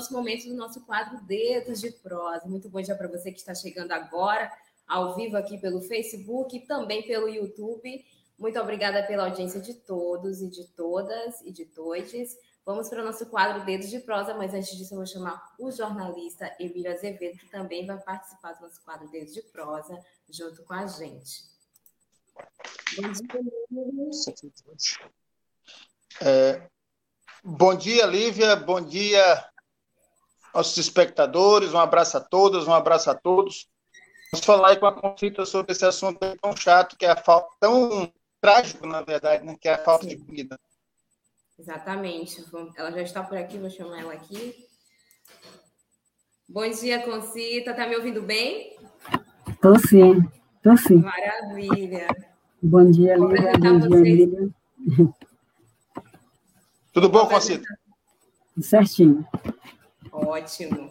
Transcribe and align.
Nosso 0.00 0.14
momento 0.14 0.48
do 0.48 0.54
nosso 0.54 0.80
quadro 0.86 1.20
Dedos 1.26 1.78
de 1.78 1.90
Prosa. 1.90 2.46
Muito 2.46 2.70
bom 2.70 2.80
dia 2.80 2.96
para 2.96 3.06
você 3.06 3.30
que 3.30 3.38
está 3.38 3.54
chegando 3.54 3.92
agora, 3.92 4.50
ao 4.88 5.14
vivo 5.14 5.36
aqui 5.36 5.58
pelo 5.58 5.82
Facebook 5.82 6.56
e 6.56 6.60
também 6.60 7.06
pelo 7.06 7.28
YouTube. 7.28 8.02
Muito 8.38 8.58
obrigada 8.58 9.02
pela 9.02 9.24
audiência 9.24 9.60
de 9.60 9.74
todos 9.74 10.40
e 10.40 10.48
de 10.48 10.64
todas 10.68 11.42
e 11.42 11.52
de 11.52 11.66
todos. 11.66 12.34
Vamos 12.64 12.88
para 12.88 13.02
o 13.02 13.04
nosso 13.04 13.26
quadro 13.26 13.62
Dedos 13.66 13.90
de 13.90 14.00
Prosa, 14.00 14.32
mas 14.32 14.54
antes 14.54 14.74
disso 14.74 14.94
eu 14.94 14.96
vou 14.96 15.06
chamar 15.06 15.54
o 15.58 15.70
jornalista 15.70 16.50
Emílio 16.58 16.90
Azevedo, 16.90 17.36
que 17.36 17.50
também 17.50 17.84
vai 17.84 17.98
participar 17.98 18.54
do 18.54 18.62
nosso 18.62 18.82
quadro 18.82 19.06
Dedos 19.10 19.34
de 19.34 19.42
Prosa, 19.42 20.02
junto 20.30 20.62
com 20.62 20.72
a 20.72 20.86
gente. 20.86 21.44
Bom 22.96 23.12
dia, 23.12 23.28
É, 26.22 26.70
bom 27.44 27.74
dia, 27.74 28.06
Lívia. 28.06 28.56
Bom 28.56 28.80
dia, 28.80 29.50
nossos 30.54 30.76
espectadores, 30.76 31.72
um 31.72 31.78
abraço 31.78 32.16
a 32.16 32.20
todas, 32.20 32.66
um 32.66 32.74
abraço 32.74 33.10
a 33.10 33.14
todos. 33.14 33.68
Vamos 34.32 34.46
falar 34.46 34.68
aí 34.70 34.76
com 34.76 34.86
a 34.86 34.92
Confita 34.92 35.44
sobre 35.44 35.72
esse 35.72 35.84
assunto 35.84 36.18
tão 36.40 36.56
chato, 36.56 36.96
que 36.96 37.04
é 37.04 37.10
a 37.10 37.16
falta, 37.16 37.48
tão 37.58 38.12
trágico, 38.40 38.86
na 38.86 39.02
verdade, 39.02 39.44
né? 39.44 39.56
que 39.60 39.68
é 39.68 39.74
a 39.74 39.78
falta 39.78 40.06
de 40.06 40.16
comida. 40.16 40.58
Exatamente. 41.58 42.44
Ela 42.76 42.92
já 42.92 43.02
está 43.02 43.22
por 43.22 43.36
aqui, 43.36 43.58
vou 43.58 43.68
chamar 43.68 44.00
ela 44.00 44.14
aqui. 44.14 44.54
Bom 46.48 46.68
dia, 46.70 47.02
Concita. 47.02 47.74
Tá 47.74 47.86
me 47.86 47.96
ouvindo 47.96 48.22
bem? 48.22 48.76
Estou 49.48 49.78
sim, 49.78 50.24
estou 50.56 50.76
sim. 50.76 50.96
Maravilha. 50.96 52.08
Bom 52.62 52.90
dia, 52.90 53.16
Lívia. 53.16 53.52
Bom 53.58 53.78
dia, 53.78 54.02
Lívia. 54.02 54.50
Tudo 56.92 57.08
bom, 57.08 57.28
Concita? 57.28 57.66
Certinho. 58.60 59.26
Ótimo. 60.12 60.90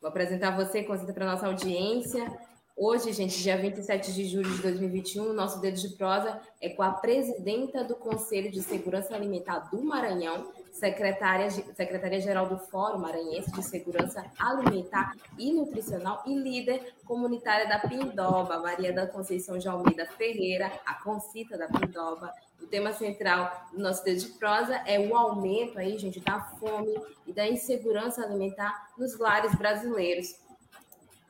Vou 0.00 0.08
apresentar 0.08 0.56
você, 0.56 0.82
Concita, 0.82 1.12
para 1.12 1.26
nossa 1.26 1.46
audiência. 1.46 2.30
Hoje, 2.76 3.12
gente, 3.12 3.42
dia 3.42 3.58
27 3.58 4.14
de 4.14 4.24
julho 4.24 4.50
de 4.50 4.62
2021, 4.62 5.32
nosso 5.34 5.60
Dedo 5.60 5.78
de 5.78 5.90
Prosa 5.90 6.40
é 6.60 6.70
com 6.70 6.82
a 6.82 6.92
presidenta 6.92 7.84
do 7.84 7.94
Conselho 7.94 8.50
de 8.50 8.62
Segurança 8.62 9.14
Alimentar 9.14 9.70
do 9.70 9.82
Maranhão, 9.82 10.50
secretária-geral 10.72 11.74
secretária 11.74 12.46
do 12.46 12.58
Fórum 12.58 12.98
Maranhense 12.98 13.50
de 13.52 13.62
Segurança 13.62 14.24
Alimentar 14.38 15.14
e 15.38 15.52
Nutricional 15.52 16.22
e 16.26 16.34
líder 16.34 16.94
comunitária 17.04 17.68
da 17.68 17.78
Pindoba, 17.78 18.58
Maria 18.58 18.92
da 18.92 19.06
Conceição 19.06 19.58
de 19.58 19.68
Almeida 19.68 20.06
Ferreira, 20.06 20.72
a 20.86 20.94
Concita 20.94 21.58
da 21.58 21.68
Pindoba, 21.68 22.32
o 22.60 22.66
tema 22.66 22.92
central 22.92 23.68
do 23.72 23.80
nosso 23.80 24.04
texto 24.04 24.32
de 24.32 24.38
prosa 24.38 24.76
é 24.86 25.00
o 25.00 25.16
aumento 25.16 25.78
aí, 25.78 25.98
gente, 25.98 26.20
da 26.20 26.40
fome 26.40 26.94
e 27.26 27.32
da 27.32 27.48
insegurança 27.48 28.22
alimentar 28.22 28.90
nos 28.98 29.18
lares 29.18 29.54
brasileiros. 29.54 30.36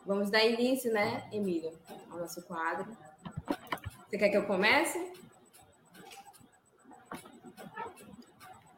Vamos 0.04 0.30
dar 0.30 0.44
início, 0.44 0.92
né, 0.92 1.28
Emílio, 1.32 1.72
ao 2.10 2.18
nosso 2.18 2.42
quadro. 2.42 2.86
Você 4.08 4.18
quer 4.18 4.28
que 4.28 4.36
eu 4.36 4.46
comece? 4.46 4.98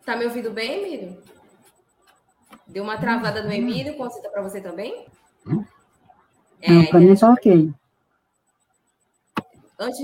Tá 0.04 0.16
me 0.16 0.24
ouvindo 0.24 0.50
bem, 0.50 0.82
Emílio? 0.82 1.22
Deu 2.66 2.82
uma 2.82 2.98
travada 2.98 3.42
no 3.42 3.52
Emílio, 3.52 3.96
consulta 3.96 4.30
para 4.30 4.42
você 4.42 4.60
também? 4.60 5.06
É, 6.60 6.86
para 6.86 7.00
mim 7.00 7.14
tá 7.14 7.30
ok. 7.30 7.72
Antes, 9.78 10.00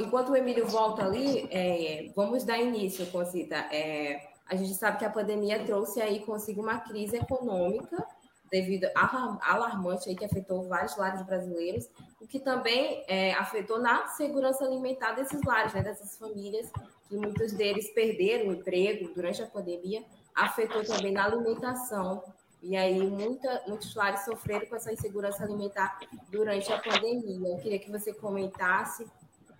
enquanto 0.00 0.30
o 0.30 0.36
Emílio 0.36 0.66
volta 0.66 1.04
ali, 1.04 1.48
é, 1.50 2.10
vamos 2.16 2.44
dar 2.44 2.58
início, 2.58 3.06
Concita. 3.06 3.56
É, 3.70 4.28
a 4.48 4.56
gente 4.56 4.74
sabe 4.74 4.98
que 4.98 5.04
a 5.04 5.10
pandemia 5.10 5.62
trouxe 5.64 6.00
aí 6.00 6.20
consigo 6.20 6.62
uma 6.62 6.78
crise 6.78 7.16
econômica 7.16 8.06
devido 8.50 8.86
a 8.94 9.38
alarmante 9.42 10.08
aí 10.08 10.16
que 10.16 10.24
afetou 10.24 10.66
vários 10.66 10.96
lares 10.96 11.22
brasileiros, 11.22 11.88
o 12.18 12.26
que 12.26 12.40
também 12.40 13.04
é, 13.06 13.34
afetou 13.34 13.78
na 13.78 14.06
segurança 14.08 14.64
alimentar 14.64 15.12
desses 15.12 15.42
lares, 15.44 15.74
né, 15.74 15.82
dessas 15.82 16.16
famílias, 16.16 16.70
que 17.08 17.16
muitos 17.16 17.52
deles 17.52 17.90
perderam 17.90 18.50
o 18.50 18.52
emprego 18.52 19.10
durante 19.14 19.42
a 19.42 19.46
pandemia, 19.46 20.04
afetou 20.34 20.84
também 20.84 21.12
na 21.12 21.24
alimentação. 21.24 22.22
E 22.62 22.76
aí 22.76 23.00
muita, 23.08 23.62
muitos 23.66 23.94
lares 23.94 24.24
sofreram 24.24 24.66
com 24.66 24.76
essa 24.76 24.92
insegurança 24.92 25.44
alimentar 25.44 25.98
durante 26.30 26.72
a 26.72 26.78
pandemia. 26.78 27.48
Eu 27.48 27.58
queria 27.58 27.78
que 27.78 27.90
você 27.90 28.12
comentasse 28.12 29.06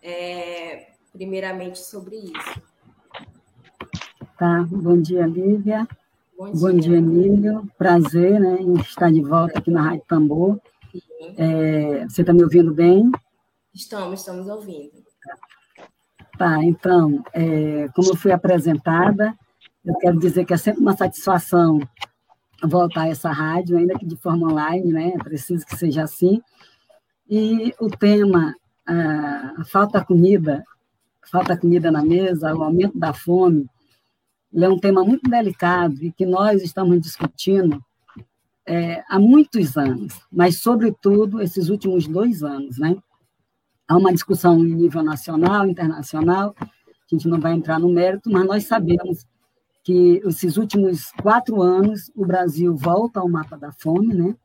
é, 0.02 0.88
primeiramente 1.12 1.78
sobre 1.78 2.16
isso. 2.16 2.62
Tá, 4.38 4.64
bom 4.68 5.00
dia, 5.00 5.26
Lívia. 5.26 5.86
Bom 6.36 6.52
dia, 6.52 6.60
bom 6.60 6.78
dia 6.78 6.98
Emílio. 6.98 7.68
Prazer 7.76 8.38
né, 8.38 8.58
em 8.60 8.74
estar 8.74 9.10
de 9.10 9.22
volta 9.22 9.58
aqui 9.58 9.70
na 9.70 9.82
Rádio 9.82 10.04
Tambor. 10.06 10.60
É, 11.36 12.04
você 12.08 12.20
está 12.20 12.32
me 12.32 12.44
ouvindo 12.44 12.72
bem? 12.72 13.10
Estamos, 13.74 14.20
estamos 14.20 14.46
ouvindo. 14.48 15.07
Tá, 16.38 16.62
então, 16.62 17.20
é, 17.32 17.88
como 17.96 18.10
eu 18.10 18.16
fui 18.16 18.30
apresentada, 18.30 19.34
eu 19.84 19.94
quero 19.96 20.20
dizer 20.20 20.44
que 20.44 20.54
é 20.54 20.56
sempre 20.56 20.80
uma 20.80 20.96
satisfação 20.96 21.80
voltar 22.62 23.02
a 23.02 23.08
essa 23.08 23.30
rádio, 23.32 23.76
ainda 23.76 23.98
que 23.98 24.06
de 24.06 24.16
forma 24.16 24.46
online, 24.46 24.92
né? 24.92 25.12
É 25.16 25.18
preciso 25.18 25.66
que 25.66 25.76
seja 25.76 26.04
assim. 26.04 26.40
E 27.28 27.74
o 27.80 27.90
tema 27.90 28.54
a, 28.86 29.64
falta 29.66 30.04
comida, 30.04 30.62
falta 31.28 31.56
comida 31.56 31.90
na 31.90 32.04
mesa, 32.04 32.54
o 32.54 32.62
aumento 32.62 32.96
da 32.96 33.12
fome, 33.12 33.66
ele 34.52 34.64
é 34.64 34.68
um 34.68 34.78
tema 34.78 35.04
muito 35.04 35.28
delicado 35.28 35.96
e 36.00 36.12
que 36.12 36.24
nós 36.24 36.62
estamos 36.62 37.00
discutindo 37.00 37.84
é, 38.64 39.02
há 39.08 39.18
muitos 39.18 39.76
anos, 39.76 40.20
mas, 40.30 40.60
sobretudo, 40.60 41.42
esses 41.42 41.68
últimos 41.68 42.06
dois 42.06 42.44
anos. 42.44 42.78
Né? 42.78 42.96
Há 43.88 43.96
uma 43.96 44.12
discussão 44.12 44.58
em 44.58 44.74
nível 44.74 45.02
nacional, 45.02 45.66
internacional, 45.66 46.54
a 46.60 46.66
gente 47.10 47.26
não 47.26 47.40
vai 47.40 47.54
entrar 47.54 47.78
no 47.80 47.88
mérito, 47.88 48.30
mas 48.30 48.46
nós 48.46 48.66
sabemos 48.66 49.26
que 49.82 50.20
esses 50.26 50.58
últimos 50.58 51.10
quatro 51.22 51.62
anos 51.62 52.10
o 52.14 52.26
Brasil 52.26 52.76
volta 52.76 53.20
ao 53.20 53.28
mapa 53.28 53.56
da 53.56 53.72
fome, 53.72 54.12
né? 54.12 54.36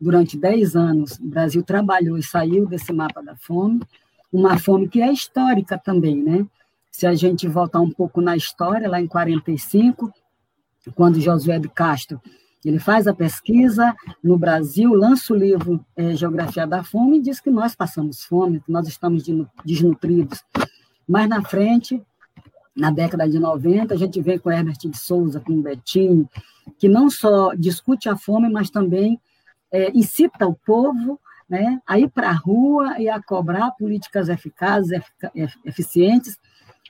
durante 0.00 0.38
10 0.38 0.76
anos, 0.76 1.18
o 1.18 1.26
Brasil 1.26 1.62
trabalhou 1.62 2.16
e 2.16 2.22
saiu 2.22 2.66
desse 2.66 2.92
mapa 2.92 3.22
da 3.22 3.36
fome, 3.36 3.80
uma 4.32 4.58
fome 4.58 4.88
que 4.88 5.00
é 5.00 5.12
histórica 5.12 5.78
também, 5.78 6.22
né? 6.22 6.46
Se 6.90 7.06
a 7.06 7.14
gente 7.14 7.48
voltar 7.48 7.80
um 7.80 7.90
pouco 7.90 8.20
na 8.20 8.36
história, 8.36 8.88
lá 8.88 9.00
em 9.00 9.06
45, 9.06 10.12
quando 10.94 11.20
Josué 11.20 11.58
de 11.58 11.68
Castro 11.68 12.20
ele 12.64 12.78
faz 12.78 13.06
a 13.06 13.14
pesquisa 13.14 13.94
no 14.22 14.38
Brasil, 14.38 14.92
lança 14.92 15.32
o 15.32 15.36
livro 15.36 15.84
é, 15.96 16.14
Geografia 16.16 16.66
da 16.66 16.82
Fome 16.82 17.18
e 17.18 17.22
diz 17.22 17.40
que 17.40 17.50
nós 17.50 17.74
passamos 17.74 18.24
fome, 18.24 18.60
que 18.60 18.72
nós 18.72 18.88
estamos 18.88 19.24
desnutridos. 19.64 20.42
Mais 21.06 21.28
na 21.28 21.42
frente, 21.42 22.02
na 22.76 22.90
década 22.90 23.28
de 23.28 23.38
90, 23.38 23.94
a 23.94 23.96
gente 23.96 24.20
vem 24.20 24.38
com 24.38 24.50
Herbert 24.50 24.76
de 24.78 24.96
Souza, 24.96 25.40
com 25.40 25.62
Betinho, 25.62 26.28
que 26.78 26.88
não 26.88 27.08
só 27.08 27.54
discute 27.54 28.08
a 28.08 28.16
fome, 28.16 28.48
mas 28.48 28.70
também 28.70 29.20
é, 29.70 29.90
incita 29.96 30.46
o 30.46 30.54
povo 30.54 31.20
né, 31.48 31.80
a 31.86 31.98
ir 31.98 32.08
para 32.10 32.28
a 32.28 32.34
rua 32.34 33.00
e 33.00 33.08
a 33.08 33.22
cobrar 33.22 33.70
políticas 33.72 34.28
eficazes, 34.28 35.00
eficientes, 35.64 36.38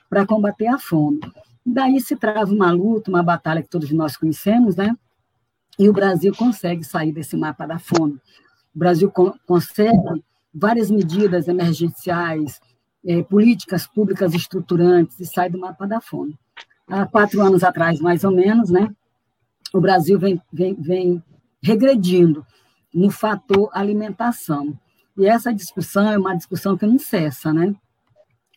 para 0.09 0.25
combater 0.25 0.67
a 0.67 0.77
fome. 0.77 1.19
Daí 1.65 1.99
se 2.01 2.15
trava 2.15 2.51
uma 2.51 2.71
luta, 2.71 3.09
uma 3.11 3.23
batalha 3.23 3.61
que 3.61 3.69
todos 3.69 3.91
nós 3.91 4.17
conhecemos, 4.17 4.75
né? 4.75 4.95
E 5.79 5.87
o 5.87 5.93
Brasil 5.93 6.35
consegue 6.35 6.83
sair 6.83 7.13
desse 7.13 7.37
mapa 7.37 7.65
da 7.65 7.79
fome. 7.79 8.19
O 8.75 8.79
Brasil 8.79 9.09
co 9.09 9.33
consegue 9.47 9.97
várias 10.53 10.91
medidas 10.91 11.47
emergenciais, 11.47 12.59
é, 13.05 13.23
políticas 13.23 13.87
públicas 13.87 14.33
estruturantes 14.33 15.17
e 15.21 15.25
sai 15.25 15.49
do 15.49 15.57
mapa 15.57 15.87
da 15.87 16.01
fome. 16.01 16.37
Há 16.85 17.05
quatro 17.05 17.41
anos 17.41 17.63
atrás, 17.63 18.01
mais 18.01 18.25
ou 18.25 18.31
menos, 18.31 18.69
né? 18.69 18.93
O 19.71 19.79
Brasil 19.79 20.19
vem, 20.19 20.41
vem, 20.51 20.75
vem 20.75 21.23
regredindo 21.61 22.45
no 22.93 23.09
fator 23.09 23.69
alimentação. 23.71 24.77
E 25.17 25.27
essa 25.27 25.53
discussão 25.53 26.11
é 26.11 26.17
uma 26.17 26.35
discussão 26.35 26.77
que 26.77 26.85
não 26.85 26.99
cessa, 26.99 27.53
né? 27.53 27.73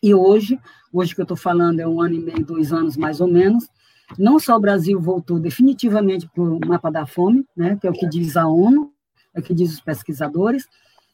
E 0.01 0.13
hoje, 0.13 0.59
hoje 0.91 1.15
que 1.15 1.21
eu 1.21 1.23
estou 1.23 1.37
falando 1.37 1.79
é 1.79 1.87
um 1.87 2.01
ano 2.01 2.15
e 2.15 2.19
meio, 2.19 2.45
dois 2.45 2.73
anos 2.73 2.97
mais 2.97 3.21
ou 3.21 3.27
menos, 3.27 3.69
não 4.17 4.39
só 4.39 4.55
o 4.55 4.59
Brasil 4.59 4.99
voltou 4.99 5.39
definitivamente 5.39 6.27
para 6.27 6.43
o 6.43 6.59
mapa 6.65 6.91
da 6.91 7.05
fome, 7.05 7.45
né, 7.55 7.77
que 7.79 7.87
é 7.87 7.89
o 7.89 7.93
que 7.93 8.07
diz 8.07 8.37
a 8.37 8.47
ONU, 8.47 8.91
é 9.33 9.39
o 9.39 9.43
que 9.43 9.53
diz 9.53 9.73
os 9.73 9.81
pesquisadores, 9.81 10.67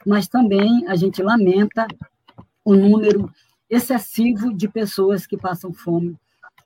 mas 0.06 0.28
também 0.28 0.88
a 0.88 0.96
gente 0.96 1.22
lamenta 1.22 1.88
o 2.64 2.76
número 2.76 3.32
excessivo 3.70 4.54
de 4.54 4.68
pessoas 4.68 5.26
que 5.28 5.38
passam 5.38 5.74
fome 5.74 6.18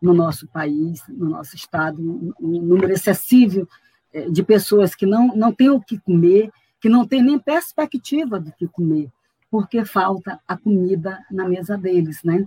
no 0.01 0.13
nosso 0.13 0.47
país, 0.47 1.01
no 1.07 1.29
nosso 1.29 1.55
estado, 1.55 2.01
um 2.39 2.61
número 2.61 2.91
excessivo 2.91 3.67
eh, 4.11 4.29
de 4.29 4.43
pessoas 4.43 4.93
que 4.95 5.05
não, 5.05 5.35
não 5.35 5.51
têm 5.51 5.69
o 5.69 5.81
que 5.81 5.97
comer, 5.99 6.51
que 6.79 6.89
não 6.89 7.07
têm 7.07 7.23
nem 7.23 7.39
perspectiva 7.39 8.39
do 8.39 8.51
que 8.51 8.67
comer, 8.67 9.09
porque 9.49 9.85
falta 9.85 10.39
a 10.47 10.57
comida 10.57 11.19
na 11.31 11.47
mesa 11.47 11.77
deles, 11.77 12.19
né? 12.23 12.43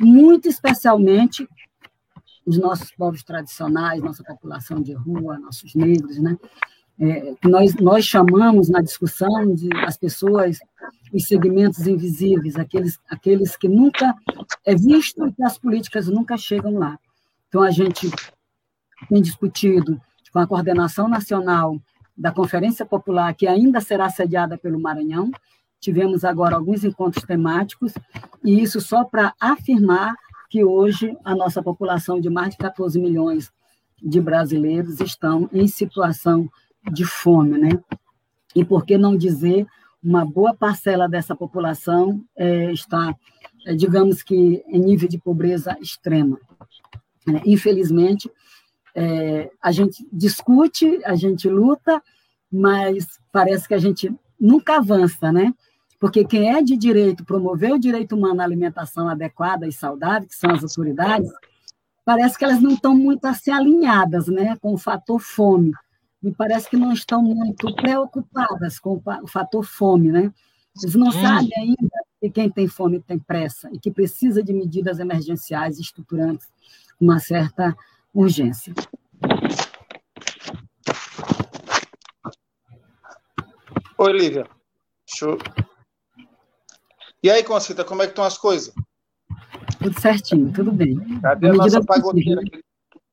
Muito 0.00 0.48
especialmente 0.48 1.48
os 2.46 2.56
nossos 2.56 2.90
povos 2.92 3.24
tradicionais, 3.24 4.00
nossa 4.00 4.22
população 4.22 4.80
de 4.80 4.92
rua, 4.92 5.38
nossos 5.38 5.74
negros, 5.74 6.18
né? 6.18 6.38
É, 6.98 7.34
nós, 7.44 7.74
nós 7.74 8.06
chamamos 8.06 8.70
na 8.70 8.80
discussão 8.80 9.54
de 9.54 9.68
as 9.84 9.98
pessoas 9.98 10.58
os 11.12 11.26
segmentos 11.26 11.86
invisíveis, 11.86 12.56
aqueles, 12.56 12.98
aqueles 13.08 13.56
que 13.56 13.68
nunca 13.68 14.14
é 14.64 14.74
visto 14.74 15.26
e 15.26 15.32
que 15.32 15.42
as 15.42 15.58
políticas 15.58 16.08
nunca 16.08 16.36
chegam 16.36 16.78
lá. 16.78 16.98
Então, 17.48 17.62
a 17.62 17.70
gente 17.70 18.10
tem 19.08 19.20
discutido 19.20 20.00
com 20.32 20.38
a 20.38 20.46
coordenação 20.46 21.08
nacional 21.08 21.80
da 22.16 22.32
Conferência 22.32 22.84
Popular, 22.84 23.34
que 23.34 23.46
ainda 23.46 23.80
será 23.80 24.08
sediada 24.08 24.56
pelo 24.56 24.80
Maranhão, 24.80 25.30
tivemos 25.78 26.24
agora 26.24 26.56
alguns 26.56 26.82
encontros 26.82 27.24
temáticos, 27.24 27.92
e 28.42 28.60
isso 28.60 28.80
só 28.80 29.04
para 29.04 29.34
afirmar 29.38 30.14
que 30.48 30.64
hoje 30.64 31.16
a 31.24 31.34
nossa 31.34 31.62
população 31.62 32.20
de 32.20 32.30
mais 32.30 32.50
de 32.50 32.56
14 32.58 32.98
milhões 32.98 33.52
de 34.02 34.20
brasileiros 34.20 35.00
estão 35.00 35.48
em 35.52 35.66
situação 35.66 36.48
de 36.92 37.04
fome, 37.04 37.58
né? 37.58 37.70
E 38.54 38.64
por 38.64 38.84
que 38.84 38.96
não 38.96 39.16
dizer 39.16 39.66
uma 40.02 40.24
boa 40.24 40.54
parcela 40.54 41.08
dessa 41.08 41.34
população 41.34 42.22
é, 42.36 42.70
está, 42.72 43.14
é, 43.66 43.74
digamos 43.74 44.22
que, 44.22 44.62
em 44.68 44.78
nível 44.78 45.08
de 45.08 45.18
pobreza 45.18 45.76
extrema. 45.80 46.38
É, 47.28 47.42
infelizmente, 47.44 48.30
é, 48.94 49.50
a 49.60 49.72
gente 49.72 50.06
discute, 50.12 51.00
a 51.04 51.16
gente 51.16 51.48
luta, 51.48 52.00
mas 52.50 53.18
parece 53.32 53.66
que 53.66 53.74
a 53.74 53.78
gente 53.78 54.14
nunca 54.40 54.76
avança, 54.76 55.32
né? 55.32 55.52
Porque 55.98 56.24
quem 56.24 56.54
é 56.54 56.62
de 56.62 56.76
direito, 56.76 57.24
promover 57.24 57.72
o 57.72 57.78
direito 57.78 58.14
humano 58.14 58.40
à 58.40 58.44
alimentação 58.44 59.08
adequada 59.08 59.66
e 59.66 59.72
saudável, 59.72 60.28
que 60.28 60.34
são 60.34 60.50
as 60.50 60.62
autoridades, 60.62 61.30
parece 62.04 62.38
que 62.38 62.44
elas 62.44 62.60
não 62.60 62.72
estão 62.72 62.94
muito 62.94 63.24
assim 63.24 63.50
alinhadas 63.50 64.26
né, 64.26 64.56
com 64.60 64.74
o 64.74 64.78
fator 64.78 65.18
fome 65.18 65.72
me 66.26 66.34
parece 66.34 66.68
que 66.68 66.76
não 66.76 66.92
estão 66.92 67.22
muito 67.22 67.72
preocupadas 67.76 68.80
com 68.80 69.00
o 69.22 69.26
fator 69.28 69.64
fome, 69.64 70.10
né? 70.10 70.32
Eles 70.82 70.96
não 70.96 71.12
sabem 71.12 71.52
ainda 71.56 72.04
que 72.20 72.28
quem 72.28 72.50
tem 72.50 72.66
fome 72.66 73.00
tem 73.00 73.18
pressa 73.18 73.70
e 73.72 73.78
que 73.78 73.92
precisa 73.92 74.42
de 74.42 74.52
medidas 74.52 74.98
emergenciais 74.98 75.78
estruturantes 75.78 76.48
com 76.98 77.04
uma 77.04 77.20
certa 77.20 77.76
urgência. 78.12 78.74
Oi, 83.98 84.12
Lívia. 84.12 84.46
Show. 85.06 85.38
E 87.26 87.30
aí, 87.30 87.42
Concita, 87.42 87.84
como 87.84 88.02
é 88.02 88.06
que 88.06 88.12
estão 88.12 88.22
as 88.22 88.38
coisas? 88.38 88.72
Tudo 89.82 90.00
certinho, 90.00 90.52
tudo 90.52 90.70
bem. 90.70 90.96
Cadê 91.20 91.48
a, 91.48 91.54
nossa 91.54 91.84
pagodeira 91.84 92.40
aqui? 92.40 92.62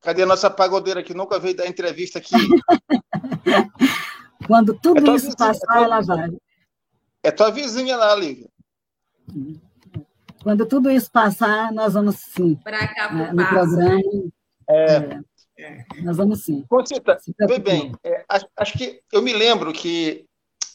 Cadê 0.00 0.22
a 0.22 0.26
nossa 0.26 0.48
pagodeira 0.48 1.02
que 1.02 1.12
nunca 1.12 1.40
veio 1.40 1.56
dar 1.56 1.66
entrevista 1.66 2.20
aqui? 2.20 2.30
Quando 4.46 4.72
tudo 4.78 4.98
é 4.98 5.16
isso 5.16 5.30
vizinha, 5.30 5.36
passar, 5.36 5.80
é 5.80 5.82
ela 5.82 6.00
vai. 6.00 6.30
É 7.24 7.32
tua 7.32 7.50
vizinha 7.50 7.96
lá, 7.96 8.14
Lívia. 8.14 8.48
Quando 10.44 10.64
tudo 10.64 10.92
isso 10.92 11.10
passar, 11.10 11.72
nós 11.72 11.94
vamos 11.94 12.14
sim. 12.14 12.54
Para 12.62 12.86
cá, 12.86 13.12
né, 13.12 13.32
no 13.32 13.48
programa. 13.48 14.00
É. 14.70 15.18
É, 15.58 15.84
nós 16.04 16.16
vamos 16.16 16.44
sim. 16.44 16.64
Concita, 16.68 17.18
vê 17.48 17.58
bem, 17.58 17.90
é, 18.04 18.24
acho, 18.28 18.46
acho, 18.56 18.78
que 18.78 19.00
eu 19.12 19.20
me 19.20 19.32
lembro 19.32 19.72
que 19.72 20.24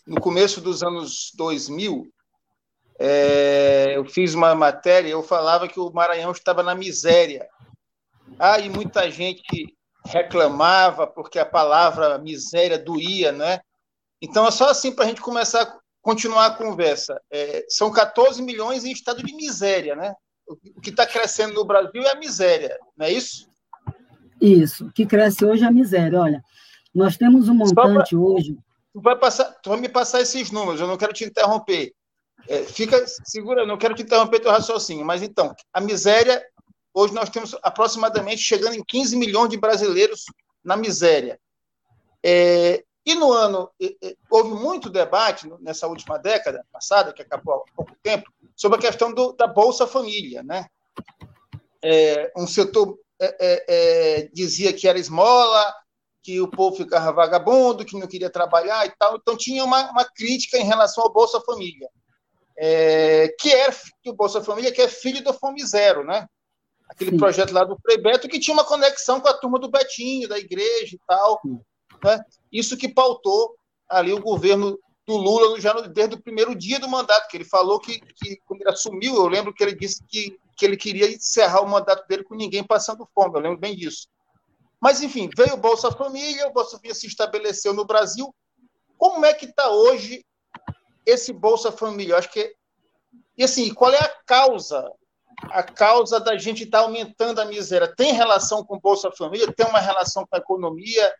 no 0.05 0.19
começo 0.19 0.59
dos 0.59 0.83
anos 0.83 1.31
2000, 1.37 2.05
é, 2.99 3.93
eu 3.95 4.03
fiz 4.03 4.33
uma 4.33 4.53
matéria, 4.53 5.07
eu 5.07 5.23
falava 5.23 5.69
que 5.69 5.79
o 5.79 5.89
Maranhão 5.89 6.31
estava 6.31 6.61
na 6.61 6.75
miséria. 6.75 7.47
Ah, 8.37 8.59
e 8.59 8.69
muita 8.69 9.09
gente 9.09 9.73
reclamava 10.05 11.07
porque 11.07 11.39
a 11.39 11.45
palavra 11.45 12.17
miséria 12.17 12.77
doía, 12.77 13.31
né? 13.31 13.61
Então 14.21 14.45
é 14.45 14.51
só 14.51 14.69
assim 14.69 14.91
para 14.91 15.05
a 15.05 15.07
gente 15.07 15.21
começar 15.21 15.61
a 15.61 15.77
continuar 16.01 16.47
a 16.47 16.55
conversa. 16.55 17.19
É, 17.31 17.65
são 17.69 17.89
14 17.89 18.41
milhões 18.41 18.83
em 18.83 18.91
estado 18.91 19.23
de 19.23 19.33
miséria, 19.33 19.95
né? 19.95 20.13
O 20.45 20.81
que 20.81 20.89
está 20.89 21.05
crescendo 21.05 21.53
no 21.53 21.63
Brasil 21.63 22.01
é 22.03 22.11
a 22.11 22.19
miséria, 22.19 22.77
não 22.97 23.05
é 23.05 23.13
isso? 23.13 23.47
Isso. 24.41 24.87
O 24.87 24.91
que 24.91 25.05
cresce 25.05 25.45
hoje 25.45 25.63
é 25.63 25.67
a 25.67 25.71
miséria. 25.71 26.19
Olha, 26.19 26.43
nós 26.93 27.15
temos 27.15 27.47
um 27.47 27.53
montante 27.53 28.15
pra... 28.15 28.19
hoje. 28.19 28.57
Tu 28.91 28.99
vai, 28.99 29.15
passar, 29.15 29.45
tu 29.61 29.69
vai 29.69 29.79
me 29.79 29.87
passar 29.87 30.19
esses 30.19 30.51
números, 30.51 30.81
eu 30.81 30.87
não 30.87 30.97
quero 30.97 31.13
te 31.13 31.23
interromper. 31.23 31.93
É, 32.47 32.63
fica, 32.63 33.05
segura, 33.25 33.65
não 33.65 33.77
quero 33.77 33.93
te 33.93 34.03
interromper 34.03 34.39
teu 34.39 34.51
raciocínio, 34.51 35.05
mas 35.05 35.21
então, 35.21 35.53
a 35.73 35.81
miséria 35.81 36.43
Hoje 36.93 37.13
nós 37.13 37.29
temos 37.29 37.55
aproximadamente 37.61 38.41
chegando 38.41 38.75
em 38.75 38.83
15 38.83 39.15
milhões 39.15 39.49
de 39.49 39.57
brasileiros 39.57 40.25
na 40.63 40.75
miséria. 40.75 41.39
É, 42.23 42.83
e 43.05 43.15
no 43.15 43.31
ano, 43.31 43.71
houve 44.29 44.53
muito 44.53 44.89
debate 44.89 45.49
nessa 45.61 45.87
última 45.87 46.17
década 46.17 46.65
passada, 46.71 47.13
que 47.13 47.21
acabou 47.21 47.53
há 47.53 47.75
pouco 47.75 47.95
tempo, 48.03 48.29
sobre 48.55 48.77
a 48.77 48.81
questão 48.81 49.13
do, 49.13 49.31
da 49.33 49.47
Bolsa 49.47 49.87
Família. 49.87 50.43
Né? 50.43 50.65
É, 51.81 52.31
um 52.35 52.45
setor 52.45 52.99
é, 53.19 53.35
é, 53.39 53.65
é 53.67 54.29
dizia 54.33 54.73
que 54.73 54.87
era 54.87 54.99
esmola, 54.99 55.73
que 56.21 56.41
o 56.41 56.49
povo 56.49 56.75
ficava 56.75 57.13
vagabundo, 57.13 57.85
que 57.85 57.97
não 57.97 58.07
queria 58.07 58.29
trabalhar 58.29 58.85
e 58.85 58.93
tal. 58.97 59.15
Então 59.15 59.37
tinha 59.37 59.63
uma, 59.63 59.89
uma 59.91 60.05
crítica 60.05 60.57
em 60.57 60.65
relação 60.65 61.03
ao 61.03 61.13
Bolsa 61.13 61.39
Família, 61.41 61.89
é, 62.59 63.29
que 63.39 63.51
é 63.51 63.69
que 64.03 64.09
o 64.09 64.13
Bolsa 64.13 64.43
Família 64.43 64.71
que 64.71 64.81
é 64.81 64.87
filho 64.87 65.23
do 65.23 65.33
Fome 65.33 65.65
Zero, 65.65 66.03
né? 66.03 66.27
aquele 66.89 67.11
Sim. 67.11 67.17
projeto 67.17 67.53
lá 67.53 67.63
do 67.63 67.77
Frei 67.77 67.97
Beto, 67.97 68.27
que 68.27 68.39
tinha 68.39 68.53
uma 68.53 68.65
conexão 68.65 69.21
com 69.21 69.27
a 69.27 69.33
turma 69.33 69.59
do 69.59 69.69
Betinho, 69.69 70.27
da 70.27 70.39
igreja 70.39 70.95
e 70.95 70.99
tal. 71.07 71.39
Né? 72.03 72.19
Isso 72.51 72.75
que 72.75 72.89
pautou 72.89 73.55
ali 73.87 74.11
o 74.11 74.19
governo 74.19 74.77
do 75.05 75.15
Lula 75.15 75.59
já 75.59 75.73
desde 75.73 76.15
o 76.15 76.21
primeiro 76.21 76.55
dia 76.55 76.79
do 76.79 76.89
mandato, 76.89 77.27
que 77.29 77.37
ele 77.37 77.45
falou 77.45 77.79
que, 77.79 77.99
que 77.99 78.37
quando 78.45 78.61
ele 78.61 78.71
assumiu, 78.71 79.15
eu 79.15 79.27
lembro 79.27 79.53
que 79.53 79.63
ele 79.63 79.75
disse 79.75 80.03
que, 80.07 80.37
que 80.57 80.65
ele 80.65 80.77
queria 80.77 81.09
encerrar 81.09 81.61
o 81.61 81.69
mandato 81.69 82.07
dele 82.07 82.23
com 82.23 82.35
ninguém 82.35 82.63
passando 82.63 83.07
fome, 83.13 83.35
eu 83.35 83.41
lembro 83.41 83.59
bem 83.59 83.75
disso. 83.75 84.07
Mas, 84.81 85.01
enfim, 85.01 85.29
veio 85.35 85.55
o 85.55 85.57
Bolsa 85.57 85.91
Família, 85.91 86.47
o 86.47 86.53
Bolsa 86.53 86.77
Família 86.77 86.95
se 86.95 87.05
estabeleceu 87.05 87.73
no 87.73 87.85
Brasil. 87.85 88.33
Como 88.97 89.25
é 89.25 89.33
que 89.33 89.45
está 89.45 89.69
hoje 89.69 90.25
esse 91.05 91.33
Bolsa 91.33 91.71
Família? 91.71 92.13
Eu 92.13 92.17
acho 92.17 92.31
que. 92.31 92.55
E 93.39 93.43
assim, 93.45 93.73
qual 93.73 93.93
é 93.93 93.97
a 93.97 94.11
causa? 94.25 94.91
A 95.43 95.63
causa 95.63 96.19
da 96.19 96.37
gente 96.37 96.65
estar 96.65 96.79
tá 96.79 96.83
aumentando 96.83 97.39
a 97.39 97.45
miséria. 97.45 97.87
Tem 97.87 98.11
relação 98.11 98.65
com 98.65 98.77
Bolsa 98.77 99.09
Família, 99.13 99.53
tem 99.53 99.65
uma 99.65 99.79
relação 99.79 100.27
com 100.29 100.35
a 100.35 100.39
economia. 100.39 101.13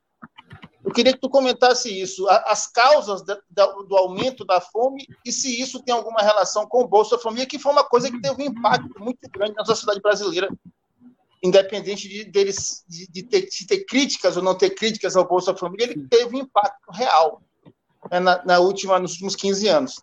Eu 0.84 0.92
queria 0.92 1.14
que 1.14 1.20
tu 1.20 1.30
comentasse 1.30 1.90
isso, 1.90 2.28
as 2.28 2.68
causas 2.68 3.24
do 3.24 3.96
aumento 3.96 4.44
da 4.44 4.60
fome 4.60 5.08
e 5.26 5.32
se 5.32 5.62
isso 5.62 5.82
tem 5.82 5.96
alguma 5.96 6.22
relação 6.22 6.68
com 6.68 6.82
o 6.82 6.88
Bolsa 6.88 7.18
Família, 7.18 7.46
que 7.46 7.58
foi 7.58 7.72
uma 7.72 7.86
coisa 7.86 8.12
que 8.12 8.20
teve 8.20 8.44
um 8.44 8.48
impacto 8.48 9.02
muito 9.02 9.30
grande 9.30 9.54
na 9.56 9.64
sociedade 9.64 10.02
brasileira, 10.02 10.50
independente 11.42 12.10
de, 12.10 12.26
deles, 12.26 12.84
de, 12.88 13.24
ter, 13.24 13.48
de 13.48 13.66
ter 13.66 13.86
críticas 13.86 14.36
ou 14.36 14.44
não 14.44 14.58
ter 14.58 14.72
críticas 14.72 15.16
ao 15.16 15.26
Bolsa 15.26 15.56
Família, 15.56 15.86
ele 15.86 16.06
teve 16.10 16.36
um 16.36 16.40
impacto 16.40 16.92
real 16.92 17.42
né, 18.12 18.20
na, 18.20 18.44
na 18.44 18.60
última, 18.60 19.00
nos 19.00 19.14
últimos 19.14 19.38
15 19.38 19.68
anos. 19.70 20.02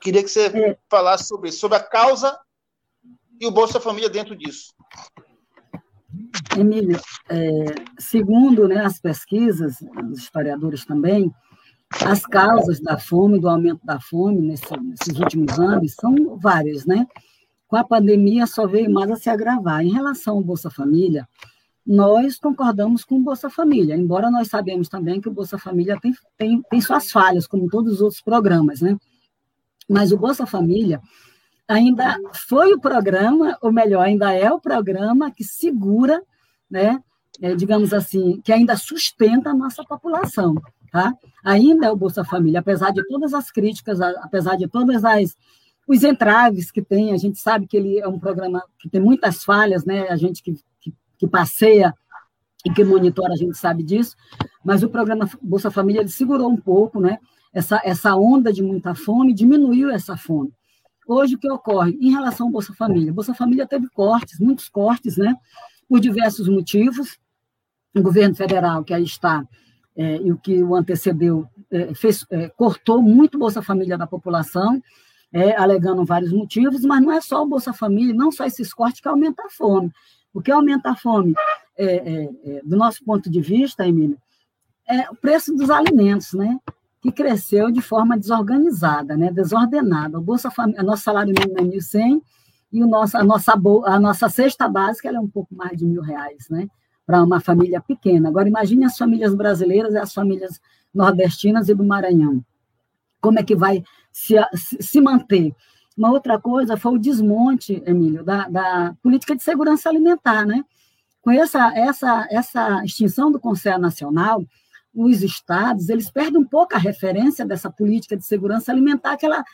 Queria 0.00 0.22
que 0.22 0.28
você 0.28 0.46
é. 0.46 0.78
falasse 0.88 1.24
sobre 1.24 1.52
sobre 1.52 1.76
a 1.76 1.82
causa 1.82 2.38
e 3.40 3.46
o 3.46 3.50
Bolsa 3.50 3.80
Família 3.80 4.08
dentro 4.08 4.36
disso. 4.36 4.74
Emílio, 6.58 7.00
é, 7.28 7.64
segundo 7.98 8.66
né, 8.66 8.84
as 8.84 8.98
pesquisas 9.00 9.76
dos 10.04 10.18
historiadores 10.18 10.84
também, 10.84 11.32
as 12.04 12.24
causas 12.24 12.80
da 12.80 12.98
fome, 12.98 13.40
do 13.40 13.48
aumento 13.48 13.84
da 13.84 14.00
fome 14.00 14.40
nesse, 14.40 14.64
nesses 14.80 15.18
últimos 15.18 15.58
anos 15.58 15.94
são 15.94 16.36
várias, 16.38 16.84
né? 16.86 17.06
Com 17.66 17.76
a 17.76 17.84
pandemia 17.84 18.46
só 18.46 18.66
veio 18.66 18.90
mais 18.90 19.10
a 19.10 19.16
se 19.16 19.30
agravar. 19.30 19.84
Em 19.84 19.92
relação 19.92 20.36
ao 20.36 20.42
Bolsa 20.42 20.70
Família, 20.70 21.28
nós 21.86 22.36
concordamos 22.38 23.04
com 23.04 23.16
o 23.16 23.22
Bolsa 23.22 23.48
Família, 23.48 23.96
embora 23.96 24.30
nós 24.30 24.48
sabemos 24.48 24.88
também 24.88 25.20
que 25.20 25.28
o 25.28 25.32
Bolsa 25.32 25.58
Família 25.58 25.98
tem, 26.00 26.14
tem, 26.36 26.62
tem 26.62 26.80
suas 26.80 27.10
falhas, 27.10 27.46
como 27.46 27.68
todos 27.68 27.94
os 27.94 28.00
outros 28.00 28.20
programas, 28.20 28.80
né? 28.80 28.96
Mas 29.90 30.12
o 30.12 30.16
Bolsa 30.16 30.46
Família 30.46 31.00
ainda 31.66 32.16
foi 32.32 32.72
o 32.72 32.80
programa, 32.80 33.58
ou 33.60 33.72
melhor, 33.72 34.06
ainda 34.06 34.32
é 34.32 34.50
o 34.52 34.60
programa 34.60 35.32
que 35.32 35.42
segura, 35.42 36.22
né, 36.70 37.02
é, 37.42 37.56
digamos 37.56 37.92
assim, 37.92 38.40
que 38.44 38.52
ainda 38.52 38.76
sustenta 38.76 39.50
a 39.50 39.54
nossa 39.54 39.84
população. 39.84 40.54
Tá? 40.92 41.12
Ainda 41.44 41.86
é 41.86 41.90
o 41.90 41.96
Bolsa 41.96 42.24
Família, 42.24 42.60
apesar 42.60 42.92
de 42.92 43.04
todas 43.06 43.34
as 43.34 43.50
críticas, 43.50 44.00
apesar 44.00 44.56
de 44.56 44.68
todas 44.68 45.04
as 45.04 45.36
os 45.88 46.04
entraves 46.04 46.70
que 46.70 46.80
tem, 46.80 47.12
a 47.12 47.16
gente 47.16 47.40
sabe 47.40 47.66
que 47.66 47.76
ele 47.76 47.98
é 47.98 48.06
um 48.06 48.18
programa 48.18 48.62
que 48.78 48.88
tem 48.88 49.00
muitas 49.00 49.42
falhas, 49.42 49.84
né? 49.84 50.08
A 50.08 50.14
gente 50.14 50.40
que, 50.40 50.54
que, 50.80 50.94
que 51.18 51.26
passeia 51.26 51.92
e 52.64 52.70
que 52.70 52.84
monitora, 52.84 53.32
a 53.32 53.36
gente 53.36 53.58
sabe 53.58 53.82
disso, 53.82 54.14
mas 54.64 54.84
o 54.84 54.88
programa 54.88 55.28
Bolsa 55.42 55.68
Família 55.68 56.00
ele 56.00 56.08
segurou 56.08 56.48
um 56.48 56.56
pouco, 56.56 57.00
né? 57.00 57.18
Essa, 57.52 57.80
essa 57.84 58.14
onda 58.14 58.52
de 58.52 58.62
muita 58.62 58.94
fome, 58.94 59.34
diminuiu 59.34 59.90
essa 59.90 60.16
fome. 60.16 60.52
Hoje, 61.06 61.34
o 61.34 61.38
que 61.38 61.50
ocorre 61.50 61.98
em 62.00 62.12
relação 62.12 62.46
ao 62.46 62.52
Bolsa 62.52 62.72
Família? 62.72 63.12
Bolsa 63.12 63.34
Família 63.34 63.66
teve 63.66 63.88
cortes, 63.88 64.38
muitos 64.38 64.68
cortes, 64.68 65.16
né? 65.16 65.34
Por 65.88 65.98
diversos 65.98 66.48
motivos. 66.48 67.18
O 67.92 68.00
governo 68.00 68.34
federal, 68.36 68.84
que 68.84 68.94
aí 68.94 69.02
está, 69.02 69.44
é, 69.96 70.18
e 70.18 70.30
o 70.30 70.38
que 70.38 70.62
o 70.62 70.76
antecedeu, 70.76 71.44
é, 71.70 71.92
fez, 71.94 72.24
é, 72.30 72.48
cortou 72.50 73.02
muito 73.02 73.38
Bolsa 73.38 73.60
Família 73.60 73.98
da 73.98 74.06
população, 74.06 74.80
é, 75.32 75.56
alegando 75.56 76.04
vários 76.04 76.32
motivos, 76.32 76.82
mas 76.82 77.02
não 77.02 77.10
é 77.10 77.20
só 77.20 77.42
o 77.42 77.46
Bolsa 77.46 77.72
Família, 77.72 78.14
não 78.14 78.30
só 78.30 78.44
esses 78.44 78.72
cortes 78.72 79.00
que 79.00 79.08
aumentam 79.08 79.46
a 79.46 79.50
fome. 79.50 79.90
O 80.32 80.40
que 80.40 80.52
aumenta 80.52 80.90
a 80.90 80.96
fome, 80.96 81.34
é, 81.76 82.28
é, 82.44 82.60
do 82.64 82.76
nosso 82.76 83.04
ponto 83.04 83.28
de 83.28 83.40
vista, 83.40 83.86
Emília, 83.86 84.16
é 84.88 85.10
o 85.10 85.16
preço 85.16 85.52
dos 85.56 85.70
alimentos, 85.70 86.32
né? 86.34 86.56
Que 87.00 87.10
cresceu 87.10 87.70
de 87.70 87.80
forma 87.80 88.18
desorganizada, 88.18 89.16
né? 89.16 89.32
desordenada. 89.32 90.18
O 90.18 90.22
Bolsa 90.22 90.50
Família, 90.50 90.82
nosso 90.82 91.02
salário 91.02 91.32
mínimo 91.32 91.58
é 91.58 91.78
1.100 91.78 92.20
e 92.72 92.82
o 92.82 92.86
nosso, 92.86 93.16
a, 93.16 93.24
nossa, 93.24 93.52
a 93.84 94.00
nossa 94.00 94.28
cesta 94.28 94.68
básica 94.68 95.08
é 95.08 95.18
um 95.18 95.28
pouco 95.28 95.54
mais 95.54 95.76
de 95.76 95.86
mil 95.86 96.02
reais, 96.02 96.48
né? 96.50 96.68
para 97.06 97.22
uma 97.22 97.40
família 97.40 97.80
pequena. 97.80 98.28
Agora, 98.28 98.48
imagine 98.48 98.84
as 98.84 98.96
famílias 98.96 99.34
brasileiras 99.34 99.94
e 99.94 99.98
as 99.98 100.12
famílias 100.12 100.60
nordestinas 100.94 101.68
e 101.68 101.74
do 101.74 101.82
Maranhão. 101.82 102.44
Como 103.20 103.38
é 103.38 103.42
que 103.42 103.56
vai 103.56 103.82
se, 104.12 104.34
se 104.54 105.00
manter. 105.00 105.54
Uma 105.96 106.10
outra 106.10 106.38
coisa 106.40 106.76
foi 106.76 106.94
o 106.94 106.98
desmonte, 106.98 107.82
Emílio, 107.86 108.24
da, 108.24 108.48
da 108.48 108.96
política 109.02 109.36
de 109.36 109.42
segurança 109.42 109.88
alimentar, 109.88 110.46
né? 110.46 110.64
Com 111.20 111.30
essa, 111.30 111.76
essa, 111.76 112.26
essa 112.30 112.84
extinção 112.84 113.30
do 113.30 113.38
Conselho 113.38 113.78
Nacional, 113.78 114.42
os 114.94 115.22
estados 115.22 115.88
eles 115.88 116.10
perdem 116.10 116.40
um 116.40 116.44
pouco 116.44 116.74
a 116.74 116.78
referência 116.78 117.44
dessa 117.44 117.70
política 117.70 118.16
de 118.16 118.24
segurança 118.24 118.72
alimentar 118.72 119.16
que 119.16 119.26
ela 119.26 119.44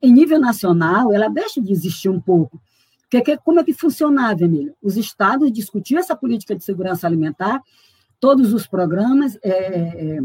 em 0.00 0.12
nível 0.12 0.38
nacional 0.38 1.12
ela 1.12 1.28
deixa 1.28 1.60
de 1.60 1.72
existir 1.72 2.08
um 2.08 2.20
pouco 2.20 2.60
porque 3.10 3.36
como 3.38 3.60
é 3.60 3.64
que 3.64 3.72
funcionava 3.72 4.44
Emílio 4.44 4.74
os 4.82 4.96
estados 4.96 5.52
discutiam 5.52 6.00
essa 6.00 6.16
política 6.16 6.54
de 6.54 6.64
segurança 6.64 7.06
alimentar 7.06 7.60
todos 8.20 8.52
os 8.52 8.66
programas 8.66 9.36
é, 9.42 9.50
é, 9.50 10.18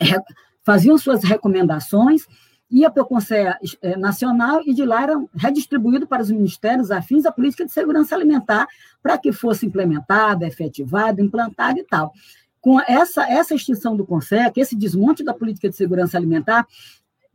é 0.00 0.22
faziam 0.62 0.96
suas 0.98 1.24
recomendações 1.24 2.26
ia 2.70 2.90
para 2.90 3.02
o 3.02 3.06
Conselho 3.06 3.54
eh, 3.80 3.96
Nacional 3.96 4.60
e 4.66 4.74
de 4.74 4.84
lá 4.84 5.02
era 5.02 5.14
redistribuído 5.34 6.06
para 6.06 6.22
os 6.22 6.30
ministérios 6.30 6.90
afins 6.90 7.24
à 7.24 7.32
política 7.32 7.64
de 7.64 7.72
segurança 7.72 8.14
alimentar 8.14 8.66
para 9.02 9.16
que 9.16 9.32
fosse 9.32 9.64
implementada, 9.66 10.46
efetivada, 10.46 11.22
implantada 11.22 11.78
e 11.78 11.84
tal. 11.84 12.12
Com 12.60 12.80
essa, 12.80 13.28
essa 13.30 13.54
extinção 13.54 13.96
do 13.96 14.06
Conselho, 14.06 14.52
esse 14.56 14.76
desmonte 14.76 15.24
da 15.24 15.32
política 15.32 15.68
de 15.68 15.76
segurança 15.76 16.16
alimentar, 16.16 16.66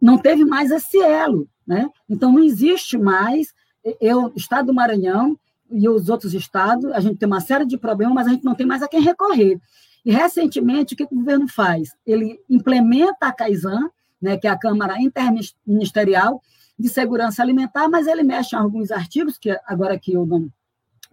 não 0.01 0.17
teve 0.17 0.43
mais 0.43 0.71
esse 0.71 0.97
elo. 0.97 1.47
Né? 1.65 1.89
Então, 2.09 2.31
não 2.31 2.43
existe 2.43 2.97
mais. 2.97 3.53
Eu, 4.01 4.31
Estado 4.35 4.67
do 4.67 4.73
Maranhão 4.73 5.37
e 5.71 5.87
os 5.87 6.09
outros 6.09 6.33
estados, 6.33 6.85
a 6.91 6.99
gente 6.99 7.17
tem 7.17 7.27
uma 7.27 7.39
série 7.39 7.65
de 7.65 7.77
problemas, 7.77 8.13
mas 8.13 8.27
a 8.27 8.31
gente 8.31 8.43
não 8.43 8.55
tem 8.55 8.65
mais 8.65 8.83
a 8.83 8.87
quem 8.87 9.01
recorrer. 9.01 9.59
E, 10.05 10.11
recentemente, 10.11 10.93
o 10.93 10.97
que 10.97 11.03
o 11.03 11.09
governo 11.09 11.47
faz? 11.47 11.95
Ele 12.05 12.39
implementa 12.49 13.27
a 13.27 13.31
CAISAN, 13.31 13.89
né, 14.21 14.37
que 14.37 14.47
é 14.47 14.49
a 14.49 14.57
Câmara 14.57 15.01
Interministerial 15.01 16.41
de 16.77 16.89
Segurança 16.89 17.41
Alimentar, 17.41 17.87
mas 17.87 18.07
ele 18.07 18.23
mexe 18.23 18.55
em 18.55 18.59
alguns 18.59 18.91
artigos, 18.91 19.37
que 19.37 19.57
agora 19.65 19.97
que 19.97 20.13
eu 20.13 20.25
não, 20.25 20.49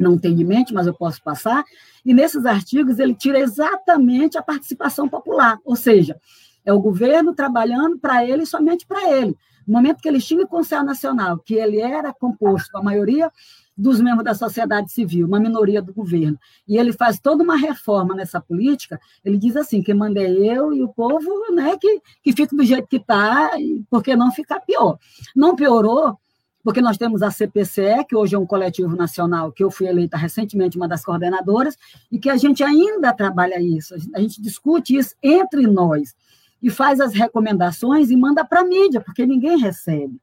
não 0.02 0.19
tenho 0.19 0.40
em 0.40 0.45
mente, 0.45 0.73
mas 0.73 0.87
eu 0.87 0.95
posso 0.95 1.23
passar, 1.23 1.64
e 2.04 2.14
nesses 2.14 2.47
artigos 2.47 2.99
ele 2.99 3.14
tira 3.14 3.38
exatamente 3.38 4.38
a 4.38 4.42
participação 4.42 5.09
popular, 5.09 5.59
ou 5.64 5.76
seja, 5.76 6.19
é 6.64 6.73
o 6.73 6.80
governo 6.80 7.35
trabalhando 7.35 7.99
para 7.99 8.25
ele 8.25 8.47
somente 8.47 8.87
para 8.87 9.11
ele. 9.11 9.37
No 9.66 9.75
momento 9.75 10.00
que 10.00 10.09
ele 10.09 10.21
tinha 10.21 10.45
o 10.45 10.49
Conselho 10.49 10.85
Nacional, 10.85 11.38
que 11.38 11.54
ele 11.54 11.80
era 11.80 12.12
composto, 12.12 12.76
a 12.76 12.83
maioria 12.83 13.30
dos 13.76 14.00
membros 14.00 14.25
da 14.25 14.35
sociedade 14.35 14.92
civil, 14.92 15.26
uma 15.26 15.40
minoria 15.40 15.80
do 15.80 15.95
governo, 15.95 16.38
e 16.69 16.76
ele 16.76 16.92
faz 16.92 17.19
toda 17.19 17.42
uma 17.42 17.57
reforma 17.57 18.14
nessa 18.14 18.40
política, 18.40 19.00
ele 19.25 19.38
diz 19.38 19.57
assim, 19.57 19.83
quem 19.83 19.95
manda 19.95 20.21
é 20.21 20.30
eu 20.30 20.73
e 20.75 20.83
o 20.83 20.88
povo 20.88 21.30
né, 21.54 21.76
que, 21.80 22.00
que 22.23 22.33
fica 22.33 22.54
do 22.54 22.64
jeito 22.64 22.88
que 22.88 22.97
está, 22.97 23.52
porque 23.88 24.14
não 24.14 24.30
ficar 24.33 24.61
pior. 24.61 24.99
Não 25.35 25.57
piorou, 25.57 26.19
porque 26.62 26.81
nós 26.81 26.97
temos 26.97 27.23
a 27.23 27.31
CPCE, 27.31 28.05
que 28.09 28.14
hoje 28.14 28.35
é 28.35 28.38
um 28.38 28.47
coletivo 28.47 28.95
nacional, 28.95 29.50
que 29.52 29.64
eu 29.64 29.71
fui 29.71 29.87
eleita 29.87 30.17
recentemente 30.17 30.76
uma 30.76 30.88
das 30.88 31.05
coordenadoras, 31.05 31.76
e 32.11 32.19
que 32.19 32.29
a 32.29 32.37
gente 32.37 32.62
ainda 32.62 33.12
trabalha 33.12 33.61
isso, 33.61 33.95
a 34.14 34.21
gente 34.21 34.40
discute 34.40 34.97
isso 34.97 35.14
entre 35.23 35.67
nós, 35.67 36.14
e 36.62 36.69
faz 36.69 37.00
as 37.00 37.14
recomendações 37.14 38.11
e 38.11 38.17
manda 38.17 38.45
para 38.45 38.61
a 38.61 38.64
mídia, 38.64 39.00
porque 39.00 39.25
ninguém 39.25 39.59
recebe. 39.59 40.21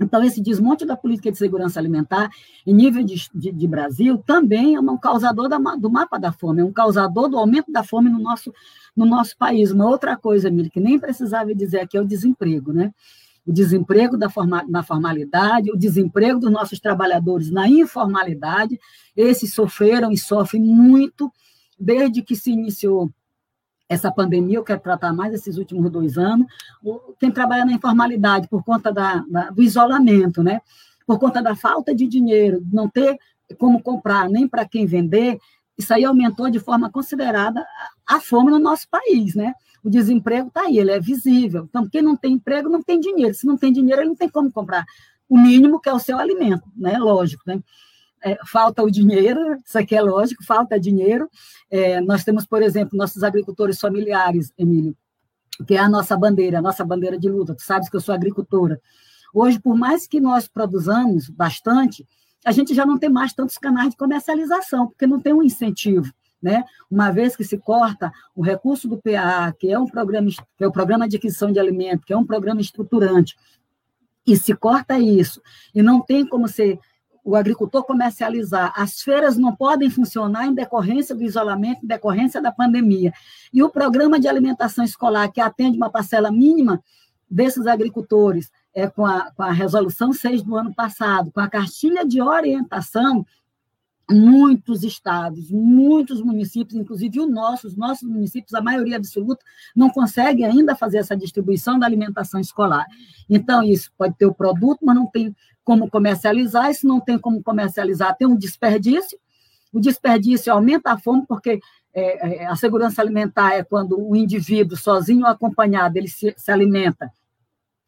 Então, 0.00 0.22
esse 0.22 0.40
desmonte 0.40 0.86
da 0.86 0.96
política 0.96 1.30
de 1.30 1.38
segurança 1.38 1.80
alimentar, 1.80 2.30
em 2.64 2.72
nível 2.72 3.02
de, 3.02 3.28
de, 3.34 3.50
de 3.50 3.66
Brasil, 3.66 4.18
também 4.18 4.76
é 4.76 4.80
um 4.80 4.96
causador 4.96 5.48
da, 5.48 5.58
do 5.58 5.90
mapa 5.90 6.18
da 6.18 6.30
fome, 6.30 6.60
é 6.60 6.64
um 6.64 6.72
causador 6.72 7.28
do 7.28 7.36
aumento 7.36 7.72
da 7.72 7.82
fome 7.82 8.08
no 8.08 8.18
nosso, 8.18 8.54
no 8.96 9.04
nosso 9.04 9.36
país. 9.36 9.72
Uma 9.72 9.88
outra 9.88 10.16
coisa, 10.16 10.48
Emílio, 10.48 10.70
que 10.70 10.78
nem 10.78 10.98
precisava 11.00 11.52
dizer 11.52 11.80
aqui 11.80 11.96
é 11.96 12.00
o 12.00 12.06
desemprego, 12.06 12.72
né? 12.72 12.94
O 13.48 13.52
desemprego 13.52 14.18
da 14.18 14.28
forma, 14.28 14.62
na 14.68 14.82
formalidade, 14.82 15.72
o 15.72 15.76
desemprego 15.76 16.38
dos 16.38 16.52
nossos 16.52 16.78
trabalhadores 16.78 17.50
na 17.50 17.66
informalidade, 17.66 18.78
esses 19.16 19.54
sofreram 19.54 20.12
e 20.12 20.18
sofrem 20.18 20.62
muito 20.62 21.32
desde 21.80 22.20
que 22.20 22.36
se 22.36 22.50
iniciou 22.52 23.10
essa 23.88 24.12
pandemia, 24.12 24.58
eu 24.58 24.64
quero 24.64 24.80
tratar 24.80 25.14
mais 25.14 25.32
esses 25.32 25.56
últimos 25.56 25.90
dois 25.90 26.18
anos, 26.18 26.46
quem 27.18 27.30
trabalha 27.30 27.64
na 27.64 27.72
informalidade 27.72 28.46
por 28.46 28.62
conta 28.62 28.92
da, 28.92 29.24
da, 29.26 29.48
do 29.48 29.62
isolamento, 29.62 30.42
né? 30.42 30.60
por 31.08 31.18
conta 31.18 31.42
da 31.42 31.56
falta 31.56 31.94
de 31.94 32.06
dinheiro, 32.06 32.62
não 32.70 32.86
ter 32.86 33.18
como 33.56 33.82
comprar 33.82 34.28
nem 34.28 34.46
para 34.46 34.68
quem 34.68 34.84
vender, 34.84 35.38
isso 35.78 35.94
aí 35.94 36.04
aumentou 36.04 36.50
de 36.50 36.60
forma 36.60 36.90
considerada 36.90 37.66
a 38.06 38.20
fome 38.20 38.50
no 38.50 38.58
nosso 38.58 38.86
país, 38.90 39.34
né? 39.34 39.54
O 39.84 39.90
desemprego 39.90 40.48
está 40.48 40.62
aí, 40.62 40.78
ele 40.78 40.90
é 40.90 41.00
visível. 41.00 41.66
Então, 41.68 41.88
quem 41.88 42.02
não 42.02 42.16
tem 42.16 42.34
emprego 42.34 42.68
não 42.68 42.82
tem 42.82 42.98
dinheiro. 42.98 43.34
Se 43.34 43.46
não 43.46 43.56
tem 43.56 43.72
dinheiro, 43.72 44.02
ele 44.02 44.08
não 44.08 44.16
tem 44.16 44.28
como 44.28 44.50
comprar 44.50 44.84
o 45.28 45.38
mínimo 45.38 45.80
que 45.80 45.88
é 45.88 45.92
o 45.92 45.98
seu 45.98 46.18
alimento, 46.18 46.64
né? 46.74 46.98
Lógico, 46.98 47.42
né? 47.46 47.62
É, 48.24 48.36
falta 48.46 48.82
o 48.82 48.90
dinheiro, 48.90 49.40
isso 49.64 49.78
aqui 49.78 49.94
é 49.94 50.00
lógico, 50.00 50.44
falta 50.44 50.80
dinheiro, 50.80 51.30
é, 51.70 52.00
nós 52.00 52.24
temos, 52.24 52.44
por 52.44 52.62
exemplo, 52.62 52.98
nossos 52.98 53.22
agricultores 53.22 53.78
familiares, 53.78 54.52
Emílio, 54.58 54.96
que 55.66 55.74
é 55.74 55.78
a 55.78 55.88
nossa 55.88 56.16
bandeira, 56.16 56.58
a 56.58 56.62
nossa 56.62 56.84
bandeira 56.84 57.16
de 57.16 57.28
luta. 57.28 57.54
Tu 57.54 57.62
sabes 57.62 57.88
que 57.88 57.94
eu 57.94 58.00
sou 58.00 58.12
agricultora. 58.12 58.80
Hoje, 59.32 59.60
por 59.60 59.76
mais 59.76 60.06
que 60.08 60.18
nós 60.18 60.48
produzamos 60.48 61.28
bastante, 61.28 62.04
a 62.44 62.50
gente 62.50 62.74
já 62.74 62.84
não 62.84 62.98
tem 62.98 63.10
mais 63.10 63.32
tantos 63.32 63.56
canais 63.56 63.90
de 63.90 63.96
comercialização, 63.96 64.88
porque 64.88 65.06
não 65.06 65.20
tem 65.20 65.32
um 65.32 65.42
incentivo. 65.42 66.12
Né? 66.40 66.64
Uma 66.90 67.10
vez 67.10 67.34
que 67.34 67.42
se 67.42 67.58
corta 67.58 68.12
o 68.34 68.42
recurso 68.42 68.88
do 68.88 68.96
PA, 68.96 69.52
que 69.58 69.72
é 69.72 69.78
um 69.78 69.86
programa, 69.86 70.30
que 70.56 70.64
é 70.64 70.66
o 70.66 70.72
programa 70.72 71.08
de 71.08 71.16
aquisição 71.16 71.50
de 71.50 71.58
alimento, 71.58 72.06
que 72.06 72.12
é 72.12 72.16
um 72.16 72.24
programa 72.24 72.60
estruturante, 72.60 73.36
e 74.26 74.36
se 74.36 74.54
corta 74.54 74.98
isso, 74.98 75.40
e 75.74 75.82
não 75.82 76.00
tem 76.00 76.26
como 76.26 76.46
ser 76.46 76.78
o 77.24 77.36
agricultor 77.36 77.84
comercializar. 77.84 78.72
As 78.76 79.02
feiras 79.02 79.36
não 79.36 79.54
podem 79.54 79.90
funcionar 79.90 80.46
em 80.46 80.54
decorrência 80.54 81.14
do 81.14 81.22
isolamento, 81.22 81.84
em 81.84 81.86
decorrência 81.86 82.40
da 82.40 82.52
pandemia. 82.52 83.12
E 83.52 83.62
o 83.62 83.68
programa 83.68 84.18
de 84.18 84.28
alimentação 84.28 84.84
escolar, 84.84 85.30
que 85.30 85.40
atende 85.40 85.76
uma 85.76 85.90
parcela 85.90 86.30
mínima 86.30 86.82
desses 87.30 87.66
agricultores, 87.66 88.50
é, 88.74 88.86
com, 88.86 89.04
a, 89.04 89.30
com 89.32 89.42
a 89.42 89.50
resolução 89.50 90.12
6 90.12 90.42
do 90.42 90.56
ano 90.56 90.74
passado, 90.74 91.30
com 91.30 91.40
a 91.40 91.48
cartilha 91.48 92.06
de 92.06 92.22
orientação, 92.22 93.26
muitos 94.10 94.82
estados, 94.82 95.50
muitos 95.50 96.22
municípios, 96.22 96.80
inclusive 96.80 97.20
o 97.20 97.26
nosso, 97.26 97.66
os 97.66 97.76
nossos 97.76 98.08
municípios, 98.08 98.54
a 98.54 98.60
maioria 98.60 98.96
absoluta, 98.96 99.44
não 99.76 99.90
consegue 99.90 100.44
ainda 100.44 100.74
fazer 100.74 100.98
essa 100.98 101.16
distribuição 101.16 101.78
da 101.78 101.86
alimentação 101.86 102.40
escolar. 102.40 102.86
Então, 103.28 103.62
isso 103.62 103.92
pode 103.98 104.16
ter 104.16 104.26
o 104.26 104.34
produto, 104.34 104.78
mas 104.82 104.96
não 104.96 105.06
tem 105.06 105.34
como 105.62 105.90
comercializar, 105.90 106.70
e 106.70 106.74
se 106.74 106.86
não 106.86 107.00
tem 107.00 107.18
como 107.18 107.42
comercializar, 107.42 108.16
tem 108.16 108.26
um 108.26 108.36
desperdício. 108.36 109.18
O 109.70 109.78
desperdício 109.78 110.50
aumenta 110.50 110.92
a 110.92 110.98
fome, 110.98 111.26
porque 111.26 111.60
é, 111.92 112.42
é, 112.42 112.46
a 112.46 112.56
segurança 112.56 113.02
alimentar 113.02 113.54
é 113.54 113.62
quando 113.62 114.00
o 114.00 114.16
indivíduo, 114.16 114.76
sozinho 114.76 115.20
ou 115.20 115.26
acompanhado, 115.26 115.98
ele 115.98 116.08
se, 116.08 116.34
se 116.38 116.50
alimenta 116.50 117.12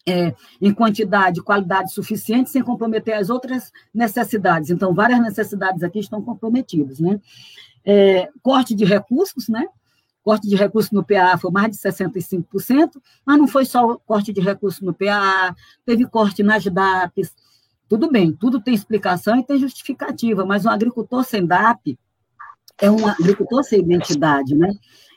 é, 0.07 0.35
em 0.61 0.73
quantidade 0.73 1.41
e 1.41 1.43
qualidade 1.43 1.93
suficiente, 1.93 2.51
sem 2.51 2.63
comprometer 2.63 3.15
as 3.15 3.31
outras 3.31 3.73
necessidades. 3.93 4.71
Então, 4.71 4.95
várias 4.95 5.21
necessidades 5.21 5.83
aqui 5.83 5.99
estão 5.99 6.23
comprometidas. 6.23 6.99
Né? 7.01 7.21
É, 7.85 8.29
corte 8.43 8.75
de 8.75 8.85
recursos, 8.85 9.49
né? 9.49 9.67
corte 10.23 10.49
de 10.49 10.57
recursos 10.57 10.91
no 10.91 11.05
PA 11.05 11.37
foi 11.39 11.51
mais 11.51 11.71
de 11.71 11.79
65%, 11.79 12.91
mas 13.25 13.39
não 13.39 13.49
foi 13.49 13.65
só 13.65 13.97
corte 13.99 14.33
de 14.33 14.41
recursos 14.41 14.81
no 14.81 14.93
PA, 14.93 15.55
teve 15.85 16.07
corte 16.07 16.43
nas 16.43 16.65
DAPs, 16.65 17.35
tudo 17.89 18.11
bem, 18.11 18.33
tudo 18.33 18.61
tem 18.61 18.75
explicação 18.75 19.37
e 19.37 19.45
tem 19.45 19.59
justificativa, 19.59 20.45
mas 20.45 20.65
um 20.65 20.71
agricultor 20.71 21.25
sem 21.25 21.45
DAP 21.45 21.99
é 22.81 22.91
um 22.91 23.07
agricultor 23.07 23.65
sem 23.65 23.81
identidade, 23.81 24.55
né? 24.55 24.71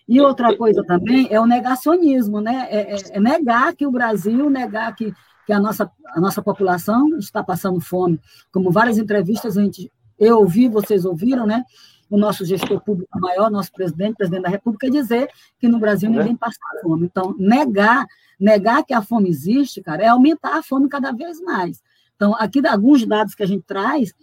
E 0.07 0.19
outra 0.19 0.55
coisa 0.55 0.83
também 0.83 1.27
é 1.29 1.39
o 1.39 1.45
negacionismo, 1.45 2.41
né? 2.41 2.67
É, 2.69 2.93
é, 2.93 2.97
é 3.11 3.19
negar 3.19 3.73
que 3.75 3.85
o 3.85 3.91
Brasil, 3.91 4.49
negar 4.49 4.93
que, 4.95 5.13
que 5.45 5.53
a, 5.53 5.59
nossa, 5.59 5.89
a 6.07 6.19
nossa 6.19 6.41
população 6.41 7.17
está 7.17 7.43
passando 7.43 7.79
fome. 7.79 8.19
Como 8.51 8.71
várias 8.71 8.97
entrevistas 8.97 9.57
a 9.57 9.61
gente, 9.61 9.91
eu 10.19 10.39
ouvi, 10.39 10.67
vocês 10.67 11.05
ouviram, 11.05 11.45
né? 11.45 11.63
O 12.09 12.17
nosso 12.17 12.45
gestor 12.45 12.81
público 12.81 13.17
maior, 13.19 13.49
nosso 13.49 13.71
presidente, 13.71 14.17
presidente 14.17 14.43
da 14.43 14.49
República, 14.49 14.89
dizer 14.89 15.29
que 15.57 15.67
no 15.67 15.79
Brasil 15.79 16.09
é. 16.09 16.11
ninguém 16.11 16.35
passa 16.35 16.59
fome. 16.81 17.05
Então, 17.05 17.33
negar, 17.39 18.05
negar 18.39 18.83
que 18.83 18.93
a 18.93 19.01
fome 19.01 19.29
existe, 19.29 19.81
cara, 19.81 20.03
é 20.03 20.07
aumentar 20.07 20.57
a 20.57 20.63
fome 20.63 20.89
cada 20.89 21.11
vez 21.11 21.41
mais. 21.41 21.81
Então, 22.15 22.35
aqui 22.37 22.65
alguns 22.67 23.05
dados 23.05 23.33
que 23.33 23.43
a 23.43 23.47
gente 23.47 23.63
traz 23.65 24.13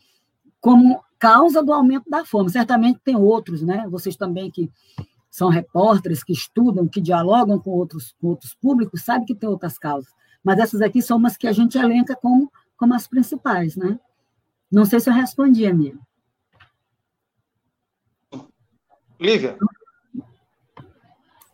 como 0.60 1.02
causa 1.18 1.62
do 1.62 1.72
aumento 1.72 2.08
da 2.08 2.24
fome. 2.24 2.50
Certamente 2.50 3.00
tem 3.04 3.16
outros, 3.16 3.62
né? 3.62 3.86
Vocês 3.90 4.16
também 4.16 4.50
que 4.50 4.70
são 5.30 5.48
repórteres, 5.48 6.24
que 6.24 6.32
estudam, 6.32 6.88
que 6.88 7.00
dialogam 7.00 7.58
com 7.58 7.70
outros, 7.70 8.14
com 8.20 8.28
outros 8.28 8.54
públicos, 8.54 9.04
sabem 9.04 9.24
que 9.24 9.34
tem 9.34 9.48
outras 9.48 9.78
causas. 9.78 10.12
Mas 10.42 10.58
essas 10.58 10.82
aqui 10.82 11.00
são 11.00 11.16
umas 11.16 11.36
que 11.36 11.46
a 11.46 11.52
gente 11.52 11.78
elenca 11.78 12.16
como, 12.16 12.50
como 12.76 12.94
as 12.94 13.06
principais, 13.06 13.76
né? 13.76 13.98
Não 14.70 14.84
sei 14.84 14.98
se 15.00 15.08
eu 15.08 15.14
respondi, 15.14 15.66
amigo. 15.66 16.00
Lívia. 19.20 19.58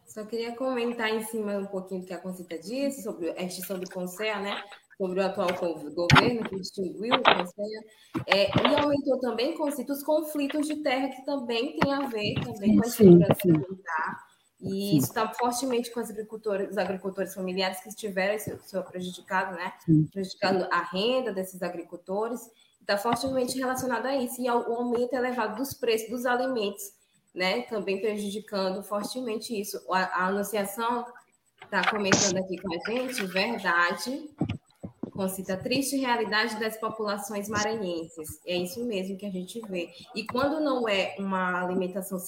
Só 0.07 0.25
queria 0.25 0.57
comentar 0.57 1.11
em 1.11 1.23
cima 1.25 1.59
um 1.59 1.67
pouquinho 1.67 2.01
do 2.01 2.07
que 2.07 2.15
a 2.15 2.19
Concita 2.19 2.59
disse 2.59 3.03
sobre 3.03 3.31
a 3.31 3.43
extinção 3.43 3.79
do 3.79 3.91
Conselho, 3.91 4.41
né? 4.41 4.63
Sobre 4.97 5.21
o 5.21 5.27
atual 5.27 5.49
governo, 5.95 6.49
que 6.49 6.57
extinguiu 6.57 7.15
o 7.15 7.23
Conselho, 7.23 7.85
é, 8.27 8.49
e 8.49 8.75
aumentou 8.81 9.19
também 9.21 9.55
os 9.61 10.03
conflitos 10.03 10.67
de 10.67 10.77
terra, 10.77 11.09
que 11.09 11.25
também 11.25 11.79
tem 11.79 11.93
a 11.93 12.07
ver 12.09 12.35
também 12.43 12.77
com 12.77 12.87
a 12.87 12.91
segurança 12.91 13.41
alimentar. 13.45 14.27
E 14.61 14.69
Sim. 14.69 14.97
isso 14.97 15.09
está 15.09 15.29
fortemente 15.35 15.91
com 15.91 16.01
os 16.01 16.09
agricultores, 16.09 16.71
os 16.71 16.79
agricultores 16.79 17.35
familiares 17.35 17.81
que 17.81 17.91
estiveram 17.91 18.39
seu 18.39 18.83
prejudicado, 18.83 19.55
né? 19.55 19.73
Prejudicando 20.11 20.67
a 20.71 20.83
renda 20.83 21.33
desses 21.33 21.63
agricultores. 21.63 22.41
Está 22.81 22.97
fortemente 22.97 23.59
relacionado 23.59 24.07
a 24.07 24.17
isso. 24.17 24.41
E 24.41 24.49
o 24.49 24.53
aumento 24.53 25.13
elevado 25.13 25.57
dos 25.57 25.75
preços 25.75 26.09
dos 26.09 26.25
alimentos, 26.25 26.85
né? 27.35 27.63
Também 27.63 28.01
prejudicando 28.01 28.83
fortemente 28.83 29.59
isso. 29.59 29.79
A, 29.91 30.23
a 30.23 30.27
anunciação 30.29 31.05
está 31.63 31.91
comentando 31.91 32.39
aqui 32.39 32.57
com 32.57 32.75
a 32.75 32.91
gente, 32.91 33.27
verdade, 33.27 34.31
Concita, 35.17 35.55
a 35.55 35.57
triste 35.57 35.97
realidade 35.97 36.61
das 36.61 36.77
populações 36.77 37.49
maranhenses. 37.49 38.39
É 38.47 38.55
isso 38.55 38.85
mesmo 38.85 39.17
que 39.17 39.25
a 39.25 39.31
gente 39.31 39.59
vê. 39.67 39.89
E 40.15 40.27
quando 40.27 40.61
não 40.61 40.87
é 40.87 41.17
uma 41.19 41.63
alimentação, 41.65 42.19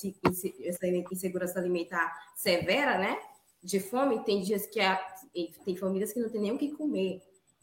insegurança 1.12 1.58
alimentar 1.58 2.10
severa, 2.34 2.98
né? 2.98 3.18
De 3.62 3.78
fome, 3.78 4.24
tem 4.24 4.40
dias 4.40 4.66
que 4.66 4.80
a, 4.80 4.96
tem 5.64 5.76
famílias 5.76 6.14
que 6.14 6.20
não 6.20 6.30
tem 6.30 6.40
nem 6.40 6.52
o 6.52 6.58
que 6.58 6.70
comer. 6.70 7.20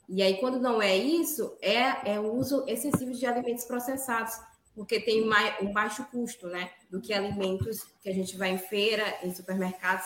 E 0.08 0.22
aí, 0.22 0.38
quando 0.38 0.60
não 0.60 0.80
é 0.80 0.96
isso, 0.96 1.58
é, 1.60 2.14
é 2.14 2.20
o 2.20 2.32
uso 2.34 2.64
excessivo 2.68 3.12
de 3.12 3.26
alimentos 3.26 3.66
processados, 3.66 4.34
porque 4.76 5.00
tem 5.00 5.26
mais, 5.26 5.60
um 5.60 5.74
baixo 5.74 6.06
custo, 6.12 6.48
né? 6.48 6.70
Do 6.92 7.02
que 7.02 7.12
alimentos 7.12 7.84
que 8.04 8.10
a 8.10 8.14
gente 8.14 8.38
vai 8.38 8.52
em 8.52 8.60
feira, 8.60 9.04
em 9.24 9.34
supermercados. 9.34 10.06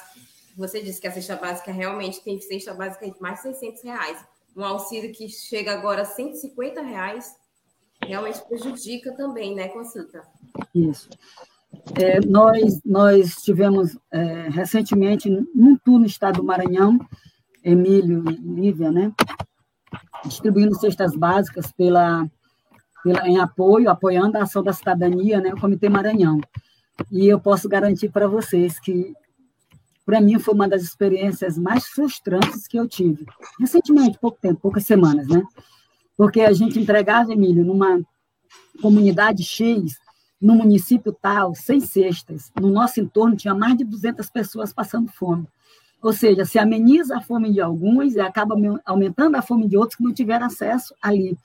Você 0.55 0.81
disse 0.81 1.01
que 1.01 1.07
a 1.07 1.11
cesta 1.11 1.35
básica 1.35 1.73
realmente 1.73 2.23
tem 2.23 2.39
cesta 2.39 2.73
básica 2.73 3.09
de 3.09 3.21
mais 3.21 3.41
de 3.41 3.53
600 3.53 3.83
reais 3.83 4.25
um 4.59 4.65
auxílio 4.65 5.11
que 5.13 5.29
chega 5.29 5.73
agora 5.73 6.01
a 6.01 6.05
150 6.05 6.81
reais, 6.81 7.33
realmente 8.05 8.41
prejudica 8.47 9.15
também, 9.15 9.55
né, 9.55 9.69
Concita? 9.69 10.21
Isso. 10.75 11.09
É, 11.95 12.19
nós, 12.25 12.81
nós 12.83 13.35
tivemos 13.41 13.97
é, 14.11 14.49
recentemente, 14.49 15.29
num 15.55 15.77
tour 15.77 15.99
no 15.99 16.05
estado 16.05 16.37
do 16.37 16.43
Maranhão, 16.43 16.99
Emílio 17.63 18.23
e 18.29 18.35
Lívia, 18.35 18.91
né, 18.91 19.13
distribuindo 20.25 20.75
cestas 20.75 21.15
básicas 21.15 21.71
pela, 21.71 22.27
pela, 23.03 23.27
em 23.27 23.39
apoio, 23.39 23.89
apoiando 23.89 24.37
a 24.37 24.43
ação 24.43 24.63
da 24.63 24.73
cidadania, 24.73 25.39
né, 25.39 25.53
o 25.53 25.59
Comitê 25.59 25.87
Maranhão. 25.87 26.41
E 27.11 27.27
eu 27.27 27.39
posso 27.39 27.69
garantir 27.69 28.09
para 28.09 28.27
vocês 28.27 28.79
que 28.79 29.13
para 30.09 30.19
mim 30.19 30.39
foi 30.39 30.55
uma 30.55 30.67
das 30.67 30.81
experiências 30.81 31.55
mais 31.55 31.85
frustrantes 31.85 32.67
que 32.67 32.79
eu 32.79 32.87
tive. 32.87 33.27
Recentemente, 33.59 34.17
pouco 34.17 34.39
tempo, 34.41 34.59
poucas 34.59 34.83
semanas, 34.83 35.27
né? 35.27 35.43
Porque 36.17 36.41
a 36.41 36.51
gente 36.51 36.79
entregava, 36.79 37.31
Emílio, 37.31 37.63
numa 37.63 38.01
comunidade 38.81 39.43
X, 39.43 39.99
no 40.41 40.55
município 40.55 41.15
tal, 41.21 41.53
sem 41.53 41.79
cestas. 41.79 42.51
No 42.59 42.71
nosso 42.71 42.99
entorno 42.99 43.35
tinha 43.35 43.53
mais 43.53 43.77
de 43.77 43.83
200 43.83 44.27
pessoas 44.31 44.73
passando 44.73 45.11
fome. 45.11 45.45
Ou 46.01 46.11
seja, 46.11 46.43
se 46.43 46.57
ameniza 46.57 47.17
a 47.17 47.21
fome 47.21 47.53
de 47.53 47.61
alguns 47.61 48.15
e 48.15 48.19
acaba 48.19 48.55
aumentando 48.83 49.35
a 49.35 49.43
fome 49.43 49.67
de 49.67 49.77
outros 49.77 49.95
que 49.95 50.03
não 50.03 50.11
tiveram 50.11 50.47
acesso 50.47 50.95
ali. 50.99 51.37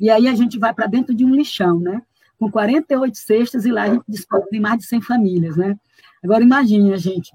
E 0.00 0.08
aí 0.08 0.26
a 0.26 0.34
gente 0.34 0.58
vai 0.58 0.72
para 0.72 0.86
dentro 0.86 1.14
de 1.14 1.22
um 1.22 1.34
lixão, 1.34 1.78
né? 1.78 2.00
Com 2.38 2.50
48 2.50 3.18
cestas 3.18 3.66
e 3.66 3.70
lá 3.70 3.82
a 3.82 3.88
gente 3.90 4.04
descobre 4.08 4.58
mais 4.58 4.78
de 4.78 4.86
100 4.86 5.02
famílias, 5.02 5.54
né? 5.54 5.78
Agora 6.24 6.42
imagine, 6.42 6.94
a 6.94 6.96
gente, 6.96 7.30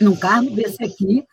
num 0.00 0.16
cargo 0.16 0.50
desse 0.50 0.82
aqui, 0.82 1.26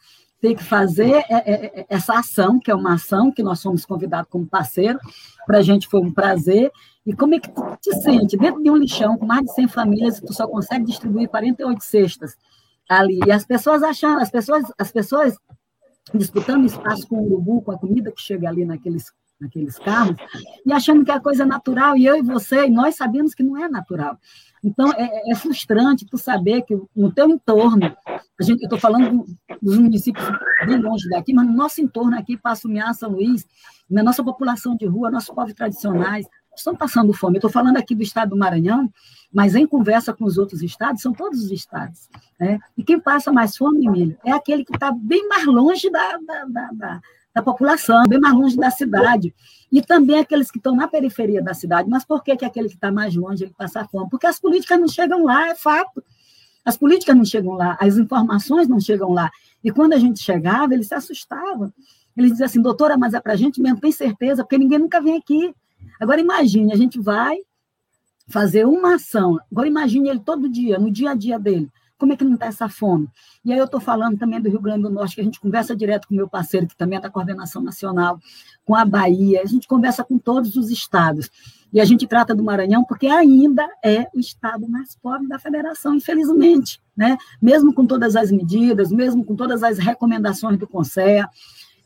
tem 0.43 0.55
que 0.55 0.63
fazer 0.63 1.13
é, 1.13 1.25
é, 1.29 1.79
é, 1.79 1.85
essa 1.87 2.19
ação, 2.19 2.59
que 2.59 2.69
é 2.69 2.75
uma 2.75 2.95
ação 2.95 3.31
que 3.31 3.41
nós 3.41 3.61
fomos 3.61 3.85
convidados 3.85 4.29
como 4.29 4.45
parceiro, 4.45 4.99
para 5.47 5.59
a 5.59 5.61
gente 5.61 5.87
foi 5.87 6.01
um 6.01 6.11
prazer. 6.11 6.69
E 7.05 7.13
como 7.13 7.33
é 7.35 7.39
que 7.39 7.49
tu 7.49 7.61
te 7.81 7.95
sente 8.01 8.35
dentro 8.35 8.61
de 8.61 8.69
um 8.69 8.75
lixão 8.75 9.17
com 9.17 9.25
mais 9.25 9.45
de 9.45 9.53
100 9.53 9.67
famílias 9.69 10.17
e 10.17 10.25
tu 10.25 10.33
só 10.33 10.45
consegue 10.45 10.83
distribuir 10.83 11.29
48 11.29 11.81
cestas 11.81 12.35
ali? 12.89 13.21
E 13.25 13.31
as 13.31 13.45
pessoas 13.45 13.83
achando, 13.83 14.19
as 14.19 14.29
pessoas, 14.29 14.65
as 14.77 14.91
pessoas 14.91 15.37
disputando 16.13 16.65
espaço 16.65 17.07
com 17.07 17.15
o 17.15 17.25
urubu, 17.25 17.61
com 17.61 17.71
a 17.71 17.79
comida 17.79 18.11
que 18.11 18.21
chega 18.21 18.49
ali 18.49 18.65
naqueles, 18.65 19.05
naqueles 19.43 19.77
carros, 19.77 20.15
e 20.65 20.73
achando 20.73 21.03
que 21.05 21.11
é 21.11 21.19
coisa 21.19 21.45
natural, 21.45 21.97
e 21.97 22.05
eu 22.05 22.15
e 22.15 22.21
você, 22.21 22.65
e 22.65 22.69
nós 22.69 22.95
sabemos 22.95 23.35
que 23.35 23.43
não 23.43 23.57
é 23.57 23.69
natural. 23.69 24.17
Então, 24.63 24.91
é, 24.93 25.31
é 25.31 25.35
frustrante 25.35 26.05
tu 26.05 26.17
saber 26.17 26.61
que 26.61 26.75
no 26.95 27.11
teu 27.11 27.29
entorno, 27.29 27.95
a 28.39 28.43
gente, 28.43 28.61
eu 28.61 28.67
estou 28.67 28.79
falando 28.79 29.25
dos 29.61 29.77
municípios 29.77 30.25
bem 30.65 30.77
longe 30.77 31.09
daqui, 31.09 31.33
mas 31.33 31.45
no 31.45 31.53
nosso 31.53 31.81
entorno 31.81 32.17
aqui, 32.17 32.37
Passo 32.37 32.69
Miá, 32.69 32.93
São 32.93 33.11
Luís, 33.11 33.45
na 33.89 34.01
nossa 34.01 34.23
população 34.23 34.75
de 34.75 34.85
rua, 34.85 35.11
nossos 35.11 35.35
povos 35.35 35.53
tradicionais, 35.53 36.25
estão 36.55 36.75
passando 36.75 37.13
fome. 37.13 37.35
Eu 37.35 37.39
estou 37.39 37.51
falando 37.51 37.77
aqui 37.77 37.93
do 37.93 38.03
estado 38.03 38.29
do 38.29 38.37
Maranhão, 38.37 38.89
mas 39.33 39.55
em 39.55 39.67
conversa 39.67 40.13
com 40.13 40.23
os 40.23 40.37
outros 40.37 40.61
estados, 40.61 41.01
são 41.01 41.11
todos 41.11 41.43
os 41.43 41.51
estados. 41.51 42.07
Né? 42.39 42.59
E 42.77 42.83
quem 42.83 42.99
passa 42.99 43.33
mais 43.33 43.57
fome, 43.57 43.85
Emílio, 43.85 44.17
é 44.23 44.31
aquele 44.31 44.63
que 44.63 44.73
está 44.73 44.91
bem 44.91 45.27
mais 45.27 45.45
longe 45.45 45.89
da, 45.89 46.17
da, 46.17 46.45
da, 46.45 46.69
da 46.71 47.01
da 47.33 47.41
população, 47.41 48.03
bem 48.07 48.19
mais 48.19 48.33
longe 48.33 48.55
da 48.55 48.69
cidade. 48.69 49.33
E 49.71 49.81
também 49.81 50.19
aqueles 50.19 50.51
que 50.51 50.57
estão 50.57 50.75
na 50.75 50.87
periferia 50.87 51.41
da 51.41 51.53
cidade. 51.53 51.89
Mas 51.89 52.05
por 52.05 52.23
que, 52.23 52.35
que 52.37 52.45
aquele 52.45 52.69
que 52.69 52.75
está 52.75 52.91
mais 52.91 53.15
longe 53.15 53.43
ele 53.43 53.53
passa 53.57 53.85
fome? 53.85 54.09
Porque 54.09 54.27
as 54.27 54.39
políticas 54.39 54.79
não 54.79 54.87
chegam 54.87 55.23
lá, 55.23 55.49
é 55.49 55.55
fato. 55.55 56.03
As 56.63 56.77
políticas 56.77 57.15
não 57.15 57.25
chegam 57.25 57.53
lá, 57.53 57.77
as 57.79 57.97
informações 57.97 58.67
não 58.67 58.79
chegam 58.79 59.11
lá. 59.11 59.31
E 59.63 59.71
quando 59.71 59.93
a 59.93 59.97
gente 59.97 60.21
chegava, 60.21 60.73
ele 60.73 60.83
se 60.83 60.93
assustava. 60.93 61.73
Ele 62.15 62.29
dizia 62.29 62.45
assim, 62.45 62.61
doutora, 62.61 62.97
mas 62.97 63.13
é 63.13 63.19
para 63.19 63.33
a 63.33 63.35
gente 63.35 63.59
mesmo, 63.59 63.79
tem 63.79 63.91
certeza, 63.91 64.43
porque 64.43 64.57
ninguém 64.57 64.79
nunca 64.79 65.01
vem 65.01 65.17
aqui. 65.17 65.53
Agora 65.99 66.21
imagine, 66.21 66.71
a 66.71 66.75
gente 66.75 66.99
vai 66.99 67.37
fazer 68.27 68.65
uma 68.65 68.95
ação. 68.95 69.39
Agora 69.51 69.67
imagine 69.67 70.09
ele 70.09 70.19
todo 70.19 70.47
dia, 70.47 70.77
no 70.77 70.91
dia 70.91 71.11
a 71.11 71.15
dia 71.15 71.39
dele. 71.39 71.69
Como 72.03 72.11
é 72.11 72.17
que 72.17 72.25
não 72.25 72.33
está 72.33 72.47
essa 72.47 72.67
fome? 72.67 73.07
E 73.45 73.53
aí 73.53 73.57
eu 73.57 73.63
estou 73.63 73.79
falando 73.79 74.17
também 74.17 74.41
do 74.41 74.49
Rio 74.49 74.59
Grande 74.59 74.81
do 74.81 74.89
Norte, 74.89 75.15
que 75.15 75.21
a 75.21 75.23
gente 75.23 75.39
conversa 75.39 75.73
direto 75.73 76.05
com 76.05 76.13
meu 76.13 76.27
parceiro, 76.27 76.67
que 76.67 76.75
também 76.75 76.97
é 76.97 77.01
da 77.01 77.09
coordenação 77.09 77.61
nacional, 77.61 78.19
com 78.65 78.75
a 78.75 78.83
Bahia, 78.83 79.41
a 79.41 79.45
gente 79.45 79.69
conversa 79.69 80.03
com 80.03 80.17
todos 80.17 80.57
os 80.57 80.69
estados. 80.69 81.31
E 81.71 81.79
a 81.79 81.85
gente 81.85 82.05
trata 82.05 82.35
do 82.35 82.43
Maranhão 82.43 82.83
porque 82.83 83.07
ainda 83.07 83.65
é 83.81 84.09
o 84.13 84.19
estado 84.19 84.67
mais 84.67 84.97
pobre 84.97 85.29
da 85.29 85.39
federação, 85.39 85.95
infelizmente. 85.95 86.81
Né? 86.93 87.17
Mesmo 87.41 87.73
com 87.73 87.85
todas 87.85 88.17
as 88.17 88.33
medidas, 88.33 88.91
mesmo 88.91 89.23
com 89.23 89.33
todas 89.33 89.63
as 89.63 89.77
recomendações 89.77 90.59
do 90.59 90.67
Conselho, 90.67 91.25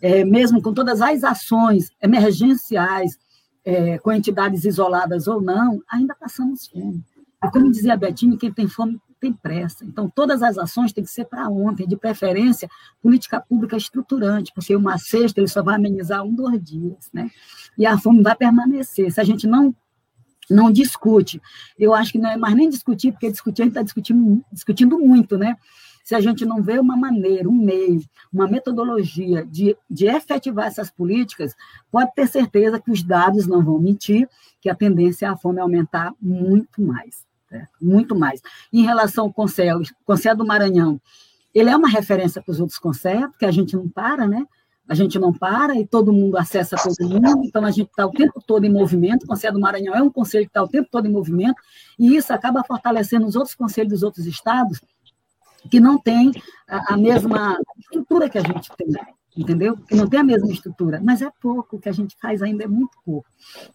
é, 0.01 0.25
mesmo 0.25 0.63
com 0.63 0.73
todas 0.73 0.99
as 0.99 1.23
ações 1.23 1.91
emergenciais, 2.01 3.19
é, 3.63 3.99
com 3.99 4.11
entidades 4.11 4.65
isoladas 4.65 5.27
ou 5.27 5.39
não, 5.39 5.79
ainda 5.87 6.15
passamos 6.15 6.65
fome. 6.65 7.05
E 7.43 7.51
como 7.51 7.69
dizia 7.69 7.93
a 7.93 7.97
Betinho, 7.97 8.35
quem 8.35 8.51
tem 8.51 8.67
fome 8.67 8.99
tem 9.19 9.33
pressa. 9.33 9.85
Então, 9.85 10.09
todas 10.09 10.41
as 10.43 10.57
ações 10.57 10.93
têm 10.93 11.03
que 11.03 11.09
ser 11.09 11.25
para 11.25 11.49
ontem, 11.49 11.87
de 11.87 11.97
preferência, 11.97 12.69
política 13.01 13.41
pública 13.41 13.77
estruturante, 13.77 14.51
porque 14.53 14.75
uma 14.75 14.97
sexta 14.97 15.39
ele 15.39 15.47
só 15.47 15.63
vai 15.63 15.75
amenizar 15.75 16.23
um, 16.23 16.33
dois 16.33 16.61
dias, 16.63 17.09
né? 17.13 17.29
E 17.77 17.85
a 17.85 17.97
fome 17.97 18.21
vai 18.21 18.35
permanecer. 18.35 19.11
Se 19.11 19.21
a 19.21 19.23
gente 19.23 19.47
não 19.47 19.75
não 20.49 20.71
discute, 20.71 21.41
eu 21.77 21.93
acho 21.93 22.13
que 22.13 22.17
não 22.17 22.29
é 22.29 22.37
mais 22.37 22.55
nem 22.55 22.69
discutir, 22.69 23.11
porque 23.11 23.29
discutir 23.29 23.63
a 23.63 23.65
gente 23.65 23.73
está 23.73 23.83
discutindo, 23.83 24.41
discutindo 24.49 24.97
muito, 24.97 25.37
né? 25.37 25.57
se 26.07 26.15
a 26.15 26.21
gente 26.21 26.45
não 26.45 26.63
vê 26.63 26.79
uma 26.79 26.95
maneira, 26.95 27.49
um 27.49 27.53
meio, 27.53 28.01
uma 28.31 28.47
metodologia 28.47 29.45
de, 29.45 29.75
de 29.89 30.07
efetivar 30.07 30.67
essas 30.67 30.89
políticas, 30.89 31.53
pode 31.91 32.13
ter 32.15 32.25
certeza 32.29 32.79
que 32.79 32.89
os 32.89 33.03
dados 33.03 33.45
não 33.45 33.61
vão 33.61 33.77
mentir, 33.77 34.25
que 34.61 34.69
a 34.69 34.75
tendência 34.75 35.25
é 35.25 35.29
a 35.29 35.35
fome 35.35 35.59
aumentar 35.59 36.13
muito 36.21 36.81
mais. 36.81 37.26
Né? 37.51 37.67
Muito 37.81 38.15
mais. 38.15 38.41
Em 38.71 38.83
relação 38.83 39.25
ao 39.25 39.33
Conselho, 39.33 39.81
Conselho 40.05 40.37
do 40.37 40.45
Maranhão, 40.45 40.99
ele 41.53 41.69
é 41.69 41.75
uma 41.75 41.89
referência 41.89 42.41
para 42.41 42.51
os 42.51 42.59
outros 42.59 42.77
conselhos, 42.77 43.29
porque 43.31 43.45
a 43.45 43.51
gente 43.51 43.75
não 43.75 43.89
para, 43.89 44.27
né? 44.27 44.45
A 44.87 44.95
gente 44.95 45.19
não 45.19 45.33
para 45.33 45.75
e 45.75 45.85
todo 45.85 46.13
mundo 46.13 46.37
acessa 46.37 46.77
todo 46.77 47.09
mundo, 47.09 47.43
então 47.43 47.65
a 47.65 47.71
gente 47.71 47.89
está 47.89 48.05
o 48.05 48.11
tempo 48.11 48.41
todo 48.45 48.65
em 48.65 48.71
movimento. 48.71 49.23
O 49.23 49.27
Conselho 49.27 49.53
do 49.53 49.59
Maranhão 49.59 49.93
é 49.93 50.01
um 50.01 50.09
conselho 50.09 50.45
que 50.45 50.49
está 50.49 50.63
o 50.63 50.67
tempo 50.67 50.87
todo 50.89 51.07
em 51.07 51.11
movimento, 51.11 51.61
e 51.99 52.15
isso 52.15 52.31
acaba 52.31 52.63
fortalecendo 52.63 53.25
os 53.25 53.35
outros 53.35 53.53
conselhos 53.53 53.91
dos 53.91 54.03
outros 54.03 54.25
estados, 54.25 54.79
que 55.69 55.79
não 55.79 55.97
tem 55.97 56.31
a, 56.67 56.93
a 56.93 56.97
mesma 56.97 57.59
estrutura 57.77 58.29
que 58.29 58.37
a 58.37 58.41
gente 58.41 58.69
tem, 58.77 58.87
entendeu? 59.37 59.77
Que 59.77 59.95
não 59.95 60.07
tem 60.07 60.19
a 60.19 60.23
mesma 60.23 60.51
estrutura, 60.51 60.99
mas 61.03 61.21
é 61.21 61.31
pouco, 61.41 61.75
o 61.75 61.79
que 61.79 61.87
a 61.87 61.93
gente 61.93 62.17
faz 62.19 62.41
ainda 62.41 62.63
é 62.63 62.67
muito 62.67 62.97
pouco. 63.05 63.27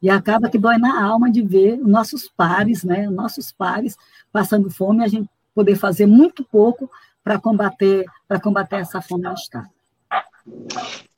E 0.03 0.11
acaba 0.11 0.51
que 0.51 0.59
dói 0.59 0.77
na 0.79 1.03
alma 1.03 1.31
de 1.31 1.41
ver 1.43 1.77
nossos 1.79 2.29
pares, 2.29 2.83
né, 2.83 3.09
nossos 3.09 3.53
pares 3.53 3.97
passando 4.33 4.71
fome, 4.71 5.05
a 5.05 5.09
gente 5.09 5.29
poder 5.55 5.77
fazer 5.77 6.07
muito 6.07 6.45
pouco 6.45 6.91
para 7.23 7.39
combater, 7.39 8.05
para 8.27 8.41
combater 8.41 8.77
essa 8.77 9.01
fome 9.01 9.25
no 9.25 9.35
Estado. 9.35 9.69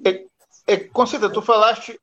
É, 0.04 0.24
é, 0.66 0.76
Concida, 0.76 1.30
tu 1.30 1.40
falaste 1.40 1.98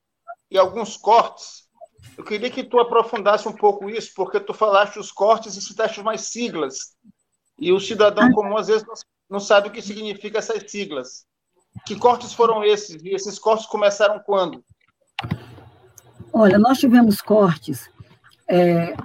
em 0.50 0.58
alguns 0.58 0.98
cortes, 0.98 1.70
eu 2.18 2.24
queria 2.24 2.50
que 2.50 2.64
tu 2.64 2.80
aprofundasse 2.80 3.48
um 3.48 3.54
pouco 3.54 3.90
isso, 3.90 4.12
porque 4.16 4.40
tu 4.40 4.54
falaste 4.54 5.00
os 5.00 5.12
cortes 5.12 5.56
e 5.56 5.62
citaste 5.62 6.02
mais 6.02 6.22
siglas. 6.22 6.96
E 7.58 7.72
o 7.72 7.80
cidadão 7.80 8.26
ah. 8.26 8.34
comum, 8.34 8.58
às 8.58 8.68
vezes, 8.68 8.86
não 9.30 9.40
sabe 9.40 9.68
o 9.68 9.72
que 9.72 9.82
significa 9.82 10.40
essas 10.40 10.70
siglas. 10.70 11.26
Que 11.86 11.96
cortes 11.96 12.34
foram 12.34 12.64
esses? 12.64 13.02
E 13.04 13.10
esses 13.10 13.40
cortes 13.40 13.66
começaram 13.66 14.20
quando? 14.20 14.64
Olha, 16.34 16.58
nós 16.58 16.80
tivemos 16.80 17.22
cortes 17.22 17.90
é, 18.48 18.96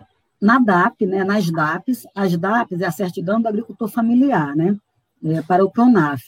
na 0.41 0.59
DAP, 0.59 1.07
né, 1.07 1.25
nas 1.25 1.51
DAPs. 1.51 2.07
As 2.15 2.37
DAPs 2.37 2.81
é 2.81 2.87
a 2.87 2.93
certidão 2.93 3.41
do 3.41 3.49
agricultor 3.49 3.89
familiar, 3.89 4.55
né, 4.55 4.77
é, 5.25 5.43
para 5.43 5.65
o 5.65 5.71
PRONAF. 5.71 6.23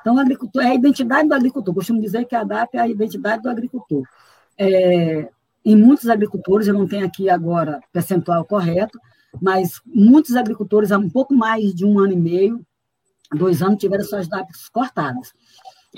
Então, 0.00 0.16
o 0.16 0.20
agricultor 0.20 0.62
é 0.62 0.68
a 0.68 0.74
identidade 0.74 1.28
do 1.28 1.34
agricultor. 1.34 1.74
Costumo 1.74 2.00
dizer 2.00 2.24
que 2.24 2.34
a 2.34 2.44
DAP 2.44 2.74
é 2.74 2.80
a 2.80 2.88
identidade 2.88 3.42
do 3.42 3.50
agricultor. 3.50 4.02
É, 4.56 5.28
em 5.64 5.76
muitos 5.76 6.08
agricultores, 6.08 6.66
eu 6.66 6.74
não 6.74 6.86
tenho 6.86 7.04
aqui 7.04 7.28
agora 7.28 7.80
percentual 7.92 8.44
correto, 8.44 8.98
mas 9.40 9.80
muitos 9.84 10.34
agricultores, 10.36 10.92
há 10.92 10.98
um 10.98 11.10
pouco 11.10 11.34
mais 11.34 11.74
de 11.74 11.84
um 11.84 11.98
ano 11.98 12.12
e 12.12 12.16
meio, 12.16 12.64
dois 13.32 13.60
anos, 13.60 13.78
tiveram 13.78 14.04
suas 14.04 14.28
datas 14.28 14.68
cortadas. 14.68 15.32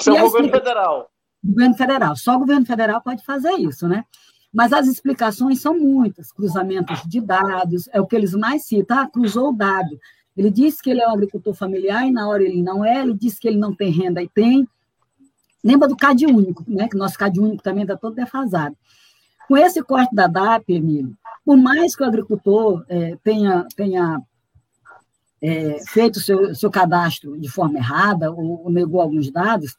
Isso 0.01 0.11
é 0.11 0.23
o 0.23 0.27
governo 0.27 0.51
federal. 0.51 1.11
Governo 1.45 1.75
federal. 1.75 2.17
Só 2.17 2.37
o 2.37 2.39
governo 2.41 2.67
federal 2.67 3.01
pode 3.03 3.25
fazer 3.25 3.53
isso, 3.53 3.87
né? 3.87 4.05
Mas 4.53 4.73
as 4.73 4.87
explicações 4.89 5.61
são 5.61 5.79
muitas, 5.79 6.33
cruzamentos 6.33 7.03
de 7.07 7.21
dados, 7.21 7.89
é 7.93 8.01
o 8.01 8.07
que 8.07 8.17
eles 8.17 8.35
mais 8.35 8.65
citam, 8.67 8.99
ah, 8.99 9.09
cruzou 9.09 9.51
o 9.51 9.57
dado. 9.57 9.99
Ele 10.37 10.51
disse 10.51 10.83
que 10.83 10.91
ele 10.91 11.01
é 11.01 11.09
um 11.09 11.13
agricultor 11.13 11.55
familiar 11.55 12.07
e 12.07 12.11
na 12.11 12.29
hora 12.29 12.43
ele 12.43 12.63
não 12.63 12.85
é, 12.85 13.01
ele 13.01 13.15
disse 13.15 13.39
que 13.39 13.47
ele 13.47 13.59
não 13.59 13.75
tem 13.75 13.91
renda 13.91 14.23
e 14.23 14.29
tem. 14.29 14.67
Lembra 15.63 15.87
do 15.87 15.97
CAD 15.97 16.27
único, 16.27 16.65
né? 16.67 16.89
Que 16.89 16.97
nosso 16.97 17.19
CAD 17.19 17.39
único 17.39 17.63
também 17.63 17.83
está 17.83 17.97
todo 17.97 18.15
defasado. 18.15 18.77
Com 19.47 19.57
esse 19.57 19.83
corte 19.83 20.15
da 20.15 20.27
DAP, 20.27 20.71
Emílio, 20.71 21.17
por 21.45 21.57
mais 21.57 21.95
que 21.95 22.03
o 22.03 22.07
agricultor 22.07 22.85
é, 22.89 23.17
tenha, 23.23 23.67
tenha 23.77 24.21
é, 25.43 25.79
feito 25.89 26.17
o 26.17 26.21
seu, 26.21 26.55
seu 26.55 26.71
cadastro 26.71 27.39
de 27.39 27.49
forma 27.49 27.79
errada 27.79 28.31
ou, 28.31 28.65
ou, 28.65 28.71
negou 28.71 29.01
alguns 29.01 29.31
dados, 29.31 29.77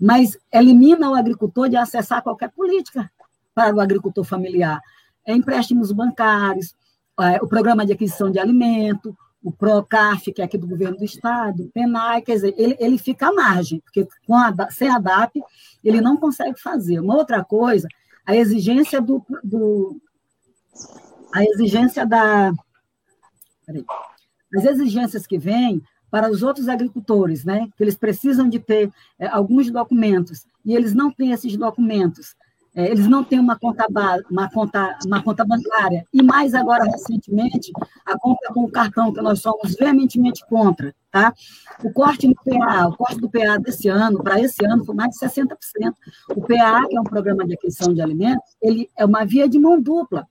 mas 0.00 0.36
elimina 0.52 1.10
o 1.10 1.14
agricultor 1.14 1.68
de 1.68 1.76
acessar 1.76 2.22
qualquer 2.22 2.50
política 2.50 3.10
para 3.54 3.74
o 3.74 3.80
agricultor 3.80 4.24
familiar. 4.24 4.80
É 5.26 5.32
empréstimos 5.34 5.92
bancários, 5.92 6.74
é, 7.20 7.36
o 7.42 7.46
programa 7.46 7.86
de 7.86 7.92
aquisição 7.92 8.30
de 8.30 8.38
alimento, 8.38 9.16
o 9.42 9.52
PROCAF, 9.52 10.32
que 10.32 10.40
é 10.40 10.44
aqui 10.46 10.56
do 10.56 10.66
governo 10.66 10.96
do 10.96 11.04
Estado, 11.04 11.64
o 11.64 11.70
PENAI, 11.70 12.22
quer 12.22 12.34
dizer, 12.34 12.54
ele, 12.56 12.76
ele 12.80 12.96
fica 12.96 13.28
à 13.28 13.32
margem, 13.32 13.78
porque 13.80 14.08
com 14.26 14.34
a, 14.34 14.52
sem 14.70 14.88
a 14.88 14.98
DAP 14.98 15.36
ele 15.84 16.00
não 16.00 16.16
consegue 16.16 16.58
fazer. 16.58 16.98
Uma 16.98 17.14
outra 17.14 17.44
coisa, 17.44 17.86
a 18.24 18.34
exigência 18.34 19.02
do, 19.02 19.22
do, 19.42 20.00
a 21.34 21.44
exigência 21.44 22.06
da. 22.06 22.52
Peraí, 23.66 23.84
as 24.54 24.64
exigências 24.64 25.26
que 25.26 25.38
vêm 25.38 25.82
para 26.10 26.30
os 26.30 26.42
outros 26.42 26.68
agricultores, 26.68 27.44
né? 27.44 27.68
Que 27.76 27.82
eles 27.82 27.96
precisam 27.96 28.48
de 28.48 28.58
ter 28.58 28.90
é, 29.18 29.26
alguns 29.26 29.70
documentos 29.70 30.46
e 30.64 30.74
eles 30.74 30.94
não 30.94 31.10
têm 31.10 31.32
esses 31.32 31.56
documentos. 31.56 32.34
É, 32.76 32.90
eles 32.90 33.06
não 33.06 33.22
têm 33.22 33.38
uma 33.38 33.56
conta, 33.56 33.86
uma, 34.30 34.50
conta, 34.50 34.98
uma 35.06 35.22
conta 35.22 35.44
bancária. 35.44 36.04
E 36.12 36.22
mais 36.22 36.54
agora, 36.54 36.84
recentemente, 36.84 37.70
a 38.04 38.18
compra 38.18 38.52
com 38.52 38.64
o 38.64 38.70
cartão, 38.70 39.12
que 39.12 39.20
nós 39.20 39.40
somos 39.40 39.76
veementemente 39.78 40.44
contra. 40.48 40.92
Tá? 41.10 41.32
O 41.84 41.92
corte 41.92 42.26
no 42.26 42.34
PA, 42.34 42.88
o 42.88 42.96
corte 42.96 43.20
do 43.20 43.30
PA 43.30 43.58
desse 43.58 43.88
ano, 43.88 44.22
para 44.22 44.40
esse 44.40 44.64
ano, 44.64 44.84
foi 44.84 44.94
mais 44.94 45.14
de 45.14 45.20
60%. 45.20 45.46
O 46.30 46.40
PA, 46.40 46.88
que 46.88 46.96
é 46.96 47.00
um 47.00 47.04
programa 47.04 47.46
de 47.46 47.54
aquisição 47.54 47.94
de 47.94 48.02
alimentos, 48.02 48.56
ele 48.60 48.90
é 48.96 49.04
uma 49.04 49.24
via 49.24 49.48
de 49.48 49.58
mão 49.58 49.80
dupla 49.80 50.26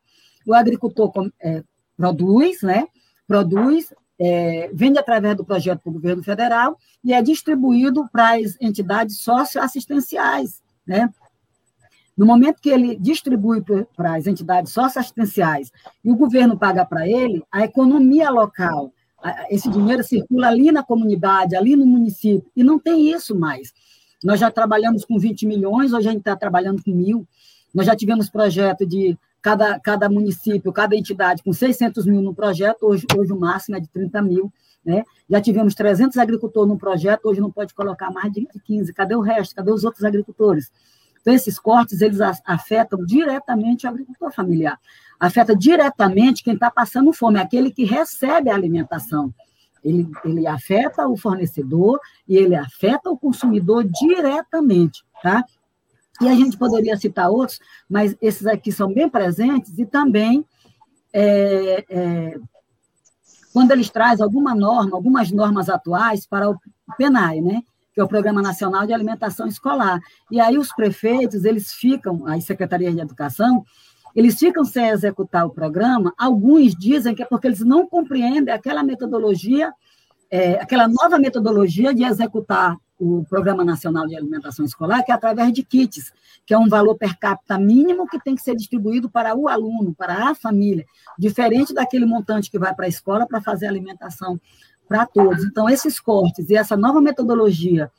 o 0.45 0.53
agricultor 0.53 1.11
é, 1.41 1.63
produz, 1.95 2.61
né? 2.61 2.87
Produz, 3.27 3.93
é, 4.19 4.69
vende 4.73 4.99
através 4.99 5.35
do 5.35 5.45
projeto 5.45 5.81
para 5.81 5.89
o 5.89 5.93
governo 5.93 6.23
federal 6.23 6.77
e 7.03 7.13
é 7.13 7.21
distribuído 7.21 8.07
para 8.11 8.35
as 8.35 8.55
entidades 8.61 9.17
socioassistenciais, 9.19 10.61
né? 10.85 11.09
No 12.15 12.27
momento 12.27 12.61
que 12.61 12.69
ele 12.69 12.95
distribui 12.95 13.63
para 13.95 14.15
as 14.15 14.27
entidades 14.27 14.71
socioassistenciais 14.71 15.71
e 16.05 16.11
o 16.11 16.15
governo 16.15 16.57
paga 16.57 16.85
para 16.85 17.07
ele, 17.07 17.43
a 17.51 17.63
economia 17.63 18.29
local, 18.29 18.93
esse 19.49 19.69
dinheiro 19.69 20.03
circula 20.03 20.47
ali 20.47 20.71
na 20.71 20.83
comunidade, 20.83 21.55
ali 21.55 21.75
no 21.75 21.85
município, 21.85 22.47
e 22.55 22.63
não 22.63 22.77
tem 22.77 23.11
isso 23.11 23.37
mais. 23.37 23.73
Nós 24.23 24.39
já 24.39 24.51
trabalhamos 24.51 25.03
com 25.03 25.17
20 25.17 25.45
milhões, 25.47 25.91
hoje 25.91 26.07
a 26.07 26.11
gente 26.11 26.21
está 26.21 26.35
trabalhando 26.35 26.83
com 26.83 26.91
mil. 26.91 27.27
Nós 27.73 27.87
já 27.87 27.95
tivemos 27.95 28.29
projeto 28.29 28.85
de 28.85 29.17
cada, 29.43 29.77
cada 29.77 30.09
município, 30.09 30.71
cada 30.71 30.95
entidade 30.95 31.43
com 31.43 31.51
600 31.51 32.05
mil 32.05 32.21
no 32.21 32.33
projeto, 32.33 32.83
hoje, 32.83 33.05
hoje 33.15 33.33
o 33.33 33.39
máximo 33.39 33.75
é 33.75 33.79
de 33.81 33.89
30 33.89 34.21
mil. 34.21 34.51
Né? 34.83 35.03
Já 35.29 35.41
tivemos 35.41 35.75
300 35.75 36.17
agricultores 36.17 36.69
no 36.69 36.77
projeto, 36.77 37.25
hoje 37.25 37.41
não 37.41 37.51
pode 37.51 37.73
colocar 37.73 38.09
mais 38.09 38.31
de 38.31 38.47
15. 38.65 38.93
Cadê 38.93 39.15
o 39.15 39.19
resto? 39.19 39.53
Cadê 39.53 39.69
os 39.69 39.83
outros 39.83 40.05
agricultores? 40.05 40.71
Então, 41.21 41.33
esses 41.33 41.59
cortes, 41.59 42.01
eles 42.01 42.19
afetam 42.45 43.05
diretamente 43.05 43.85
o 43.85 43.89
agricultor 43.89 44.31
familiar. 44.33 44.79
Afeta 45.19 45.55
diretamente 45.55 46.43
quem 46.43 46.53
está 46.53 46.71
passando 46.71 47.13
fome, 47.13 47.39
aquele 47.39 47.69
que 47.69 47.83
recebe 47.83 48.49
a 48.49 48.55
alimentação. 48.55 49.33
Ele, 49.83 50.09
ele 50.23 50.47
afeta 50.47 51.07
o 51.07 51.17
fornecedor 51.17 51.99
e 52.27 52.37
ele 52.37 52.55
afeta 52.55 53.09
o 53.09 53.17
consumidor 53.17 53.83
diretamente, 53.83 55.03
tá? 55.21 55.43
E 56.21 56.27
a 56.27 56.35
gente 56.35 56.57
poderia 56.57 56.95
citar 56.97 57.29
outros, 57.29 57.59
mas 57.89 58.15
esses 58.21 58.45
aqui 58.45 58.71
são 58.71 58.93
bem 58.93 59.09
presentes 59.09 59.77
e 59.77 59.85
também 59.85 60.45
é, 61.11 61.85
é, 61.89 62.39
quando 63.51 63.71
eles 63.71 63.89
trazem 63.89 64.23
alguma 64.23 64.55
norma, 64.55 64.95
algumas 64.95 65.31
normas 65.31 65.69
atuais 65.69 66.25
para 66.25 66.49
o 66.49 66.57
PENAI, 66.97 67.41
né? 67.41 67.63
que 67.93 68.01
é 68.01 68.03
o 68.03 68.07
Programa 68.07 68.41
Nacional 68.41 68.87
de 68.87 68.93
Alimentação 68.93 69.47
Escolar. 69.47 69.99
E 70.31 70.39
aí 70.39 70.57
os 70.57 70.73
prefeitos, 70.73 71.45
eles 71.45 71.71
ficam, 71.71 72.25
as 72.25 72.43
secretarias 72.43 72.95
de 72.95 73.01
educação, 73.01 73.63
eles 74.15 74.37
ficam 74.37 74.65
sem 74.65 74.87
executar 74.87 75.45
o 75.45 75.51
programa, 75.51 76.13
alguns 76.17 76.75
dizem 76.75 77.15
que 77.15 77.23
é 77.23 77.25
porque 77.25 77.47
eles 77.47 77.61
não 77.61 77.87
compreendem 77.87 78.53
aquela 78.53 78.83
metodologia, 78.83 79.71
é, 80.29 80.53
aquela 80.53 80.87
nova 80.87 81.19
metodologia 81.19 81.93
de 81.93 82.03
executar 82.03 82.75
o 83.03 83.25
Programa 83.25 83.65
Nacional 83.65 84.07
de 84.07 84.15
Alimentação 84.15 84.63
Escolar, 84.63 85.03
que 85.03 85.11
é 85.11 85.15
através 85.15 85.51
de 85.51 85.61
kits, 85.61 86.13
que 86.45 86.53
é 86.53 86.57
um 86.57 86.69
valor 86.69 86.95
per 86.95 87.17
capita 87.17 87.57
mínimo 87.59 88.07
que 88.07 88.19
tem 88.19 88.35
que 88.35 88.41
ser 88.41 88.55
distribuído 88.55 89.09
para 89.09 89.35
o 89.35 89.49
aluno, 89.49 89.93
para 89.93 90.29
a 90.29 90.35
família, 90.35 90.85
diferente 91.19 91.73
daquele 91.73 92.05
montante 92.05 92.49
que 92.49 92.57
vai 92.57 92.73
para 92.73 92.85
a 92.85 92.89
escola 92.89 93.27
para 93.27 93.41
fazer 93.41 93.67
alimentação 93.67 94.39
para 94.87 95.05
todos. 95.05 95.43
Então, 95.43 95.69
esses 95.69 95.99
cortes 95.99 96.49
e 96.49 96.55
essa 96.55 96.77
nova 96.77 97.01
metodologia 97.01 97.91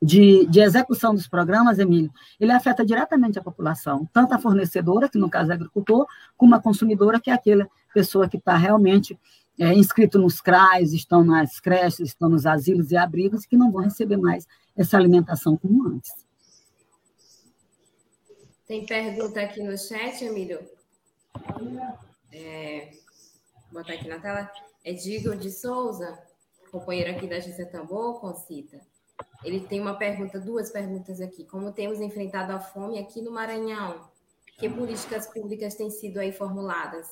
de, 0.00 0.46
de, 0.46 0.60
execução 0.60 1.14
dos 1.14 1.26
programas, 1.26 1.78
Emílio, 1.78 2.10
ele 2.38 2.52
afeta 2.52 2.86
diretamente 2.86 3.38
a 3.38 3.42
população, 3.42 4.08
tanto 4.12 4.32
a 4.32 4.38
fornecedora, 4.38 5.08
que 5.08 5.18
no 5.18 5.28
caso 5.28 5.50
é 5.50 5.54
agricultor, 5.54 6.06
como 6.36 6.54
a 6.54 6.60
consumidora, 6.60 7.20
que 7.20 7.30
é 7.30 7.34
aquela 7.34 7.68
pessoa 7.92 8.28
que 8.28 8.36
está 8.36 8.56
realmente 8.56 9.18
é, 9.58 9.72
inscritos 9.74 10.20
nos 10.20 10.40
CRAs, 10.40 10.92
estão 10.92 11.24
nas 11.24 11.58
creches, 11.58 12.08
estão 12.08 12.28
nos 12.28 12.46
asilos 12.46 12.90
e 12.90 12.96
abrigos, 12.96 13.44
que 13.44 13.56
não 13.56 13.72
vão 13.72 13.82
receber 13.82 14.16
mais 14.16 14.46
essa 14.76 14.96
alimentação 14.96 15.56
como 15.56 15.88
antes. 15.88 16.10
Tem 18.66 18.86
pergunta 18.86 19.40
aqui 19.40 19.62
no 19.62 19.76
chat, 19.76 20.24
Emílio? 20.24 20.60
É, 22.32 22.90
vou 23.72 23.82
botar 23.82 23.94
aqui 23.94 24.08
na 24.08 24.20
tela. 24.20 24.50
É 24.84 24.92
Digo 24.92 25.34
de 25.34 25.50
Souza, 25.50 26.18
companheiro 26.70 27.10
aqui 27.10 27.26
da 27.26 27.36
Agência 27.36 27.66
Tambor, 27.66 28.20
Concita. 28.20 28.78
Ele 29.44 29.60
tem 29.60 29.80
uma 29.80 29.96
pergunta, 29.96 30.38
duas 30.38 30.70
perguntas 30.70 31.20
aqui. 31.20 31.44
Como 31.44 31.72
temos 31.72 32.00
enfrentado 32.00 32.52
a 32.52 32.60
fome 32.60 32.98
aqui 32.98 33.22
no 33.22 33.32
Maranhão? 33.32 34.08
Que 34.58 34.68
políticas 34.68 35.26
públicas 35.26 35.74
têm 35.74 35.90
sido 35.90 36.18
aí 36.18 36.32
formuladas? 36.32 37.06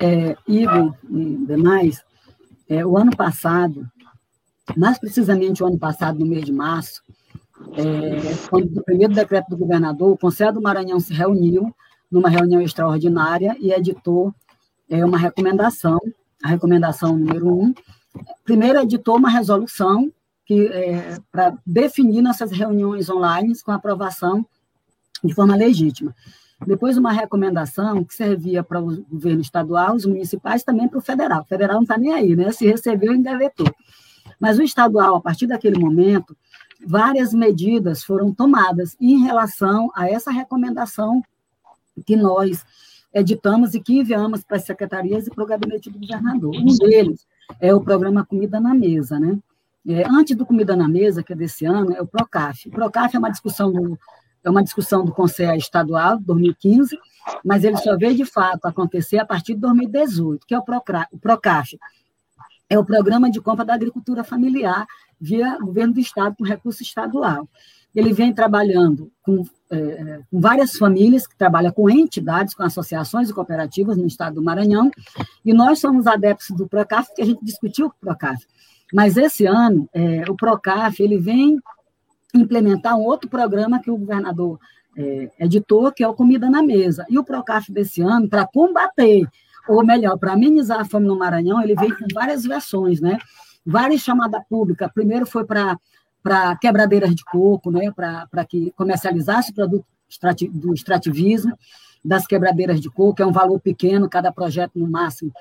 É, 0.00 0.36
Igor 0.46 0.94
e 1.08 1.46
demais, 1.46 2.04
é, 2.68 2.84
o 2.84 2.96
ano 2.96 3.16
passado, 3.16 3.86
mais 4.76 4.98
precisamente 4.98 5.62
o 5.62 5.66
ano 5.66 5.78
passado, 5.78 6.18
no 6.18 6.26
mês 6.26 6.44
de 6.44 6.52
março, 6.52 7.02
é, 7.72 8.48
quando 8.48 8.78
o 8.78 8.84
primeiro 8.84 9.14
decreto 9.14 9.48
do 9.48 9.56
governador, 9.56 10.12
o 10.12 10.18
Conselho 10.18 10.54
do 10.54 10.62
Maranhão 10.62 11.00
se 11.00 11.12
reuniu 11.12 11.74
numa 12.10 12.28
reunião 12.28 12.60
extraordinária 12.60 13.56
e 13.58 13.72
editou 13.72 14.34
é, 14.88 15.04
uma 15.04 15.18
recomendação, 15.18 15.98
a 16.42 16.48
recomendação 16.48 17.16
número 17.16 17.48
um. 17.48 17.74
Primeiro, 18.44 18.78
editou 18.80 19.16
uma 19.16 19.30
resolução 19.30 20.12
que 20.44 20.66
é, 20.68 21.18
para 21.32 21.56
definir 21.66 22.22
nossas 22.22 22.52
reuniões 22.52 23.10
online 23.10 23.52
com 23.64 23.72
aprovação 23.72 24.46
de 25.24 25.34
forma 25.34 25.56
legítima. 25.56 26.14
Depois, 26.64 26.96
uma 26.96 27.12
recomendação 27.12 28.02
que 28.02 28.14
servia 28.14 28.62
para 28.62 28.80
o 28.80 29.02
governo 29.04 29.42
estadual, 29.42 29.94
os 29.94 30.06
municipais, 30.06 30.62
também 30.62 30.88
para 30.88 30.98
o 30.98 31.02
federal. 31.02 31.42
O 31.42 31.46
federal 31.46 31.76
não 31.76 31.82
está 31.82 31.98
nem 31.98 32.12
aí, 32.12 32.34
né? 32.34 32.50
Se 32.50 32.66
recebeu, 32.66 33.14
engavetou. 33.14 33.66
Mas 34.40 34.58
o 34.58 34.62
estadual, 34.62 35.16
a 35.16 35.20
partir 35.20 35.46
daquele 35.46 35.78
momento, 35.78 36.36
várias 36.84 37.34
medidas 37.34 38.02
foram 38.02 38.32
tomadas 38.32 38.96
em 39.00 39.22
relação 39.22 39.90
a 39.94 40.08
essa 40.08 40.30
recomendação 40.30 41.22
que 42.06 42.16
nós 42.16 42.64
editamos 43.12 43.74
e 43.74 43.80
que 43.80 43.98
enviamos 43.98 44.42
para 44.42 44.56
as 44.56 44.64
secretarias 44.64 45.26
e 45.26 45.30
para 45.30 45.44
o 45.44 45.46
gabinete 45.46 45.90
do 45.90 45.98
governador. 45.98 46.54
Um 46.54 46.76
deles 46.76 47.26
é 47.60 47.74
o 47.74 47.80
programa 47.80 48.24
Comida 48.24 48.60
na 48.60 48.74
Mesa, 48.74 49.18
né? 49.18 49.38
É, 49.88 50.04
antes 50.08 50.36
do 50.36 50.44
Comida 50.44 50.74
na 50.74 50.88
Mesa, 50.88 51.22
que 51.22 51.32
é 51.32 51.36
desse 51.36 51.64
ano, 51.64 51.92
é 51.92 52.02
o 52.02 52.06
PROCAF. 52.06 52.68
O 52.68 52.72
PROCAF 52.72 53.14
é 53.14 53.18
uma 53.18 53.30
discussão 53.30 53.72
do, 53.72 53.98
é 54.46 54.50
uma 54.50 54.62
discussão 54.62 55.04
do 55.04 55.12
Conselho 55.12 55.58
Estadual, 55.58 56.18
2015, 56.20 56.96
mas 57.44 57.64
ele 57.64 57.76
só 57.78 57.96
veio 57.96 58.14
de 58.14 58.24
fato 58.24 58.64
acontecer 58.66 59.18
a 59.18 59.26
partir 59.26 59.54
de 59.54 59.60
2018, 59.60 60.46
que 60.46 60.54
é 60.54 60.58
o 60.58 60.62
PROCAF. 61.20 61.76
É 62.68 62.78
o 62.78 62.84
Programa 62.84 63.30
de 63.30 63.40
Compra 63.40 63.64
da 63.64 63.74
Agricultura 63.74 64.22
Familiar 64.22 64.86
via 65.20 65.58
Governo 65.58 65.94
do 65.94 66.00
Estado 66.00 66.36
com 66.36 66.44
recurso 66.44 66.82
estadual. 66.82 67.48
Ele 67.94 68.12
vem 68.12 68.32
trabalhando 68.32 69.10
com, 69.22 69.42
é, 69.70 70.20
com 70.30 70.40
várias 70.40 70.76
famílias, 70.76 71.26
que 71.26 71.36
trabalham 71.36 71.72
com 71.72 71.90
entidades, 71.90 72.54
com 72.54 72.62
associações 72.62 73.28
e 73.30 73.34
cooperativas 73.34 73.96
no 73.96 74.06
estado 74.06 74.34
do 74.34 74.42
Maranhão, 74.42 74.90
e 75.44 75.52
nós 75.52 75.80
somos 75.80 76.06
adeptos 76.06 76.54
do 76.56 76.68
PROCAF, 76.68 77.14
que 77.14 77.22
a 77.22 77.24
gente 77.24 77.44
discutiu 77.44 77.86
o 77.86 77.92
PROCAF. 78.00 78.46
Mas 78.92 79.16
esse 79.16 79.46
ano, 79.46 79.88
é, 79.92 80.22
o 80.30 80.36
PROCAF 80.36 81.02
ele 81.02 81.18
vem 81.18 81.58
implementar 82.34 82.96
um 82.96 83.02
outro 83.02 83.28
programa 83.28 83.80
que 83.80 83.90
o 83.90 83.96
governador 83.96 84.58
é, 84.96 85.30
editou, 85.38 85.92
que 85.92 86.02
é 86.02 86.08
o 86.08 86.14
Comida 86.14 86.48
na 86.48 86.62
Mesa. 86.62 87.06
E 87.08 87.18
o 87.18 87.24
PROCAF 87.24 87.70
desse 87.72 88.00
ano, 88.00 88.28
para 88.28 88.46
combater, 88.46 89.26
ou 89.68 89.84
melhor, 89.84 90.18
para 90.18 90.32
amenizar 90.32 90.80
a 90.80 90.84
fome 90.84 91.06
no 91.06 91.18
Maranhão, 91.18 91.62
ele 91.62 91.74
veio 91.74 91.96
com 91.96 92.06
várias 92.12 92.44
versões, 92.44 93.00
né? 93.00 93.18
Várias 93.64 94.00
chamadas 94.00 94.42
públicas. 94.48 94.90
Primeiro 94.92 95.26
foi 95.26 95.44
para 95.44 95.76
para 96.26 96.56
quebradeiras 96.56 97.14
de 97.14 97.24
coco, 97.24 97.70
né, 97.70 97.88
para 97.92 98.44
que 98.44 98.72
comercializasse 98.72 99.52
o 99.52 99.54
produto 99.54 99.86
do 100.50 100.74
extrativismo 100.74 101.56
das 102.04 102.26
quebradeiras 102.26 102.80
de 102.80 102.90
coco, 102.90 103.22
é 103.22 103.26
um 103.26 103.30
valor 103.30 103.60
pequeno, 103.60 104.08
cada 104.08 104.32
projeto 104.32 104.72
no 104.76 104.88
máximo 104.88 105.32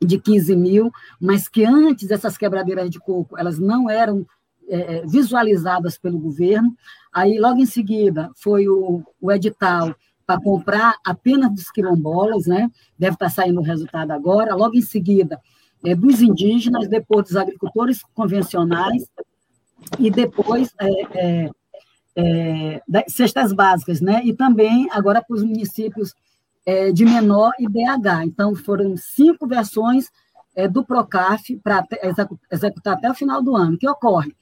de 0.00 0.20
15 0.20 0.54
mil, 0.54 0.92
mas 1.20 1.48
que 1.48 1.64
antes 1.64 2.12
essas 2.12 2.38
quebradeiras 2.38 2.88
de 2.90 3.00
coco 3.00 3.36
elas 3.36 3.58
não 3.58 3.90
eram 3.90 4.24
é, 4.68 4.96
é, 4.96 5.06
visualizadas 5.06 5.98
pelo 5.98 6.18
governo. 6.18 6.74
Aí, 7.12 7.38
logo 7.38 7.60
em 7.60 7.66
seguida, 7.66 8.30
foi 8.34 8.66
o, 8.66 9.02
o 9.20 9.30
edital 9.30 9.94
para 10.26 10.40
comprar 10.40 10.96
apenas 11.04 11.52
dos 11.52 11.70
quilombolas, 11.70 12.46
né? 12.46 12.70
deve 12.98 13.14
estar 13.14 13.28
saindo 13.28 13.60
o 13.60 13.64
resultado 13.64 14.10
agora. 14.10 14.54
Logo 14.54 14.74
em 14.74 14.80
seguida, 14.80 15.38
é, 15.84 15.94
dos 15.94 16.22
indígenas, 16.22 16.88
depois 16.88 17.26
dos 17.26 17.36
agricultores 17.36 18.02
convencionais, 18.14 19.06
e 19.98 20.10
depois 20.10 20.72
é, 20.80 20.88
é, 21.14 21.50
é 22.16 22.82
das 22.88 23.12
cestas 23.12 23.52
básicas, 23.52 24.00
né? 24.00 24.22
e 24.24 24.34
também 24.34 24.88
agora 24.90 25.22
para 25.22 25.36
os 25.36 25.42
municípios 25.42 26.14
é, 26.64 26.90
de 26.90 27.04
menor 27.04 27.52
IDH. 27.58 28.24
Então, 28.24 28.54
foram 28.54 28.96
cinco 28.96 29.46
versões 29.46 30.10
do 30.70 30.84
PROCAF 30.84 31.56
para 31.56 31.84
executar 32.48 32.94
até 32.94 33.10
o 33.10 33.14
final 33.14 33.42
do 33.42 33.56
ano. 33.56 33.74
O 33.74 33.78
que 33.78 33.88
ocorre? 33.88 34.32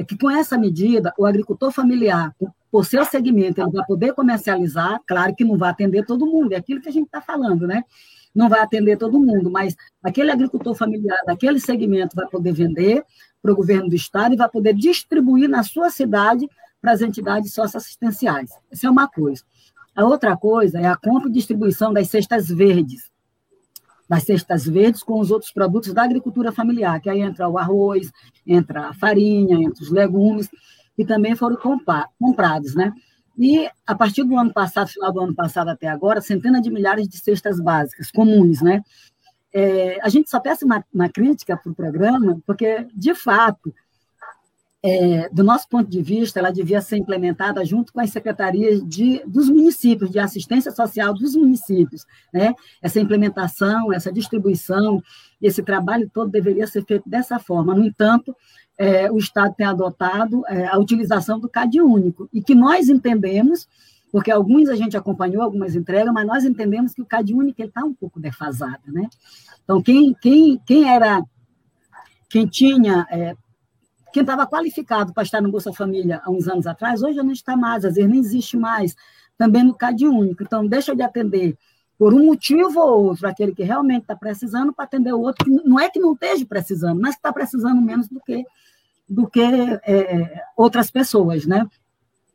É 0.00 0.04
que 0.04 0.16
com 0.16 0.30
essa 0.30 0.56
medida, 0.56 1.12
o 1.18 1.26
agricultor 1.26 1.70
familiar, 1.70 2.34
por 2.70 2.86
seu 2.86 3.04
segmento, 3.04 3.60
ele 3.60 3.70
vai 3.70 3.84
poder 3.84 4.14
comercializar, 4.14 4.98
claro 5.06 5.34
que 5.34 5.44
não 5.44 5.58
vai 5.58 5.68
atender 5.68 6.06
todo 6.06 6.24
mundo, 6.24 6.54
é 6.54 6.56
aquilo 6.56 6.80
que 6.80 6.88
a 6.88 6.92
gente 6.92 7.04
está 7.04 7.20
falando, 7.20 7.66
né? 7.66 7.84
Não 8.34 8.48
vai 8.48 8.60
atender 8.60 8.96
todo 8.96 9.20
mundo, 9.20 9.50
mas 9.50 9.76
aquele 10.02 10.30
agricultor 10.30 10.74
familiar 10.74 11.18
daquele 11.26 11.60
segmento 11.60 12.16
vai 12.16 12.26
poder 12.28 12.52
vender 12.54 13.04
para 13.42 13.52
o 13.52 13.54
governo 13.54 13.90
do 13.90 13.94
estado 13.94 14.32
e 14.32 14.38
vai 14.38 14.48
poder 14.48 14.72
distribuir 14.72 15.50
na 15.50 15.62
sua 15.62 15.90
cidade 15.90 16.48
para 16.80 16.92
as 16.92 17.02
entidades 17.02 17.52
socioassistenciais. 17.52 18.48
Essa 18.72 18.86
é 18.86 18.90
uma 18.90 19.06
coisa. 19.06 19.42
A 19.94 20.02
outra 20.02 20.34
coisa 20.34 20.80
é 20.80 20.86
a 20.86 20.96
compra 20.96 21.28
e 21.28 21.32
distribuição 21.32 21.92
das 21.92 22.08
cestas 22.08 22.48
verdes 22.48 23.09
das 24.10 24.24
cestas 24.24 24.66
verdes 24.66 25.04
com 25.04 25.20
os 25.20 25.30
outros 25.30 25.52
produtos 25.52 25.94
da 25.94 26.02
agricultura 26.02 26.50
familiar, 26.50 27.00
que 27.00 27.08
aí 27.08 27.20
entra 27.20 27.48
o 27.48 27.56
arroz, 27.56 28.10
entra 28.44 28.88
a 28.88 28.92
farinha, 28.92 29.56
entra 29.56 29.84
os 29.84 29.88
legumes, 29.88 30.50
que 30.96 31.04
também 31.04 31.36
foram 31.36 31.56
comprados, 32.18 32.74
né? 32.74 32.92
E 33.38 33.70
a 33.86 33.94
partir 33.94 34.24
do 34.24 34.36
ano 34.36 34.52
passado, 34.52 34.88
final 34.88 35.12
do 35.12 35.20
ano 35.20 35.32
passado 35.32 35.68
até 35.68 35.86
agora, 35.86 36.20
centenas 36.20 36.60
de 36.60 36.70
milhares 36.70 37.06
de 37.06 37.18
cestas 37.18 37.60
básicas 37.60 38.10
comuns, 38.10 38.60
né? 38.60 38.82
É, 39.52 40.00
a 40.02 40.08
gente 40.08 40.28
só 40.28 40.40
peça 40.40 40.66
uma, 40.66 40.84
uma 40.92 41.08
crítica 41.08 41.56
para 41.56 41.70
o 41.70 41.74
programa, 41.74 42.40
porque, 42.44 42.88
de 42.92 43.14
fato, 43.14 43.72
é, 44.82 45.28
do 45.28 45.44
nosso 45.44 45.68
ponto 45.68 45.90
de 45.90 46.00
vista, 46.00 46.38
ela 46.38 46.50
devia 46.50 46.80
ser 46.80 46.96
implementada 46.96 47.62
junto 47.64 47.92
com 47.92 48.00
as 48.00 48.10
secretarias 48.10 48.82
de, 48.86 49.22
dos 49.26 49.48
municípios, 49.50 50.10
de 50.10 50.18
assistência 50.18 50.72
social 50.72 51.12
dos 51.12 51.36
municípios. 51.36 52.06
Né? 52.32 52.54
Essa 52.80 52.98
implementação, 52.98 53.92
essa 53.92 54.10
distribuição, 54.10 55.02
esse 55.40 55.62
trabalho 55.62 56.10
todo 56.12 56.30
deveria 56.30 56.66
ser 56.66 56.84
feito 56.84 57.08
dessa 57.08 57.38
forma. 57.38 57.74
No 57.74 57.84
entanto, 57.84 58.34
é, 58.78 59.12
o 59.12 59.18
Estado 59.18 59.54
tem 59.54 59.66
adotado 59.66 60.42
é, 60.48 60.66
a 60.66 60.78
utilização 60.78 61.38
do 61.38 61.48
CAD 61.48 61.82
único, 61.82 62.28
e 62.32 62.42
que 62.42 62.54
nós 62.54 62.88
entendemos, 62.88 63.68
porque 64.10 64.30
alguns 64.30 64.70
a 64.70 64.76
gente 64.76 64.96
acompanhou, 64.96 65.42
algumas 65.42 65.76
entregas, 65.76 66.12
mas 66.14 66.26
nós 66.26 66.44
entendemos 66.44 66.94
que 66.94 67.02
o 67.02 67.06
CAD 67.06 67.34
único 67.34 67.62
está 67.62 67.84
um 67.84 67.92
pouco 67.92 68.18
defasado. 68.18 68.80
Né? 68.86 69.06
Então, 69.62 69.82
quem, 69.82 70.16
quem, 70.22 70.58
quem 70.64 70.88
era 70.88 71.22
quem 72.30 72.46
tinha 72.46 73.06
é, 73.10 73.36
quem 74.12 74.22
estava 74.22 74.46
qualificado 74.46 75.12
para 75.12 75.22
estar 75.22 75.40
no 75.40 75.50
Bolsa 75.50 75.72
Família 75.72 76.20
há 76.24 76.30
uns 76.30 76.48
anos 76.48 76.66
atrás, 76.66 77.02
hoje 77.02 77.18
não 77.18 77.32
está 77.32 77.56
mais, 77.56 77.84
às 77.84 77.94
vezes 77.94 78.10
nem 78.10 78.20
existe 78.20 78.56
mais, 78.56 78.94
também 79.36 79.64
no 79.64 79.74
CAD 79.74 80.06
único. 80.06 80.42
Então, 80.42 80.66
deixa 80.66 80.94
de 80.94 81.02
atender 81.02 81.56
por 81.98 82.14
um 82.14 82.24
motivo 82.24 82.80
ou 82.80 83.04
outro 83.08 83.28
aquele 83.28 83.54
que 83.54 83.62
realmente 83.62 84.02
está 84.02 84.16
precisando 84.16 84.72
para 84.72 84.86
atender 84.86 85.12
o 85.12 85.20
outro, 85.20 85.44
que 85.44 85.50
não 85.50 85.78
é 85.78 85.90
que 85.90 86.00
não 86.00 86.14
esteja 86.14 86.46
precisando, 86.46 86.98
mas 87.00 87.14
que 87.14 87.18
está 87.18 87.32
precisando 87.32 87.80
menos 87.80 88.08
do 88.08 88.18
que, 88.20 88.44
do 89.06 89.28
que 89.28 89.42
é, 89.42 90.42
outras 90.56 90.90
pessoas, 90.90 91.44
né? 91.44 91.66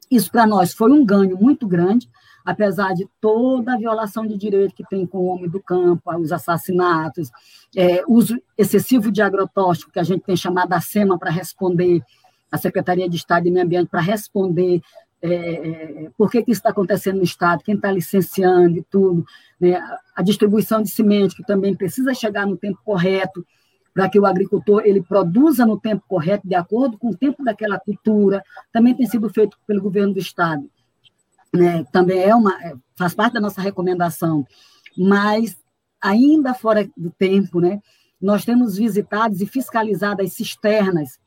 Isso 0.09 0.31
para 0.31 0.45
nós 0.45 0.71
foi 0.71 0.91
um 0.91 1.03
ganho 1.03 1.35
muito 1.35 1.67
grande, 1.67 2.07
apesar 2.45 2.93
de 2.93 3.09
toda 3.19 3.73
a 3.73 3.77
violação 3.77 4.25
de 4.25 4.37
direito 4.37 4.75
que 4.75 4.87
tem 4.87 5.05
com 5.05 5.17
o 5.17 5.25
homem 5.25 5.49
do 5.49 5.59
campo, 5.59 6.15
os 6.17 6.31
assassinatos, 6.31 7.31
é, 7.75 8.03
uso 8.07 8.39
excessivo 8.55 9.11
de 9.11 9.21
agrotóxico, 9.21 9.91
que 9.91 9.99
a 9.99 10.03
gente 10.03 10.21
tem 10.21 10.37
chamado 10.37 10.71
a 10.73 10.79
SEMA 10.79 11.17
para 11.17 11.31
responder, 11.31 12.03
a 12.51 12.57
Secretaria 12.57 13.09
de 13.09 13.15
Estado 13.17 13.47
e 13.47 13.51
Meio 13.51 13.65
Ambiente 13.65 13.89
para 13.89 13.99
responder 13.99 14.81
é, 15.21 15.33
é, 15.33 16.09
por 16.15 16.29
que, 16.29 16.43
que 16.43 16.51
isso 16.51 16.59
está 16.59 16.69
acontecendo 16.69 17.17
no 17.17 17.23
Estado, 17.23 17.63
quem 17.63 17.75
está 17.75 17.91
licenciando 17.91 18.77
e 18.77 18.83
tudo, 18.83 19.25
né? 19.59 19.81
a 20.15 20.21
distribuição 20.21 20.83
de 20.83 20.89
semente, 20.89 21.35
que 21.35 21.43
também 21.43 21.75
precisa 21.75 22.13
chegar 22.13 22.45
no 22.45 22.55
tempo 22.55 22.79
correto, 22.85 23.45
para 23.91 24.07
que 24.07 24.19
o 24.19 24.25
agricultor 24.25 24.83
ele 24.85 25.01
produza 25.01 25.65
no 25.65 25.79
tempo 25.79 26.03
correto, 26.07 26.47
de 26.47 26.53
acordo 26.53 26.97
com 26.97 27.09
o 27.09 27.15
tempo 27.15 27.43
daquela 27.43 27.79
cultura, 27.79 28.43
também 28.71 28.93
tem 28.93 29.07
sido 29.07 29.29
feito 29.29 29.57
pelo 29.65 29.81
governo 29.81 30.13
do 30.13 30.19
Estado 30.19 30.69
né, 31.55 31.85
também 31.91 32.19
é 32.19 32.35
uma, 32.35 32.53
é, 32.63 32.73
faz 32.95 33.13
parte 33.13 33.33
da 33.33 33.41
nossa 33.41 33.61
recomendação, 33.61 34.45
mas 34.97 35.57
ainda 36.01 36.53
fora 36.53 36.87
do 36.95 37.09
tempo, 37.11 37.59
né? 37.59 37.81
Nós 38.21 38.45
temos 38.45 38.77
visitado 38.77 39.35
e 39.41 39.45
fiscalizado 39.45 40.21
as 40.21 40.33
cisternas, 40.33 41.19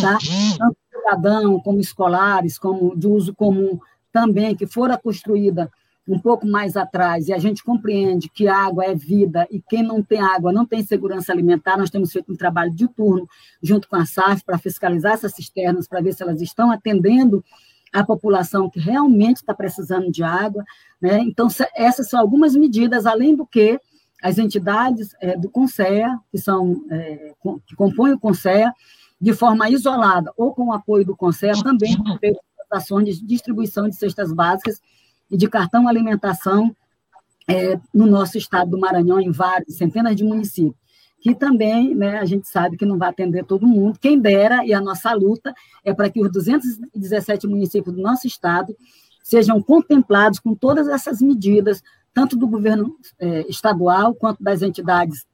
tá? 0.00 0.18
tanto 0.58 0.76
cidadão 0.90 1.60
como 1.60 1.80
escolares, 1.80 2.58
como 2.58 2.96
de 2.96 3.06
uso 3.06 3.34
comum 3.34 3.78
também, 4.12 4.54
que 4.54 4.66
fora 4.66 4.98
construída 4.98 5.70
um 6.06 6.18
pouco 6.18 6.46
mais 6.46 6.76
atrás, 6.76 7.28
e 7.28 7.32
a 7.32 7.38
gente 7.38 7.62
compreende 7.62 8.28
que 8.28 8.48
água 8.48 8.84
é 8.84 8.94
vida 8.94 9.46
e 9.50 9.62
quem 9.62 9.84
não 9.84 10.02
tem 10.02 10.20
água 10.20 10.52
não 10.52 10.66
tem 10.66 10.82
segurança 10.82 11.32
alimentar, 11.32 11.78
nós 11.78 11.90
temos 11.90 12.10
feito 12.10 12.32
um 12.32 12.36
trabalho 12.36 12.74
de 12.74 12.88
turno 12.88 13.28
junto 13.62 13.88
com 13.88 13.94
a 13.94 14.04
SAF 14.04 14.44
para 14.44 14.58
fiscalizar 14.58 15.12
essas 15.12 15.32
cisternas, 15.32 15.86
para 15.86 16.00
ver 16.00 16.12
se 16.12 16.22
elas 16.22 16.40
estão 16.40 16.72
atendendo 16.72 17.44
a 17.92 18.04
população 18.04 18.70
que 18.70 18.80
realmente 18.80 19.36
está 19.36 19.54
precisando 19.54 20.10
de 20.10 20.22
água. 20.22 20.64
Né? 21.00 21.20
Então, 21.20 21.48
essas 21.74 22.08
são 22.08 22.18
algumas 22.18 22.56
medidas, 22.56 23.06
além 23.06 23.36
do 23.36 23.46
que 23.46 23.78
as 24.22 24.38
entidades 24.38 25.14
é, 25.20 25.36
do 25.36 25.50
CONSEA, 25.50 26.18
que, 26.30 26.38
são, 26.38 26.84
é, 26.90 27.34
que 27.66 27.74
compõem 27.74 28.12
o 28.12 28.18
CONSEA, 28.18 28.72
de 29.20 29.32
forma 29.32 29.68
isolada 29.68 30.32
ou 30.36 30.54
com 30.54 30.66
o 30.66 30.72
apoio 30.72 31.04
do 31.04 31.16
CONSEA, 31.16 31.54
também 31.62 31.96
têm 32.20 32.36
ações 32.70 33.18
de 33.18 33.26
distribuição 33.26 33.88
de 33.88 33.94
cestas 33.94 34.32
básicas 34.32 34.80
e 35.30 35.36
de 35.36 35.48
cartão 35.48 35.86
alimentação 35.86 36.74
é, 37.46 37.78
no 37.92 38.06
nosso 38.06 38.38
estado 38.38 38.70
do 38.70 38.78
Maranhão, 38.78 39.20
em 39.20 39.30
vários, 39.30 39.76
centenas 39.76 40.16
de 40.16 40.24
municípios, 40.24 40.81
que 41.22 41.36
também 41.36 41.94
né, 41.94 42.18
a 42.18 42.24
gente 42.24 42.48
sabe 42.48 42.76
que 42.76 42.84
não 42.84 42.98
vai 42.98 43.08
atender 43.08 43.44
todo 43.44 43.64
mundo. 43.64 43.96
Quem 44.00 44.18
dera, 44.18 44.66
e 44.66 44.74
a 44.74 44.80
nossa 44.80 45.12
luta 45.14 45.54
é 45.84 45.94
para 45.94 46.10
que 46.10 46.20
os 46.20 46.30
217 46.32 47.46
municípios 47.46 47.94
do 47.94 48.02
nosso 48.02 48.26
estado 48.26 48.76
sejam 49.22 49.62
contemplados 49.62 50.40
com 50.40 50.52
todas 50.52 50.88
essas 50.88 51.22
medidas, 51.22 51.80
tanto 52.12 52.36
do 52.36 52.48
governo 52.48 52.96
é, 53.20 53.48
estadual 53.48 54.16
quanto 54.16 54.42
das 54.42 54.62
entidades 54.62 55.24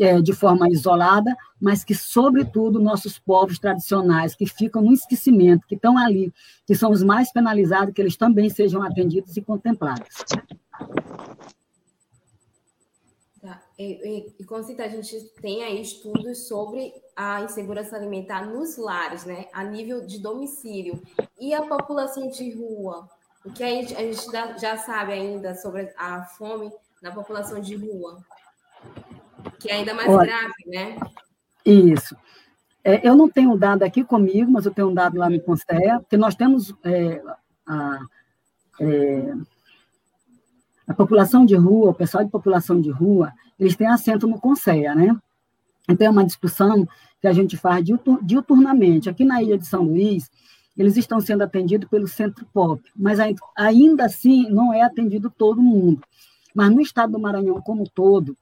é, 0.00 0.20
de 0.20 0.32
forma 0.32 0.68
isolada, 0.68 1.34
mas 1.60 1.84
que, 1.84 1.94
sobretudo, 1.94 2.82
nossos 2.82 3.16
povos 3.16 3.60
tradicionais, 3.60 4.34
que 4.34 4.46
ficam 4.46 4.82
no 4.82 4.92
esquecimento, 4.92 5.64
que 5.68 5.76
estão 5.76 5.96
ali, 5.96 6.34
que 6.66 6.74
são 6.74 6.90
os 6.90 7.04
mais 7.04 7.32
penalizados, 7.32 7.94
que 7.94 8.02
eles 8.02 8.16
também 8.16 8.50
sejam 8.50 8.82
atendidos 8.82 9.36
e 9.36 9.40
contemplados. 9.40 10.08
E, 13.78 14.32
e, 14.38 14.44
Concita, 14.44 14.84
a 14.84 14.88
gente 14.88 15.20
tem 15.40 15.62
aí 15.62 15.80
estudos 15.82 16.48
sobre 16.48 16.94
a 17.14 17.42
insegurança 17.42 17.94
alimentar 17.94 18.46
nos 18.46 18.78
lares, 18.78 19.24
né, 19.24 19.46
a 19.52 19.62
nível 19.64 20.06
de 20.06 20.18
domicílio. 20.18 21.02
E 21.38 21.52
a 21.52 21.62
população 21.62 22.28
de 22.28 22.54
rua? 22.54 23.08
O 23.44 23.52
que 23.52 23.62
a 23.62 23.68
gente, 23.68 23.94
a 23.94 24.00
gente 24.00 24.24
já 24.60 24.76
sabe 24.78 25.12
ainda 25.12 25.54
sobre 25.54 25.92
a 25.96 26.24
fome 26.24 26.72
na 27.02 27.12
população 27.12 27.60
de 27.60 27.76
rua? 27.76 28.18
Que 29.60 29.70
é 29.70 29.74
ainda 29.74 29.94
mais 29.94 30.08
Olha, 30.08 30.26
grave, 30.26 30.64
né? 30.66 30.98
Isso. 31.64 32.16
É, 32.82 33.06
eu 33.06 33.14
não 33.14 33.28
tenho 33.28 33.52
um 33.52 33.58
dado 33.58 33.82
aqui 33.82 34.02
comigo, 34.02 34.50
mas 34.50 34.64
eu 34.64 34.72
tenho 34.72 34.88
um 34.88 34.94
dado 34.94 35.18
lá 35.18 35.28
no 35.28 35.40
Conselho, 35.40 36.04
que 36.08 36.16
nós 36.16 36.34
temos 36.34 36.74
é, 36.82 37.22
a, 37.66 37.98
é, 38.80 39.34
a 40.86 40.94
população 40.94 41.44
de 41.44 41.54
rua, 41.54 41.90
o 41.90 41.94
pessoal 41.94 42.24
de 42.24 42.30
população 42.30 42.80
de 42.80 42.90
rua, 42.90 43.32
eles 43.58 43.74
têm 43.76 43.86
assento 43.86 44.26
no 44.26 44.38
Conselho, 44.38 44.94
né? 44.94 45.16
Então, 45.88 46.06
é 46.06 46.10
uma 46.10 46.24
discussão 46.24 46.86
que 47.20 47.26
a 47.26 47.32
gente 47.32 47.56
faz 47.56 47.84
diuturnamente. 48.22 49.08
Aqui 49.08 49.24
na 49.24 49.42
Ilha 49.42 49.58
de 49.58 49.66
São 49.66 49.82
Luís, 49.82 50.30
eles 50.76 50.96
estão 50.96 51.20
sendo 51.20 51.42
atendidos 51.42 51.88
pelo 51.88 52.06
Centro 52.06 52.46
Pop, 52.52 52.82
mas 52.94 53.18
ainda 53.56 54.04
assim 54.04 54.50
não 54.50 54.74
é 54.74 54.82
atendido 54.82 55.30
todo 55.30 55.62
mundo. 55.62 56.02
Mas 56.54 56.70
no 56.70 56.80
estado 56.80 57.12
do 57.12 57.18
Maranhão 57.18 57.60
como 57.62 57.88
todo, 57.88 58.36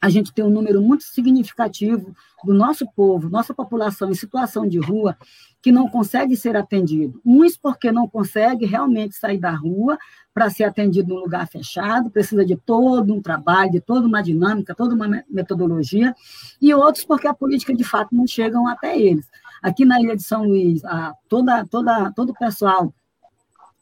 a 0.00 0.08
gente 0.08 0.32
tem 0.32 0.44
um 0.44 0.50
número 0.50 0.80
muito 0.80 1.04
significativo 1.04 2.14
do 2.42 2.54
nosso 2.54 2.86
povo, 2.96 3.28
nossa 3.28 3.52
população 3.52 4.10
em 4.10 4.14
situação 4.14 4.66
de 4.66 4.78
rua, 4.78 5.16
que 5.60 5.70
não 5.70 5.88
consegue 5.88 6.36
ser 6.36 6.56
atendido. 6.56 7.20
Uns 7.24 7.56
porque 7.56 7.92
não 7.92 8.08
consegue 8.08 8.64
realmente 8.64 9.14
sair 9.14 9.38
da 9.38 9.50
rua 9.50 9.98
para 10.32 10.48
ser 10.48 10.64
atendido 10.64 11.14
num 11.14 11.20
lugar 11.20 11.46
fechado, 11.48 12.10
precisa 12.10 12.46
de 12.46 12.56
todo 12.56 13.12
um 13.12 13.20
trabalho, 13.20 13.72
de 13.72 13.80
toda 13.80 14.06
uma 14.06 14.22
dinâmica, 14.22 14.74
toda 14.74 14.94
uma 14.94 15.22
metodologia, 15.28 16.14
e 16.62 16.72
outros 16.72 17.04
porque 17.04 17.28
a 17.28 17.34
política 17.34 17.74
de 17.74 17.84
fato 17.84 18.14
não 18.14 18.26
chegam 18.26 18.66
até 18.66 18.98
eles. 18.98 19.28
Aqui 19.62 19.84
na 19.84 20.00
Ilha 20.00 20.16
de 20.16 20.22
São 20.22 20.44
Luís, 20.44 20.82
a, 20.84 21.12
toda, 21.28 21.66
toda, 21.66 22.10
todo 22.12 22.30
o 22.30 22.38
pessoal 22.38 22.94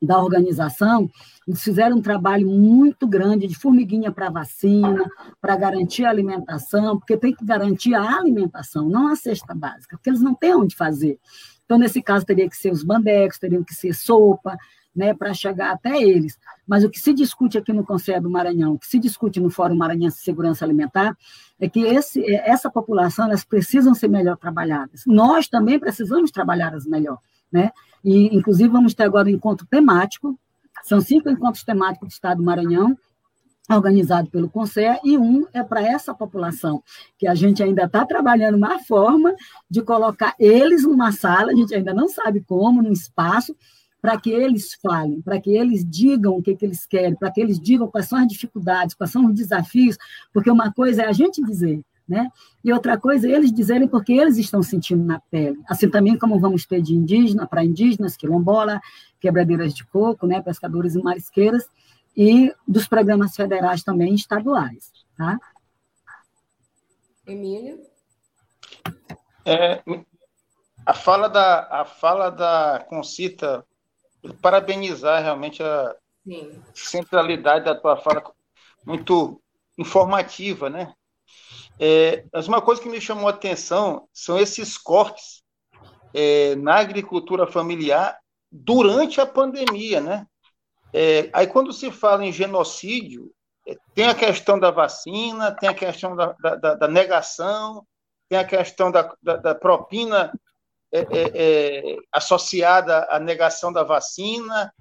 da 0.00 0.22
organização, 0.22 1.10
eles 1.46 1.62
fizeram 1.62 1.96
um 1.96 2.02
trabalho 2.02 2.48
muito 2.48 3.06
grande 3.06 3.46
de 3.46 3.54
formiguinha 3.54 4.12
para 4.12 4.30
vacina, 4.30 5.04
para 5.40 5.56
garantir 5.56 6.04
a 6.04 6.10
alimentação, 6.10 6.98
porque 6.98 7.16
tem 7.16 7.34
que 7.34 7.44
garantir 7.44 7.94
a 7.94 8.16
alimentação, 8.16 8.88
não 8.88 9.08
a 9.08 9.16
cesta 9.16 9.54
básica, 9.54 9.96
porque 9.96 10.10
eles 10.10 10.20
não 10.20 10.34
têm 10.34 10.54
onde 10.54 10.76
fazer. 10.76 11.18
Então, 11.64 11.78
nesse 11.78 12.00
caso, 12.02 12.24
teria 12.24 12.48
que 12.48 12.56
ser 12.56 12.72
os 12.72 12.82
bandecos, 12.82 13.38
teriam 13.38 13.62
que 13.62 13.74
ser 13.74 13.92
sopa, 13.92 14.56
né, 14.98 15.14
para 15.14 15.32
chegar 15.32 15.70
até 15.70 16.02
eles. 16.02 16.38
Mas 16.66 16.82
o 16.82 16.90
que 16.90 16.98
se 16.98 17.12
discute 17.12 17.56
aqui 17.56 17.72
no 17.72 17.84
Conselho 17.84 18.22
do 18.22 18.30
Maranhão, 18.30 18.74
o 18.74 18.78
que 18.78 18.86
se 18.86 18.98
discute 18.98 19.38
no 19.38 19.48
Fórum 19.48 19.76
Maranhense 19.76 20.18
de 20.18 20.24
Segurança 20.24 20.64
Alimentar, 20.64 21.16
é 21.60 21.68
que 21.68 21.80
esse, 21.80 22.24
essa 22.34 22.70
população 22.70 23.26
elas 23.26 23.44
precisam 23.44 23.94
ser 23.94 24.08
melhor 24.08 24.36
trabalhadas. 24.36 25.02
Nós 25.06 25.46
também 25.46 25.78
precisamos 25.78 26.30
trabalhá-las 26.30 26.84
melhor. 26.86 27.18
Né? 27.50 27.70
E, 28.04 28.34
inclusive, 28.36 28.68
vamos 28.68 28.94
ter 28.94 29.04
agora 29.04 29.28
um 29.28 29.32
encontro 29.32 29.66
temático, 29.66 30.38
são 30.84 31.00
cinco 31.00 31.28
encontros 31.28 31.64
temáticos 31.64 32.08
do 32.08 32.12
Estado 32.12 32.38
do 32.38 32.44
Maranhão, 32.44 32.96
organizado 33.70 34.30
pelo 34.30 34.48
Conselho, 34.48 34.98
e 35.04 35.18
um 35.18 35.46
é 35.52 35.62
para 35.62 35.82
essa 35.82 36.14
população, 36.14 36.82
que 37.18 37.26
a 37.26 37.34
gente 37.34 37.62
ainda 37.62 37.84
está 37.84 38.04
trabalhando 38.06 38.56
uma 38.56 38.78
forma 38.78 39.34
de 39.68 39.82
colocar 39.82 40.34
eles 40.38 40.84
numa 40.84 41.12
sala, 41.12 41.52
a 41.52 41.54
gente 41.54 41.74
ainda 41.74 41.92
não 41.92 42.08
sabe 42.08 42.40
como, 42.40 42.82
num 42.82 42.92
espaço, 42.92 43.54
para 44.00 44.18
que 44.18 44.30
eles 44.30 44.74
falem, 44.80 45.20
para 45.20 45.40
que 45.40 45.50
eles 45.50 45.84
digam 45.84 46.36
o 46.36 46.42
que, 46.42 46.54
que 46.54 46.64
eles 46.64 46.86
querem, 46.86 47.16
para 47.16 47.30
que 47.30 47.40
eles 47.40 47.58
digam 47.60 47.88
quais 47.88 48.08
são 48.08 48.18
as 48.18 48.28
dificuldades, 48.28 48.94
quais 48.94 49.10
são 49.10 49.26
os 49.26 49.34
desafios, 49.34 49.98
porque 50.32 50.50
uma 50.50 50.72
coisa 50.72 51.02
é 51.02 51.06
a 51.06 51.12
gente 51.12 51.42
dizer, 51.42 51.82
né? 52.08 52.30
E 52.64 52.72
outra 52.72 52.98
coisa, 52.98 53.28
eles 53.28 53.52
dizerem 53.52 53.86
porque 53.86 54.12
eles 54.12 54.38
estão 54.38 54.62
sentindo 54.62 55.04
na 55.04 55.20
pele. 55.20 55.60
Assim 55.68 55.90
também 55.90 56.16
como 56.16 56.40
vamos 56.40 56.64
ter 56.64 56.80
de 56.80 56.94
indígena 56.94 57.46
para 57.46 57.64
indígenas, 57.64 58.16
quilombola, 58.16 58.80
quebradeiras 59.20 59.74
de 59.74 59.84
coco, 59.84 60.26
né, 60.26 60.40
pescadores 60.40 60.94
e 60.94 61.02
marisqueiras, 61.02 61.68
e 62.16 62.52
dos 62.66 62.88
programas 62.88 63.36
federais 63.36 63.82
também 63.82 64.14
estaduais. 64.14 64.90
Tá? 65.16 65.38
Emílio? 67.26 67.80
É, 69.44 69.82
a 70.84 70.94
fala 70.94 71.28
da 71.28 71.68
a 71.70 71.84
fala 71.84 72.30
da 72.30 72.84
Concita 72.88 73.64
parabenizar 74.40 75.22
realmente 75.22 75.62
a 75.62 75.94
Sim. 76.24 76.62
centralidade 76.74 77.64
da 77.64 77.74
tua 77.74 77.96
fala 77.96 78.22
muito 78.84 79.40
informativa, 79.76 80.68
né? 80.68 80.92
É, 81.80 82.24
mas 82.32 82.48
uma 82.48 82.60
coisa 82.60 82.82
que 82.82 82.88
me 82.88 83.00
chamou 83.00 83.28
a 83.28 83.30
atenção 83.30 84.08
são 84.12 84.38
esses 84.38 84.76
cortes 84.76 85.42
é, 86.12 86.56
na 86.56 86.76
agricultura 86.76 87.46
familiar 87.46 88.18
durante 88.50 89.20
a 89.20 89.26
pandemia, 89.26 90.00
né? 90.00 90.26
É, 90.92 91.28
aí 91.32 91.46
quando 91.46 91.72
se 91.72 91.90
fala 91.90 92.24
em 92.24 92.32
genocídio, 92.32 93.30
é, 93.66 93.76
tem 93.94 94.06
a 94.06 94.14
questão 94.14 94.58
da 94.58 94.70
vacina, 94.70 95.52
tem 95.52 95.68
a 95.68 95.74
questão 95.74 96.16
da, 96.16 96.32
da, 96.32 96.74
da 96.74 96.88
negação, 96.88 97.86
tem 98.28 98.38
a 98.38 98.44
questão 98.44 98.90
da, 98.90 99.14
da 99.22 99.54
propina 99.54 100.32
é, 100.92 101.06
é, 101.12 101.96
associada 102.10 103.06
à 103.10 103.20
negação 103.20 103.72
da 103.72 103.84
vacina, 103.84 104.72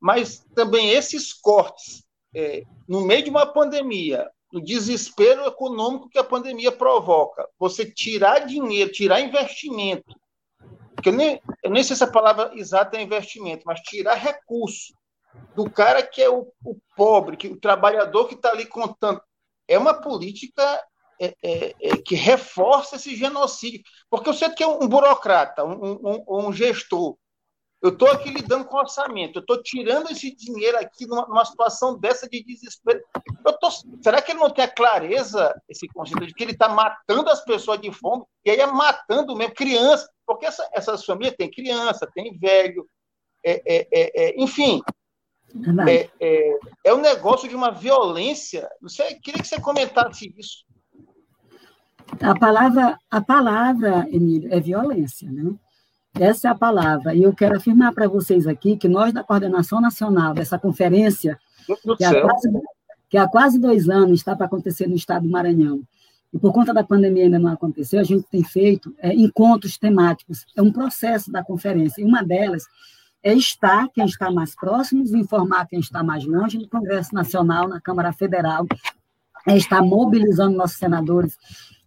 mas 0.00 0.44
também 0.54 0.90
esses 0.90 1.32
cortes 1.32 2.04
no 2.86 3.00
meio 3.00 3.24
de 3.24 3.30
uma 3.30 3.46
pandemia, 3.46 4.30
no 4.56 4.62
desespero 4.62 5.44
econômico 5.44 6.08
que 6.08 6.18
a 6.18 6.24
pandemia 6.24 6.72
provoca. 6.72 7.46
Você 7.58 7.84
tirar 7.84 8.46
dinheiro, 8.46 8.90
tirar 8.90 9.20
investimento, 9.20 10.18
que 11.02 11.10
eu 11.10 11.12
nem, 11.12 11.42
eu 11.62 11.70
nem 11.70 11.84
sei 11.84 11.94
se 11.94 12.02
a 12.02 12.10
palavra 12.10 12.52
exata 12.54 12.96
é 12.96 13.02
investimento, 13.02 13.64
mas 13.66 13.80
tirar 13.80 14.14
recurso 14.14 14.94
do 15.54 15.68
cara 15.68 16.02
que 16.02 16.22
é 16.22 16.30
o, 16.30 16.50
o 16.64 16.74
pobre, 16.96 17.36
que 17.36 17.48
o 17.48 17.60
trabalhador 17.60 18.28
que 18.28 18.34
está 18.34 18.48
ali 18.50 18.64
contando. 18.64 19.20
É 19.68 19.78
uma 19.78 20.00
política 20.00 20.82
é, 21.20 21.34
é, 21.42 21.74
é, 21.78 21.96
que 21.98 22.14
reforça 22.14 22.96
esse 22.96 23.14
genocídio. 23.14 23.82
Porque 24.08 24.30
eu 24.30 24.34
sei 24.34 24.48
que 24.48 24.62
é 24.62 24.66
um 24.66 24.88
burocrata, 24.88 25.64
um, 25.64 25.98
um, 26.02 26.46
um 26.46 26.52
gestor, 26.52 27.18
eu 27.82 27.90
estou 27.90 28.08
aqui 28.08 28.30
lidando 28.30 28.64
com 28.64 28.76
orçamento, 28.76 29.38
eu 29.38 29.40
estou 29.40 29.62
tirando 29.62 30.10
esse 30.10 30.34
dinheiro 30.34 30.78
aqui 30.78 31.06
numa, 31.06 31.26
numa, 31.26 31.44
situação 31.44 31.98
dessa 31.98 32.28
de 32.28 32.42
desespero. 32.42 33.02
Tô, 33.60 33.70
será 34.02 34.20
que 34.22 34.32
ele 34.32 34.40
não 34.40 34.50
tem 34.50 34.64
a 34.64 34.74
clareza, 34.74 35.54
esse 35.68 35.86
conceito 35.88 36.26
de 36.26 36.32
que 36.32 36.42
ele 36.42 36.52
está 36.52 36.68
matando 36.68 37.28
as 37.30 37.44
pessoas 37.44 37.80
de 37.80 37.92
fome, 37.92 38.24
e 38.44 38.50
aí 38.50 38.60
é 38.60 38.66
matando 38.66 39.36
mesmo 39.36 39.54
criança, 39.54 40.08
porque 40.26 40.46
essa, 40.46 40.68
essas 40.72 41.04
famílias 41.04 41.36
têm 41.36 41.50
criança, 41.50 42.10
tem 42.14 42.36
velho, 42.38 42.88
é, 43.44 43.62
é, 43.66 43.88
é, 43.92 44.24
é 44.24 44.42
enfim, 44.42 44.82
é, 45.88 46.10
é, 46.20 46.58
é 46.84 46.94
um 46.94 47.00
negócio 47.00 47.48
de 47.48 47.54
uma 47.54 47.70
violência. 47.70 48.68
Você 48.80 49.14
queria 49.14 49.40
que 49.40 49.48
você 49.48 49.60
comentasse 49.60 50.32
isso. 50.36 50.64
A 52.20 52.38
palavra, 52.38 52.98
a 53.10 53.20
palavra, 53.20 54.06
Emílio, 54.10 54.52
é 54.52 54.60
violência, 54.60 55.30
né? 55.30 55.54
Essa 56.18 56.48
é 56.48 56.50
a 56.50 56.54
palavra. 56.54 57.14
E 57.14 57.22
eu 57.22 57.32
quero 57.34 57.56
afirmar 57.56 57.92
para 57.92 58.08
vocês 58.08 58.46
aqui 58.46 58.76
que 58.76 58.88
nós, 58.88 59.12
da 59.12 59.22
Coordenação 59.22 59.80
Nacional, 59.80 60.32
dessa 60.32 60.58
conferência, 60.58 61.38
que 61.96 62.04
há, 62.04 62.20
quase, 62.22 62.52
que 63.10 63.18
há, 63.18 63.28
quase, 63.28 63.58
dois 63.58 63.88
anos 63.88 64.20
está 64.20 64.34
para 64.34 64.46
acontecer 64.46 64.86
no 64.86 64.96
estado 64.96 65.24
do 65.24 65.30
Maranhão, 65.30 65.82
e 66.32 66.38
por 66.38 66.52
conta 66.52 66.72
da 66.72 66.82
pandemia 66.82 67.24
ainda 67.24 67.38
não 67.38 67.52
aconteceu, 67.52 68.00
a 68.00 68.04
gente 68.04 68.26
tem 68.30 68.42
feito 68.42 68.94
é, 68.98 69.14
encontros 69.14 69.78
temáticos. 69.78 70.44
É 70.56 70.62
um 70.62 70.72
processo 70.72 71.30
da 71.30 71.42
conferência. 71.42 72.00
E 72.00 72.04
uma 72.04 72.22
delas 72.22 72.64
é 73.22 73.34
estar 73.34 73.88
quem 73.94 74.04
está 74.04 74.30
mais 74.30 74.54
próximo, 74.54 75.02
informar 75.16 75.66
quem 75.66 75.80
está 75.80 76.02
mais 76.02 76.24
longe 76.24 76.58
no 76.58 76.68
Congresso 76.68 77.14
Nacional, 77.14 77.68
na 77.68 77.80
Câmara 77.80 78.12
Federal, 78.12 78.66
é 79.46 79.56
estar 79.56 79.82
mobilizando 79.82 80.56
nossos 80.56 80.76
senadores, 80.76 81.38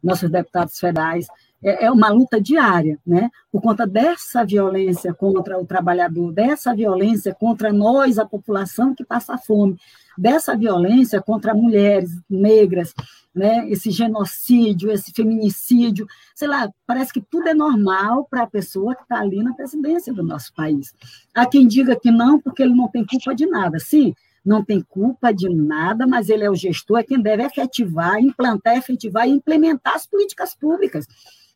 nossos 0.01 0.29
deputados 0.29 0.79
federais, 0.79 1.27
é, 1.63 1.85
é 1.85 1.91
uma 1.91 2.09
luta 2.09 2.39
diária, 2.39 2.97
né? 3.05 3.29
Por 3.51 3.61
conta 3.61 3.85
dessa 3.85 4.45
violência 4.45 5.13
contra 5.13 5.59
o 5.59 5.65
trabalhador, 5.65 6.31
dessa 6.31 6.73
violência 6.73 7.33
contra 7.33 7.71
nós, 7.71 8.17
a 8.17 8.25
população 8.25 8.95
que 8.95 9.03
passa 9.03 9.37
fome, 9.37 9.77
dessa 10.17 10.55
violência 10.55 11.21
contra 11.21 11.53
mulheres 11.53 12.09
negras, 12.29 12.93
né? 13.33 13.69
Esse 13.69 13.91
genocídio, 13.91 14.91
esse 14.91 15.11
feminicídio, 15.11 16.07
sei 16.33 16.47
lá, 16.47 16.69
parece 16.85 17.13
que 17.13 17.21
tudo 17.21 17.49
é 17.49 17.53
normal 17.53 18.25
para 18.29 18.43
a 18.43 18.47
pessoa 18.47 18.95
que 18.95 19.03
está 19.03 19.19
ali 19.19 19.43
na 19.43 19.53
presidência 19.53 20.13
do 20.13 20.23
nosso 20.23 20.53
país. 20.53 20.93
Há 21.33 21.45
quem 21.45 21.67
diga 21.67 21.99
que 21.99 22.11
não, 22.11 22.39
porque 22.39 22.63
ele 22.63 22.75
não 22.75 22.87
tem 22.87 23.05
culpa 23.05 23.35
de 23.35 23.45
nada. 23.45 23.79
Sim, 23.79 24.13
não 24.45 24.63
tem 24.63 24.81
culpa 24.81 25.33
de 25.33 25.49
nada, 25.49 26.07
mas 26.07 26.29
ele 26.29 26.43
é 26.43 26.49
o 26.49 26.55
gestor, 26.55 26.99
é 26.99 27.03
quem 27.03 27.21
deve 27.21 27.43
efetivar, 27.43 28.19
implantar, 28.19 28.77
efetivar 28.77 29.27
e 29.27 29.31
implementar 29.31 29.95
as 29.95 30.07
políticas 30.07 30.55
públicas. 30.55 31.05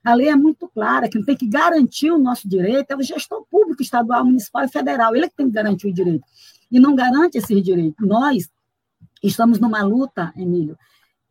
A 0.04 0.14
lei 0.14 0.30
é 0.30 0.36
muito 0.36 0.68
clara, 0.68 1.10
quem 1.10 1.24
tem 1.24 1.36
que 1.36 1.48
garantir 1.48 2.12
o 2.12 2.18
nosso 2.18 2.48
direito 2.48 2.92
é 2.92 2.96
o 2.96 3.02
gestor 3.02 3.46
público 3.50 3.82
estadual, 3.82 4.26
municipal 4.26 4.66
e 4.66 4.68
federal, 4.68 5.16
ele 5.16 5.26
é 5.26 5.30
que 5.30 5.36
tem 5.36 5.48
que 5.48 5.54
garantir 5.54 5.88
o 5.88 5.94
direito. 5.94 6.26
E 6.70 6.80
não 6.80 6.96
garante 6.96 7.38
esse 7.38 7.60
direito. 7.62 8.06
Nós 8.06 8.50
estamos 9.24 9.60
numa 9.60 9.82
luta, 9.84 10.34
Emílio, 10.36 10.78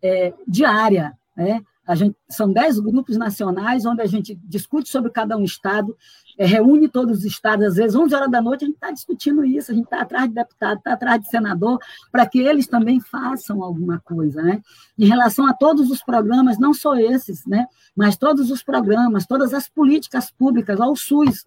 é, 0.03 0.33
diária, 0.47 1.13
né? 1.37 1.63
Gente, 1.91 2.17
são 2.29 2.53
dez 2.53 2.79
grupos 2.79 3.17
nacionais 3.17 3.85
onde 3.85 4.01
a 4.03 4.07
gente 4.07 4.39
discute 4.45 4.89
sobre 4.89 5.11
cada 5.11 5.37
um 5.37 5.43
estado, 5.43 5.97
é, 6.39 6.47
reúne 6.47 6.89
todos 6.89 7.19
os 7.19 7.25
estados, 7.25 7.67
às 7.67 7.75
vezes 7.75 7.97
11 7.97 8.15
horas 8.15 8.31
da 8.31 8.41
noite 8.41 8.65
a 8.65 8.67
gente 8.67 8.77
está 8.77 8.93
discutindo 8.93 9.45
isso, 9.45 9.73
a 9.73 9.75
gente 9.75 9.85
está 9.85 10.01
atrás 10.01 10.29
de 10.29 10.35
deputado, 10.35 10.79
está 10.79 10.93
atrás 10.93 11.21
de 11.21 11.29
senador, 11.29 11.81
para 12.11 12.25
que 12.25 12.39
eles 12.39 12.69
também 12.69 13.01
façam 13.01 13.63
alguma 13.65 13.99
coisa. 13.99 14.41
Né? 14.41 14.63
Em 14.97 15.07
relação 15.07 15.45
a 15.45 15.53
todos 15.53 15.91
os 15.91 16.03
programas, 16.03 16.57
não 16.57 16.73
só 16.73 16.95
esses, 16.95 17.45
né? 17.47 17.67
mas 17.97 18.17
todos 18.17 18.51
os 18.51 18.63
programas, 18.63 19.27
todas 19.27 19.53
as 19.53 19.69
políticas 19.69 20.31
públicas, 20.31 20.81
ao 20.81 20.95
SUS, 20.95 21.45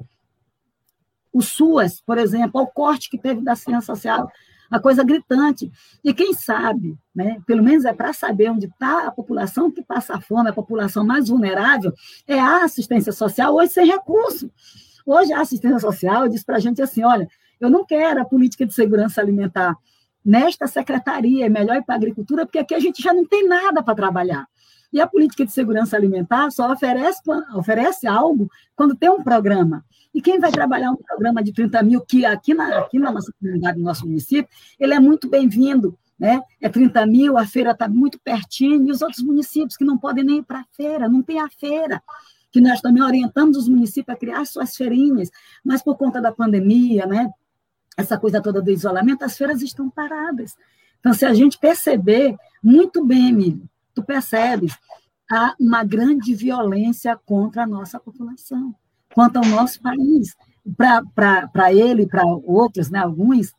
o 1.31 1.41
SUAS, 1.41 2.01
por 2.05 2.17
exemplo, 2.17 2.59
ao 2.59 2.67
corte 2.67 3.09
que 3.09 3.17
teve 3.17 3.41
da 3.41 3.55
ciência 3.55 3.93
social, 3.93 4.29
uma 4.69 4.79
coisa 4.79 5.03
gritante. 5.03 5.71
E 6.03 6.13
quem 6.13 6.33
sabe, 6.33 6.97
né, 7.13 7.39
pelo 7.45 7.63
menos 7.63 7.85
é 7.85 7.93
para 7.93 8.13
saber 8.13 8.49
onde 8.49 8.65
está 8.65 9.07
a 9.07 9.11
população 9.11 9.71
que 9.71 9.83
passa 9.83 10.19
fome, 10.19 10.49
a 10.49 10.53
população 10.53 11.05
mais 11.05 11.29
vulnerável, 11.29 11.93
é 12.27 12.39
a 12.39 12.63
assistência 12.63 13.11
social, 13.11 13.55
hoje 13.55 13.73
sem 13.73 13.85
recurso. 13.85 14.51
Hoje 15.05 15.31
a 15.33 15.41
assistência 15.41 15.79
social 15.79 16.27
diz 16.27 16.43
para 16.43 16.57
a 16.57 16.59
gente 16.59 16.81
assim: 16.81 17.03
olha, 17.03 17.27
eu 17.59 17.69
não 17.69 17.85
quero 17.85 18.21
a 18.21 18.25
política 18.25 18.65
de 18.65 18.73
segurança 18.73 19.21
alimentar 19.21 19.75
nesta 20.23 20.65
secretaria, 20.65 21.45
é 21.45 21.49
melhor 21.49 21.77
ir 21.77 21.83
para 21.83 21.95
a 21.95 21.97
agricultura, 21.97 22.45
porque 22.45 22.57
aqui 22.57 22.73
a 22.73 22.79
gente 22.79 23.01
já 23.01 23.13
não 23.13 23.25
tem 23.25 23.47
nada 23.47 23.83
para 23.83 23.93
trabalhar. 23.93 24.47
E 24.91 24.99
a 24.99 25.05
política 25.05 25.45
de 25.45 25.51
segurança 25.51 25.95
alimentar 25.95 26.49
só 26.51 26.71
oferece, 26.71 27.21
oferece 27.53 28.07
algo 28.07 28.49
quando 28.75 28.95
tem 28.95 29.09
um 29.09 29.21
programa. 29.23 29.83
E 30.15 30.21
quem 30.21 30.39
vai 30.39 30.49
trabalhar 30.49 30.91
um 30.91 30.95
programa 30.95 31.43
de 31.43 31.51
30 31.51 31.83
mil, 31.83 31.99
que 31.99 32.25
aqui 32.25 32.53
na, 32.53 32.79
aqui 32.79 32.97
na 32.97 33.11
nossa 33.11 33.33
comunidade, 33.37 33.77
no 33.77 33.83
nosso 33.83 34.07
município, 34.07 34.47
ele 34.79 34.93
é 34.93 34.99
muito 34.99 35.29
bem-vindo. 35.29 35.99
Né? 36.17 36.41
É 36.61 36.69
30 36.69 37.05
mil, 37.05 37.37
a 37.37 37.45
feira 37.45 37.71
está 37.71 37.89
muito 37.89 38.17
pertinho, 38.21 38.87
e 38.87 38.91
os 38.91 39.01
outros 39.01 39.21
municípios 39.21 39.75
que 39.75 39.83
não 39.83 39.97
podem 39.97 40.23
nem 40.23 40.37
ir 40.37 40.43
para 40.43 40.61
a 40.61 40.65
feira, 40.71 41.09
não 41.09 41.21
tem 41.21 41.41
a 41.41 41.49
feira, 41.49 42.01
que 42.49 42.61
nós 42.61 42.79
também 42.79 43.03
orientamos 43.03 43.57
os 43.57 43.67
municípios 43.67 44.15
a 44.15 44.17
criar 44.17 44.45
suas 44.45 44.73
feirinhas, 44.77 45.29
mas 45.61 45.83
por 45.83 45.97
conta 45.97 46.21
da 46.21 46.31
pandemia, 46.31 47.05
né? 47.05 47.29
essa 47.97 48.17
coisa 48.17 48.41
toda 48.41 48.61
do 48.61 48.71
isolamento, 48.71 49.25
as 49.25 49.37
feiras 49.37 49.61
estão 49.61 49.89
paradas. 49.89 50.55
Então, 51.01 51.13
se 51.13 51.25
a 51.25 51.33
gente 51.33 51.59
perceber, 51.59 52.37
muito 52.63 53.05
bem, 53.05 53.27
Emílio, 53.27 53.69
tu 53.93 54.01
percebes, 54.01 54.77
há 55.29 55.53
uma 55.59 55.83
grande 55.83 56.33
violência 56.33 57.19
contra 57.25 57.63
a 57.63 57.67
nossa 57.67 57.99
população 57.99 58.73
quanto 59.15 59.37
ao 59.37 59.45
nosso 59.45 59.81
país. 59.81 60.35
Para 60.77 61.73
ele, 61.73 62.05
para 62.05 62.25
outros, 62.25 62.89
né, 62.89 62.99
alguns, 62.99 63.53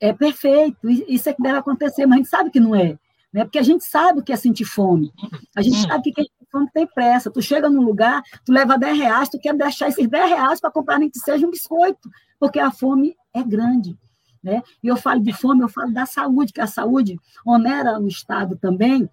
é 0.00 0.12
perfeito, 0.12 0.88
isso 0.88 1.28
é 1.28 1.34
que 1.34 1.42
deve 1.42 1.58
acontecer, 1.58 2.06
mas 2.06 2.14
a 2.14 2.16
gente 2.18 2.28
sabe 2.28 2.50
que 2.50 2.60
não 2.60 2.74
é. 2.74 2.98
Né? 3.32 3.44
Porque 3.44 3.58
a 3.58 3.62
gente 3.62 3.84
sabe 3.84 4.20
o 4.20 4.22
que 4.22 4.32
é 4.32 4.36
sentir 4.36 4.64
fome. 4.64 5.12
A 5.56 5.60
gente 5.60 5.76
sabe 5.82 6.04
que 6.04 6.12
quem 6.12 6.24
tem 6.24 6.48
fome 6.50 6.68
tem 6.72 6.86
pressa. 6.86 7.30
Tu 7.30 7.42
chega 7.42 7.68
num 7.68 7.82
lugar, 7.82 8.22
tu 8.44 8.52
leva 8.52 8.78
10 8.78 8.96
reais, 8.96 9.28
tu 9.28 9.38
quer 9.38 9.54
deixar 9.54 9.88
esses 9.88 10.08
10 10.08 10.30
reais 10.30 10.60
para 10.60 10.70
comprar 10.70 10.98
nem 10.98 11.10
que 11.10 11.18
seja 11.18 11.46
um 11.46 11.50
biscoito, 11.50 12.08
porque 12.38 12.60
a 12.60 12.70
fome 12.70 13.16
é 13.34 13.42
grande. 13.42 13.98
Né? 14.42 14.62
E 14.82 14.86
eu 14.86 14.96
falo 14.96 15.20
de 15.20 15.32
fome, 15.32 15.62
eu 15.62 15.68
falo 15.68 15.92
da 15.92 16.06
saúde, 16.06 16.52
que 16.52 16.60
a 16.60 16.66
saúde 16.66 17.18
onera 17.44 17.98
o 17.98 18.06
Estado 18.06 18.56
também, 18.56 19.10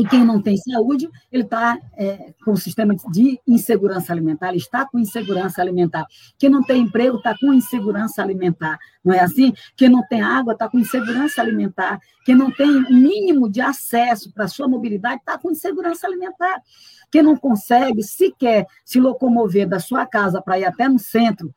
e 0.00 0.08
quem 0.08 0.24
não 0.24 0.40
tem 0.40 0.56
saúde, 0.56 1.10
ele 1.30 1.42
está 1.42 1.78
é, 1.94 2.32
com 2.42 2.52
o 2.52 2.56
sistema 2.56 2.96
de 3.12 3.38
insegurança 3.46 4.10
alimentar, 4.10 4.48
ele 4.48 4.56
está 4.56 4.86
com 4.86 4.98
insegurança 4.98 5.60
alimentar. 5.60 6.06
Quem 6.38 6.48
não 6.48 6.62
tem 6.62 6.80
emprego 6.80 7.18
está 7.18 7.36
com 7.38 7.52
insegurança 7.52 8.22
alimentar, 8.22 8.78
não 9.04 9.12
é 9.12 9.20
assim? 9.20 9.52
Quem 9.76 9.90
não 9.90 10.02
tem 10.08 10.22
água 10.22 10.54
está 10.54 10.70
com 10.70 10.78
insegurança 10.78 11.42
alimentar. 11.42 12.00
Quem 12.24 12.34
não 12.34 12.50
tem 12.50 12.70
o 12.70 12.90
mínimo 12.90 13.50
de 13.50 13.60
acesso 13.60 14.32
para 14.32 14.46
a 14.46 14.48
sua 14.48 14.66
mobilidade 14.66 15.16
está 15.16 15.36
com 15.36 15.50
insegurança 15.50 16.06
alimentar. 16.06 16.62
Quem 17.10 17.22
não 17.22 17.36
consegue 17.36 18.02
sequer 18.02 18.66
se 18.82 18.98
locomover 18.98 19.68
da 19.68 19.80
sua 19.80 20.06
casa 20.06 20.40
para 20.40 20.58
ir 20.58 20.64
até 20.64 20.88
no 20.88 20.98
centro 20.98 21.54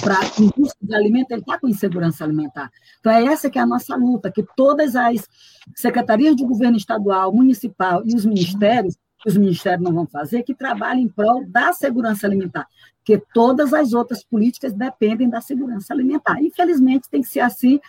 para 0.00 0.20
indústria 0.38 0.76
de 0.80 0.94
alimento, 0.94 1.32
ele 1.32 1.40
está 1.40 1.58
com 1.58 1.68
insegurança 1.68 2.24
alimentar. 2.24 2.70
Então, 3.00 3.12
é 3.12 3.24
essa 3.24 3.50
que 3.50 3.58
é 3.58 3.62
a 3.62 3.66
nossa 3.66 3.96
luta, 3.96 4.30
que 4.30 4.44
todas 4.56 4.94
as 4.96 5.28
secretarias 5.74 6.36
de 6.36 6.44
governo 6.44 6.76
estadual, 6.76 7.32
municipal 7.32 8.02
e 8.04 8.14
os 8.14 8.24
ministérios, 8.24 8.96
que 9.18 9.28
os 9.28 9.36
ministérios 9.36 9.82
não 9.82 9.92
vão 9.92 10.06
fazer, 10.06 10.42
que 10.42 10.54
trabalhem 10.54 11.04
em 11.04 11.08
prol 11.08 11.44
da 11.46 11.72
segurança 11.72 12.26
alimentar, 12.26 12.66
porque 12.96 13.22
todas 13.32 13.72
as 13.72 13.92
outras 13.92 14.24
políticas 14.24 14.72
dependem 14.72 15.28
da 15.28 15.40
segurança 15.40 15.92
alimentar. 15.92 16.42
Infelizmente, 16.42 17.08
tem 17.08 17.22
que 17.22 17.28
ser 17.28 17.40
assim, 17.40 17.80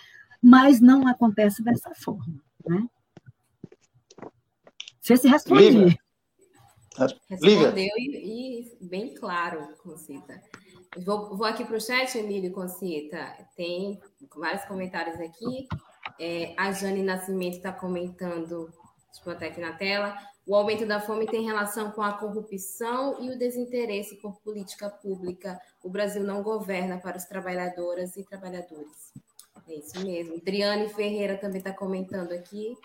mas 0.41 0.79
não 0.79 1.07
acontece 1.07 1.63
dessa 1.63 1.91
forma. 1.95 2.35
Né? 2.65 2.87
Você 5.01 5.17
se 5.17 5.27
respondeu. 5.27 5.89
Respondeu 7.27 7.91
e, 7.97 8.61
e 8.81 8.85
bem 8.85 9.13
claro, 9.15 9.69
Concita. 9.81 10.39
Vou, 10.97 11.35
vou 11.35 11.47
aqui 11.47 11.65
para 11.65 11.77
o 11.77 11.81
chat, 11.81 12.17
Emílio 12.17 12.51
Concita. 12.51 13.35
Tem 13.55 13.99
vários 14.35 14.63
comentários 14.65 15.19
aqui. 15.19 15.67
É, 16.19 16.53
a 16.57 16.71
Jane 16.71 17.01
Nascimento 17.01 17.57
está 17.57 17.71
comentando, 17.71 18.65
deixa 19.07 19.21
eu 19.25 19.33
botar 19.33 19.47
aqui 19.47 19.59
na 19.59 19.73
tela. 19.73 20.15
O 20.45 20.55
aumento 20.55 20.85
da 20.85 20.99
fome 20.99 21.25
tem 21.25 21.45
relação 21.45 21.91
com 21.91 22.01
a 22.01 22.13
corrupção 22.13 23.23
e 23.23 23.31
o 23.31 23.37
desinteresse 23.37 24.17
por 24.17 24.39
política 24.41 24.89
pública. 24.89 25.59
O 25.81 25.89
Brasil 25.89 26.23
não 26.23 26.43
governa 26.43 26.99
para 26.99 27.17
os 27.17 27.23
trabalhadoras 27.23 28.15
e 28.17 28.23
trabalhadores. 28.23 29.13
É 29.67 29.75
isso 29.75 29.99
mesmo. 30.05 30.35
Adriane 30.35 30.89
Ferreira 30.89 31.37
também 31.37 31.59
está 31.59 31.71
comentando 31.71 32.33
aqui 32.33 32.77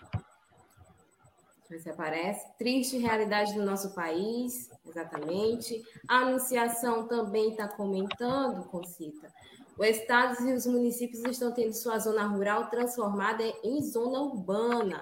se 1.77 1.89
aparece. 1.89 2.47
Triste 2.57 2.97
realidade 2.97 3.53
do 3.53 3.63
nosso 3.63 3.93
país, 3.93 4.69
exatamente. 4.87 5.83
A 6.07 6.17
Anunciação 6.17 7.07
também 7.07 7.51
está 7.51 7.67
comentando, 7.67 8.67
Concita. 8.69 9.31
Os 9.77 9.87
estados 9.87 10.39
e 10.39 10.51
os 10.51 10.65
municípios 10.65 11.23
estão 11.23 11.53
tendo 11.53 11.73
sua 11.73 11.99
zona 11.99 12.25
rural 12.25 12.69
transformada 12.69 13.43
em 13.63 13.81
zona 13.81 14.19
urbana 14.19 15.01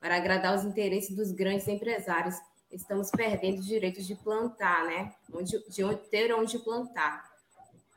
para 0.00 0.16
agradar 0.16 0.56
os 0.56 0.64
interesses 0.64 1.14
dos 1.14 1.30
grandes 1.30 1.68
empresários. 1.68 2.34
Estamos 2.72 3.10
perdendo 3.10 3.60
os 3.60 3.66
direitos 3.66 4.06
de 4.06 4.16
plantar, 4.16 4.84
né? 4.84 5.12
Onde, 5.32 5.62
de 5.68 5.84
onde, 5.84 6.00
ter 6.08 6.32
onde 6.34 6.58
plantar. 6.58 7.24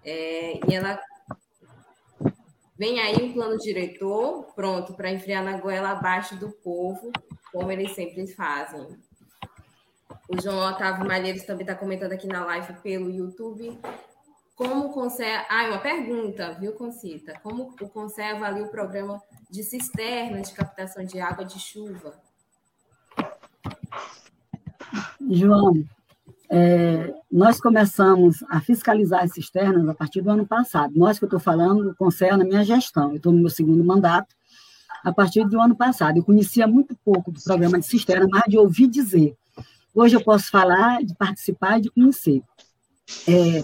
É, 0.04 0.60
e 0.70 0.76
ela 0.76 1.02
vem 2.80 3.02
aí 3.02 3.22
um 3.22 3.34
plano 3.34 3.58
diretor 3.58 4.54
pronto 4.56 4.94
para 4.94 5.12
enfiar 5.12 5.44
na 5.44 5.58
goela 5.58 5.90
abaixo 5.90 6.38
do 6.38 6.50
povo 6.50 7.12
como 7.52 7.70
eles 7.72 7.92
sempre 7.92 8.26
fazem. 8.28 8.98
O 10.30 10.40
João 10.42 10.70
Otávio 10.70 11.06
Malheiros 11.06 11.44
também 11.44 11.64
está 11.64 11.76
comentando 11.76 12.14
aqui 12.14 12.28
na 12.28 12.46
live 12.46 12.74
pelo 12.82 13.12
YouTube. 13.12 13.78
como 14.56 14.88
o 14.88 14.94
Conselho. 14.94 15.46
Ah, 15.50 15.68
uma 15.70 15.80
pergunta, 15.80 16.54
viu, 16.54 16.74
Concita? 16.74 17.40
Como 17.42 17.76
o 17.82 17.90
Conselho 17.90 18.38
avalia 18.38 18.64
o 18.64 18.70
programa 18.70 19.22
de 19.50 19.64
cisterna 19.64 20.42
de 20.42 20.54
captação 20.54 21.04
de 21.04 21.20
água 21.20 21.44
de 21.44 21.60
chuva? 21.60 22.14
João, 25.30 25.84
é, 26.50 27.14
nós 27.32 27.62
começamos 27.62 28.43
a 28.50 28.60
fiscalizar 28.60 29.24
as 29.24 29.34
cisternas 29.34 29.88
a 29.88 29.93
partir 29.93 30.22
do 30.22 30.32
ano 30.32 30.47
passado. 30.47 30.93
Nós 30.95 31.20
que 31.20 31.26
eu 31.26 31.28
estou 31.28 31.39
falando, 31.39 31.95
concerna 31.95 32.43
a 32.43 32.47
minha 32.47 32.64
gestão. 32.64 33.12
Eu 33.12 33.18
estou 33.18 33.32
no 33.32 33.39
meu 33.39 33.50
segundo 33.50 33.84
mandato, 33.84 34.36
a 35.04 35.14
partir 35.14 35.47
do 35.47 35.62
ano 35.62 35.76
passado. 35.76 36.18
Eu 36.18 36.24
conhecia 36.24 36.68
muito 36.68 36.97
pouco 37.06 37.32
do 37.32 37.41
programa 37.41 37.80
de 37.80 37.86
cisterna, 37.86 38.28
mas 38.30 38.43
de 38.47 38.58
ouvir 38.58 38.88
dizer. 38.88 39.36
Hoje 39.93 40.16
eu 40.16 40.24
posso 40.24 40.50
falar, 40.50 41.04
de 41.04 41.16
participar 41.16 41.78
e 41.78 41.84
de 41.84 41.91
conhecer. 41.91 42.41
É, 43.28 43.64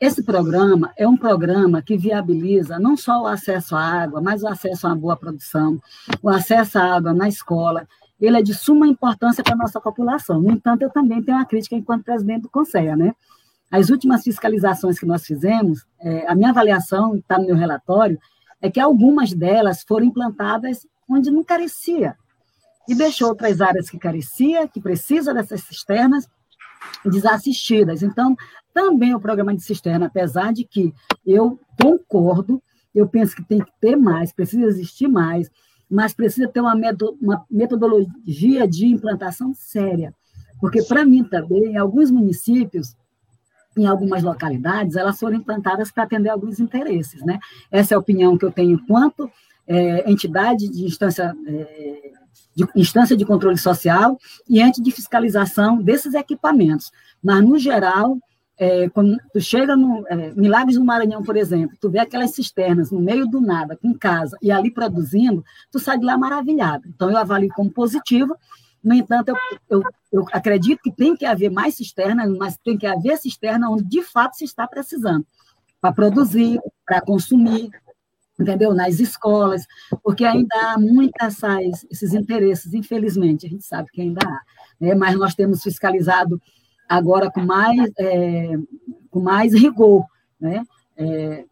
esse 0.00 0.22
programa 0.22 0.92
é 0.96 1.06
um 1.06 1.16
programa 1.16 1.80
que 1.80 1.96
viabiliza 1.96 2.78
não 2.78 2.96
só 2.96 3.22
o 3.22 3.26
acesso 3.26 3.76
à 3.76 4.02
água, 4.02 4.20
mas 4.20 4.42
o 4.42 4.48
acesso 4.48 4.86
a 4.86 4.90
uma 4.90 4.96
boa 4.96 5.16
produção, 5.16 5.80
o 6.20 6.28
acesso 6.28 6.78
à 6.78 6.96
água 6.96 7.14
na 7.14 7.28
escola, 7.28 7.86
ele 8.26 8.38
é 8.38 8.42
de 8.42 8.54
suma 8.54 8.86
importância 8.86 9.42
para 9.42 9.54
a 9.54 9.56
nossa 9.56 9.80
população. 9.80 10.40
No 10.40 10.50
entanto, 10.50 10.82
eu 10.82 10.90
também 10.90 11.22
tenho 11.22 11.36
uma 11.36 11.46
crítica 11.46 11.74
enquanto 11.74 12.04
presidente 12.04 12.42
do 12.42 12.50
Conselho, 12.50 12.96
né? 12.96 13.14
As 13.70 13.90
últimas 13.90 14.22
fiscalizações 14.22 14.98
que 14.98 15.06
nós 15.06 15.24
fizemos, 15.24 15.84
é, 16.00 16.26
a 16.28 16.34
minha 16.34 16.50
avaliação, 16.50 17.16
está 17.16 17.38
no 17.38 17.46
meu 17.46 17.56
relatório, 17.56 18.18
é 18.60 18.70
que 18.70 18.78
algumas 18.78 19.32
delas 19.32 19.82
foram 19.82 20.06
implantadas 20.06 20.86
onde 21.08 21.30
não 21.30 21.42
carecia, 21.42 22.16
e 22.88 22.94
deixou 22.94 23.28
outras 23.28 23.60
áreas 23.60 23.88
que 23.88 23.98
carecia, 23.98 24.68
que 24.68 24.80
precisa 24.80 25.32
dessas 25.32 25.62
cisternas, 25.62 26.28
desassistidas. 27.04 28.02
Então, 28.02 28.36
também 28.74 29.14
o 29.14 29.20
programa 29.20 29.54
de 29.54 29.62
cisterna, 29.62 30.06
apesar 30.06 30.52
de 30.52 30.64
que 30.64 30.92
eu 31.26 31.58
concordo, 31.80 32.62
eu 32.94 33.08
penso 33.08 33.36
que 33.36 33.44
tem 33.44 33.60
que 33.60 33.72
ter 33.80 33.96
mais, 33.96 34.32
precisa 34.32 34.66
existir 34.66 35.08
mais, 35.08 35.50
mas 35.92 36.14
precisa 36.14 36.48
ter 36.48 36.60
uma, 36.60 36.74
metodologia 37.50 38.66
de 38.66 38.86
implantação 38.86 39.52
séria. 39.54 40.14
Porque, 40.58 40.82
para 40.82 41.04
mim 41.04 41.22
também, 41.22 41.66
em 41.66 41.76
alguns 41.76 42.10
municípios, 42.10 42.96
em 43.76 43.86
algumas 43.86 44.22
localidades, 44.22 44.96
elas 44.96 45.18
foram 45.20 45.36
implantadas 45.36 45.90
para 45.92 46.04
atender 46.04 46.30
alguns 46.30 46.58
interesses. 46.58 47.22
Né? 47.22 47.38
Essa 47.70 47.92
é 47.92 47.96
a 47.96 47.98
opinião 47.98 48.38
que 48.38 48.44
eu 48.44 48.50
tenho 48.50 48.72
enquanto 48.72 49.30
é, 49.66 50.10
entidade 50.10 50.66
de 50.68 50.84
instância, 50.84 51.34
é, 51.46 52.12
de 52.54 52.66
instância 52.74 53.14
de 53.14 53.26
controle 53.26 53.58
social 53.58 54.18
e 54.48 54.62
ente 54.62 54.80
de 54.80 54.90
fiscalização 54.90 55.76
desses 55.76 56.14
equipamentos. 56.14 56.90
Mas, 57.22 57.44
no 57.44 57.58
geral, 57.58 58.16
é, 58.62 58.88
quando 58.90 59.18
tu 59.32 59.40
chega 59.40 59.74
no 59.74 60.06
é, 60.06 60.32
Milagres 60.36 60.78
do 60.78 60.84
Maranhão, 60.84 61.20
por 61.24 61.36
exemplo, 61.36 61.76
tu 61.80 61.90
vê 61.90 61.98
aquelas 61.98 62.30
cisternas 62.30 62.92
no 62.92 63.00
meio 63.00 63.26
do 63.26 63.40
nada, 63.40 63.76
com 63.76 63.92
casa, 63.92 64.38
e 64.40 64.52
ali 64.52 64.70
produzindo, 64.70 65.44
tu 65.68 65.80
sai 65.80 65.98
de 65.98 66.04
lá 66.04 66.16
maravilhado. 66.16 66.84
Então, 66.86 67.10
eu 67.10 67.16
avalio 67.16 67.48
como 67.56 67.68
positivo. 67.68 68.36
No 68.82 68.94
entanto, 68.94 69.30
eu, 69.30 69.36
eu, 69.68 69.82
eu 70.12 70.26
acredito 70.32 70.80
que 70.80 70.92
tem 70.92 71.16
que 71.16 71.26
haver 71.26 71.50
mais 71.50 71.74
cisternas, 71.74 72.30
mas 72.38 72.56
tem 72.56 72.78
que 72.78 72.86
haver 72.86 73.18
cisterna 73.18 73.68
onde 73.68 73.82
de 73.82 74.00
fato 74.00 74.36
se 74.36 74.44
está 74.44 74.64
precisando, 74.68 75.26
para 75.80 75.92
produzir, 75.92 76.60
para 76.86 77.00
consumir, 77.00 77.68
entendeu? 78.38 78.72
Nas 78.72 79.00
escolas, 79.00 79.66
porque 80.04 80.24
ainda 80.24 80.54
há 80.54 80.78
muitas 80.78 81.38
esses 81.90 82.14
interesses, 82.14 82.72
infelizmente, 82.74 83.44
a 83.44 83.48
gente 83.48 83.64
sabe 83.64 83.88
que 83.92 84.00
ainda 84.00 84.20
há. 84.24 84.40
Né? 84.80 84.94
Mas 84.94 85.18
nós 85.18 85.34
temos 85.34 85.64
fiscalizado 85.64 86.40
agora 86.88 87.30
com 87.30 87.40
mais, 87.40 87.90
é, 87.98 88.56
com 89.10 89.20
mais 89.20 89.54
rigor. 89.54 90.04
Né? 90.40 90.64
É, 90.96 91.44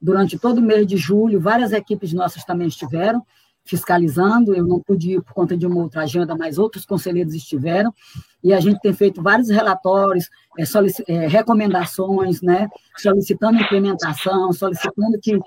durante 0.00 0.38
todo 0.38 0.58
o 0.58 0.62
mês 0.62 0.86
de 0.86 0.96
julho, 0.96 1.40
várias 1.40 1.72
equipes 1.72 2.12
nossas 2.12 2.44
também 2.44 2.68
estiveram 2.68 3.24
fiscalizando, 3.68 4.54
eu 4.54 4.66
não 4.66 4.80
pude 4.80 5.12
ir 5.12 5.22
por 5.22 5.34
conta 5.34 5.54
de 5.54 5.66
uma 5.66 5.82
outra 5.82 6.02
agenda, 6.02 6.34
mas 6.34 6.56
outros 6.56 6.86
conselheiros 6.86 7.34
estiveram, 7.34 7.92
e 8.42 8.54
a 8.54 8.60
gente 8.60 8.80
tem 8.80 8.94
feito 8.94 9.22
vários 9.22 9.50
relatórios, 9.50 10.30
é, 10.58 10.62
é, 11.12 11.26
recomendações, 11.28 12.40
né, 12.40 12.66
solicitando 12.96 13.60
implementação, 13.60 14.50
solicitando 14.54 15.18
que 15.20 15.38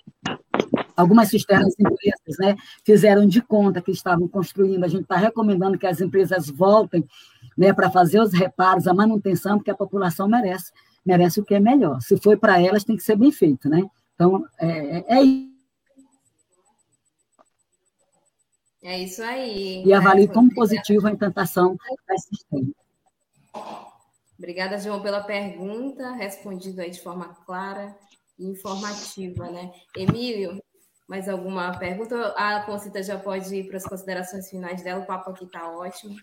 algumas 0.95 1.29
cisternas 1.29 1.73
empresas 1.79 2.37
né, 2.39 2.55
fizeram 2.85 3.25
de 3.25 3.41
conta 3.41 3.81
que 3.81 3.91
estavam 3.91 4.27
construindo, 4.27 4.83
a 4.83 4.87
gente 4.87 5.03
está 5.03 5.15
recomendando 5.15 5.79
que 5.79 5.87
as 5.87 5.99
empresas 5.99 6.47
voltem 6.47 7.03
né, 7.57 7.73
para 7.73 7.89
fazer 7.89 8.19
os 8.19 8.33
reparos, 8.33 8.87
a 8.87 8.93
manutenção, 8.93 9.57
porque 9.57 9.71
a 9.71 9.75
população 9.75 10.27
merece, 10.27 10.71
merece 11.05 11.39
o 11.39 11.45
que 11.45 11.55
é 11.55 11.59
melhor. 11.59 12.01
Se 12.01 12.17
foi 12.17 12.37
para 12.37 12.61
elas, 12.61 12.83
tem 12.83 12.95
que 12.95 13.03
ser 13.03 13.15
bem 13.15 13.31
feito, 13.31 13.69
né? 13.69 13.83
Então, 14.15 14.45
é, 14.59 14.97
é, 14.97 15.05
é 15.07 15.21
isso. 15.23 15.51
É 18.83 18.99
isso 18.99 19.21
aí. 19.21 19.83
E 19.85 19.93
avalio 19.93 20.27
como 20.27 20.53
positivo 20.53 21.07
a 21.07 21.11
implantação 21.11 21.77
da 22.07 22.17
sistema. 22.17 22.71
Obrigada, 24.37 24.79
João, 24.79 25.03
pela 25.03 25.21
pergunta, 25.21 26.13
respondido 26.13 26.81
aí 26.81 26.89
de 26.89 26.99
forma 26.99 27.35
clara 27.45 27.95
e 28.39 28.47
informativa, 28.47 29.51
né? 29.51 29.71
Emílio, 29.95 30.59
mais 31.07 31.29
alguma 31.29 31.77
pergunta? 31.77 32.33
A 32.35 32.63
Concita 32.63 33.03
já 33.03 33.19
pode 33.19 33.53
ir 33.53 33.67
para 33.67 33.77
as 33.77 33.85
considerações 33.85 34.49
finais 34.49 34.81
dela, 34.81 35.03
o 35.03 35.05
papo 35.05 35.29
aqui 35.29 35.45
está 35.45 35.69
ótimo. 35.69 36.15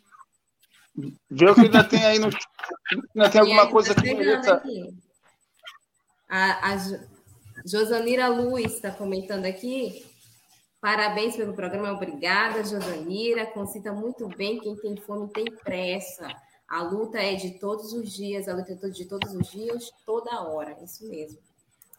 Vê 1.31 1.55
que 1.55 1.61
ainda 1.61 1.85
tem 1.85 2.05
aí 2.05 2.19
no. 2.19 2.29
Ainda 3.15 3.31
tem 3.31 3.41
alguma 3.41 3.71
coisa 3.71 3.95
tá 3.95 4.01
aqui. 4.01 4.11
aqui. 4.11 4.95
A, 6.29 6.73
a 6.73 6.77
Josanira 7.65 8.29
Luiz 8.29 8.75
está 8.75 8.91
comentando 8.91 9.47
aqui. 9.47 10.05
Parabéns 10.81 11.37
pelo 11.37 11.55
programa, 11.55 11.93
obrigada, 11.93 12.65
Josanira. 12.65 13.47
Concita 13.47 13.93
muito 13.93 14.29
bem, 14.29 14.59
quem 14.59 14.77
tem 14.77 14.97
fome 14.97 15.29
tem 15.29 15.45
pressa. 15.45 16.29
A 16.69 16.83
luta 16.83 17.19
é 17.19 17.35
de 17.35 17.59
todos 17.59 17.93
os 17.93 18.13
dias, 18.13 18.49
a 18.49 18.55
luta 18.55 18.73
é 18.73 18.89
de 18.89 19.05
todos 19.07 19.35
os 19.35 19.51
dias, 19.51 19.91
toda 20.05 20.43
hora, 20.43 20.77
isso 20.83 21.09
mesmo. 21.09 21.39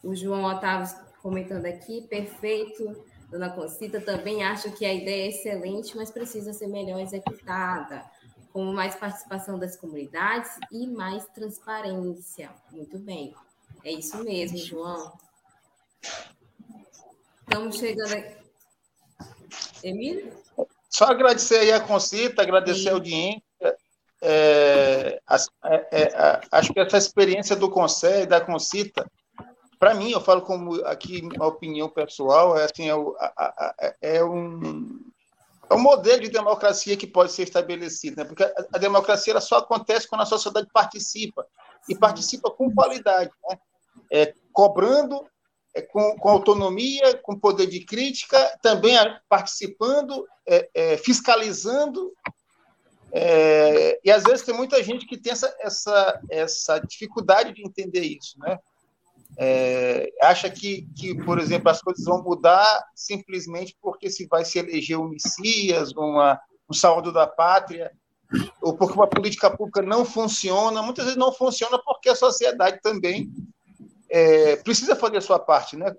O 0.03 0.15
João 0.15 0.43
Otávio 0.43 0.93
comentando 1.21 1.65
aqui, 1.65 2.05
perfeito. 2.07 3.03
Dona 3.29 3.49
Concita 3.49 3.99
também 4.01 4.43
acho 4.43 4.71
que 4.71 4.85
a 4.85 4.93
ideia 4.93 5.25
é 5.25 5.29
excelente, 5.29 5.95
mas 5.95 6.11
precisa 6.11 6.53
ser 6.53 6.67
melhor 6.67 6.99
executada 6.99 8.03
com 8.51 8.63
mais 8.73 8.95
participação 8.95 9.59
das 9.59 9.75
comunidades 9.75 10.51
e 10.71 10.87
mais 10.87 11.25
transparência. 11.27 12.49
Muito 12.71 12.97
bem. 12.99 13.33
É 13.83 13.91
isso 13.91 14.23
mesmo, 14.23 14.57
João. 14.57 15.13
Estamos 17.41 17.77
chegando 17.77 18.13
aqui. 18.13 18.37
Emílio? 19.83 20.33
Só 20.89 21.05
agradecer 21.05 21.59
aí 21.59 21.71
a 21.71 21.79
Concita, 21.79 22.41
agradecer 22.41 22.83
Sim. 22.83 22.89
a 22.89 22.93
audiência. 22.93 23.43
É, 24.21 25.21
é, 25.63 25.87
é, 25.91 26.41
acho 26.51 26.73
que 26.73 26.79
essa 26.79 26.97
experiência 26.97 27.55
do 27.55 27.69
Conselho, 27.69 28.27
da 28.27 28.41
Concita, 28.41 29.09
para 29.79 29.93
mim, 29.93 30.11
eu 30.11 30.19
falo 30.19 30.41
como 30.41 30.75
aqui 30.85 31.21
uma 31.35 31.47
opinião 31.47 31.87
pessoal, 31.89 32.57
é, 32.57 32.65
assim, 32.65 32.89
é, 32.89 33.95
é 34.01 34.23
um, 34.23 35.08
é 35.69 35.73
um 35.75 35.79
modelo 35.79 36.21
de 36.21 36.29
democracia 36.29 36.97
que 36.97 37.05
pode 37.05 37.31
ser 37.31 37.43
estabelecido, 37.43 38.17
né? 38.17 38.25
porque 38.25 38.43
a, 38.43 38.77
democracia 38.77 39.39
só 39.39 39.57
acontece 39.57 40.07
quando 40.07 40.21
a 40.21 40.25
sociedade 40.25 40.67
participa, 40.73 41.45
e 41.87 41.95
participa 41.95 42.49
com 42.49 42.73
qualidade, 42.73 43.31
né? 43.47 43.59
é, 44.11 44.33
cobrando, 44.51 45.25
é, 45.75 45.81
com, 45.81 46.17
com, 46.17 46.29
autonomia, 46.29 47.17
com 47.21 47.39
poder 47.39 47.67
de 47.67 47.85
crítica, 47.85 48.57
também 48.61 48.95
participando, 49.29 50.27
é, 50.47 50.69
é, 50.73 50.97
fiscalizando, 50.97 52.11
é, 53.11 53.99
e 54.03 54.11
às 54.11 54.23
vezes 54.23 54.45
tem 54.45 54.55
muita 54.55 54.83
gente 54.83 55.05
que 55.05 55.17
tem 55.17 55.31
essa, 55.31 55.55
essa, 55.59 56.21
essa 56.29 56.79
dificuldade 56.79 57.53
de 57.53 57.65
entender 57.65 58.01
isso, 58.01 58.37
né? 58.39 58.57
É, 59.41 60.11
acha 60.21 60.49
que, 60.49 60.85
que, 60.97 61.15
por 61.23 61.39
exemplo, 61.39 61.69
as 61.69 61.81
coisas 61.81 62.03
vão 62.03 62.21
mudar 62.21 62.83
simplesmente 62.93 63.73
porque 63.81 64.09
se 64.09 64.27
vai 64.27 64.43
se 64.43 64.59
eleger 64.59 64.99
um 64.99 65.07
Messias, 65.07 65.93
uma, 65.93 66.37
um 66.69 66.73
saldo 66.73 67.09
da 67.09 67.25
pátria, 67.25 67.89
ou 68.61 68.75
porque 68.75 68.95
uma 68.95 69.07
política 69.07 69.49
pública 69.49 69.81
não 69.81 70.03
funciona. 70.03 70.81
Muitas 70.81 71.05
vezes 71.05 71.17
não 71.17 71.31
funciona 71.31 71.79
porque 71.85 72.09
a 72.09 72.15
sociedade 72.15 72.81
também 72.81 73.31
é, 74.09 74.57
precisa 74.57 74.93
fazer 74.93 75.17
a 75.17 75.21
sua 75.21 75.39
parte. 75.39 75.77
Né? 75.77 75.95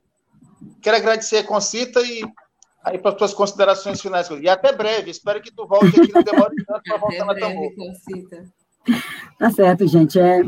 Quero 0.82 0.98
agradecer 0.98 1.38
a 1.38 1.44
Concita 1.44 2.00
e 2.02 2.22
aí 2.84 2.98
para 2.98 3.12
as 3.12 3.16
tuas 3.16 3.32
considerações 3.32 4.02
finais. 4.02 4.28
E 4.28 4.50
até 4.50 4.70
breve. 4.70 5.10
Espero 5.10 5.40
que 5.40 5.50
tu 5.50 5.66
volte 5.66 5.98
aqui, 5.98 6.12
não 6.12 6.22
demore 6.22 6.56
tanto 6.66 6.82
para 6.82 6.98
voltar 6.98 7.24
na 7.24 7.34
tambor. 7.34 7.72
Tá 9.38 9.50
certo, 9.50 9.86
gente. 9.86 10.18
É, 10.20 10.42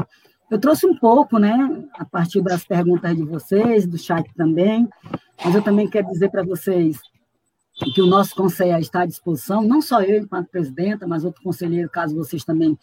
eu 0.53 0.59
trouxe 0.59 0.87
um 0.87 0.95
pouco, 0.95 1.39
né, 1.39 1.83
a 1.95 2.05
partir 2.05 2.43
das 2.43 2.63
perguntas 2.63 3.17
de 3.17 3.23
vocês, 3.23 3.87
do 3.87 3.97
chat 3.97 4.31
também, 4.37 4.87
mas 5.43 5.55
eu 5.55 5.63
também 5.63 5.89
quero 5.89 6.09
dizer 6.09 6.31
para 6.31 6.43
vocês 6.43 7.01
que 7.95 8.03
o 8.03 8.07
nosso 8.07 8.35
conselho 8.35 8.77
está 8.77 9.01
à 9.01 9.07
disposição, 9.07 9.63
não 9.63 9.81
só 9.81 10.03
eu 10.03 10.21
enquanto 10.21 10.51
presidenta, 10.51 11.07
mas 11.07 11.25
outro 11.25 11.43
conselheiro, 11.43 11.89
caso 11.89 12.15
vocês 12.15 12.45
também 12.45 12.79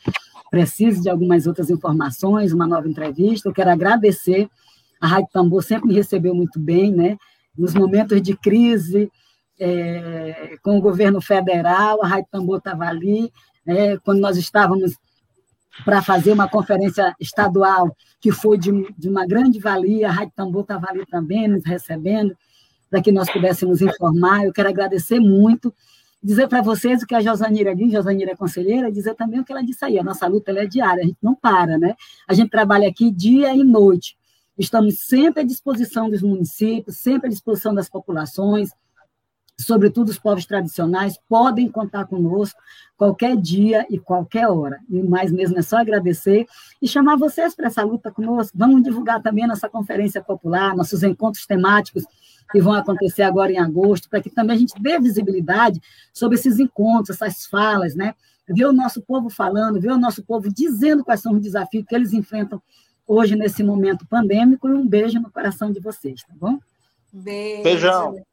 precisem 0.49 1.03
de 1.03 1.09
algumas 1.11 1.45
outras 1.45 1.70
informações, 1.70 2.53
uma 2.53 2.65
nova 2.65 2.89
entrevista. 2.89 3.47
Eu 3.47 3.53
quero 3.53 3.70
agradecer 3.70 4.49
A 4.99 5.05
Rádio 5.05 5.30
Tambor 5.32 5.61
sempre 5.61 5.89
me 5.89 5.93
recebeu 5.93 6.34
muito 6.34 6.59
bem, 6.59 6.91
né? 6.91 7.17
Nos 7.55 7.76
momentos 7.76 8.20
de 8.20 8.36
crise 8.36 9.11
é, 9.59 10.57
com 10.63 10.76
o 10.76 10.82
governo 10.82 11.22
federal, 11.22 12.03
a 12.03 12.07
Rádio 12.07 12.30
Tambor 12.32 12.57
estava 12.57 12.86
ali. 12.86 13.32
É, 13.63 13.95
quando 13.99 14.22
nós 14.22 14.38
estávamos 14.38 14.97
para 15.86 16.01
fazer 16.01 16.32
uma 16.32 16.47
conferência 16.47 17.15
estadual 17.20 17.95
que 18.20 18.32
foi 18.32 18.57
de, 18.57 18.72
de 18.97 19.07
uma 19.07 19.26
grande 19.26 19.59
valia, 19.59 20.09
a 20.09 20.11
Rádio 20.11 20.34
Tambor 20.36 20.61
estava 20.61 20.88
ali 20.89 21.05
também, 21.05 21.47
nos 21.47 21.63
recebendo, 21.63 22.36
para 22.89 23.01
que 23.01 23.11
nós 23.11 23.32
pudéssemos 23.32 23.82
informar. 23.82 24.45
Eu 24.45 24.53
quero 24.53 24.70
agradecer 24.70 25.20
muito. 25.20 25.74
Dizer 26.22 26.49
para 26.49 26.61
vocês 26.61 27.01
o 27.01 27.07
que 27.07 27.15
a 27.15 27.22
Josanira 27.22 27.74
disse, 27.74 27.93
Josanira 27.93 28.32
é 28.32 28.36
conselheira, 28.36 28.91
dizer 28.91 29.15
também 29.15 29.39
o 29.39 29.45
que 29.45 29.53
ela 29.53 29.63
disse 29.63 29.86
aí, 29.86 29.97
a 29.97 30.03
nossa 30.03 30.28
luta 30.28 30.51
é 30.51 30.65
diária, 30.65 31.01
a 31.01 31.05
gente 31.05 31.20
não 31.22 31.34
para, 31.34 31.78
né? 31.78 31.95
A 32.28 32.34
gente 32.34 32.49
trabalha 32.49 32.89
aqui 32.89 33.09
dia 33.09 33.55
e 33.55 33.63
noite, 33.63 34.17
estamos 34.57 34.99
sempre 34.99 35.43
à 35.43 35.45
disposição 35.45 36.09
dos 36.09 36.22
municípios, 36.22 36.97
sempre 36.97 37.28
à 37.28 37.30
disposição 37.30 37.74
das 37.74 37.89
populações, 37.89 38.72
sobretudo 39.64 40.10
os 40.10 40.20
povos 40.20 40.45
tradicionais, 40.45 41.20
podem 41.28 41.70
contar 41.70 42.05
conosco 42.05 42.60
qualquer 42.97 43.36
dia 43.36 43.86
e 43.89 43.99
qualquer 43.99 44.47
hora. 44.47 44.80
E 44.89 45.01
mais 45.01 45.32
mesmo 45.32 45.57
é 45.60 45.62
só 45.62 45.78
agradecer 45.78 46.45
e 46.82 46.88
chamar 46.88 47.18
vocês 47.18 47.55
para 47.55 47.68
essa 47.68 47.84
luta 47.84 48.12
conosco. 48.12 48.57
Vamos 48.57 48.84
divulgar 48.84 49.22
também 49.22 49.47
nossa 49.47 49.70
conferência 49.70 50.22
popular, 50.22 50.76
nossos 50.76 51.03
encontros 51.03 51.45
temáticos 51.45 52.03
que 52.51 52.62
vão 52.62 52.74
acontecer 52.74 53.22
agora 53.22 53.51
em 53.51 53.60
agosto, 53.60 54.10
para 54.10 54.22
que 54.22 54.30
também 54.30 54.55
a 54.55 54.60
gente 54.60 54.74
dê 54.82 54.99
visibilidade 54.99 55.82
sobre 56.14 56.38
esses 56.38 56.60
encontros, 56.60 57.22
essas 57.22 57.45
falas, 57.45 57.95
né? 57.95 58.16
Ver 58.47 58.66
o 58.66 58.74
nosso 58.74 59.01
povo 59.01 59.30
falando, 59.30 59.80
ver 59.80 59.91
o 59.91 59.97
nosso 59.97 60.24
povo 60.24 60.51
dizendo 60.51 61.03
quais 61.03 61.22
são 61.22 61.34
os 61.34 61.41
desafios 61.41 61.86
que 61.88 61.93
eles 61.93 62.12
enfrentam 62.14 62.62
hoje 63.05 63.36
nesse 63.36 63.64
momento 63.64 64.05
pandêmico 64.07 64.68
e 64.68 64.74
um 64.74 64.88
beijo 64.88 65.20
no 65.20 65.30
coração 65.32 65.72
de 65.72 65.80
vocês, 65.80 66.22
tá 66.24 66.34
bom? 66.36 66.57
Beijo. 67.12 67.64
Beijão. 67.64 68.26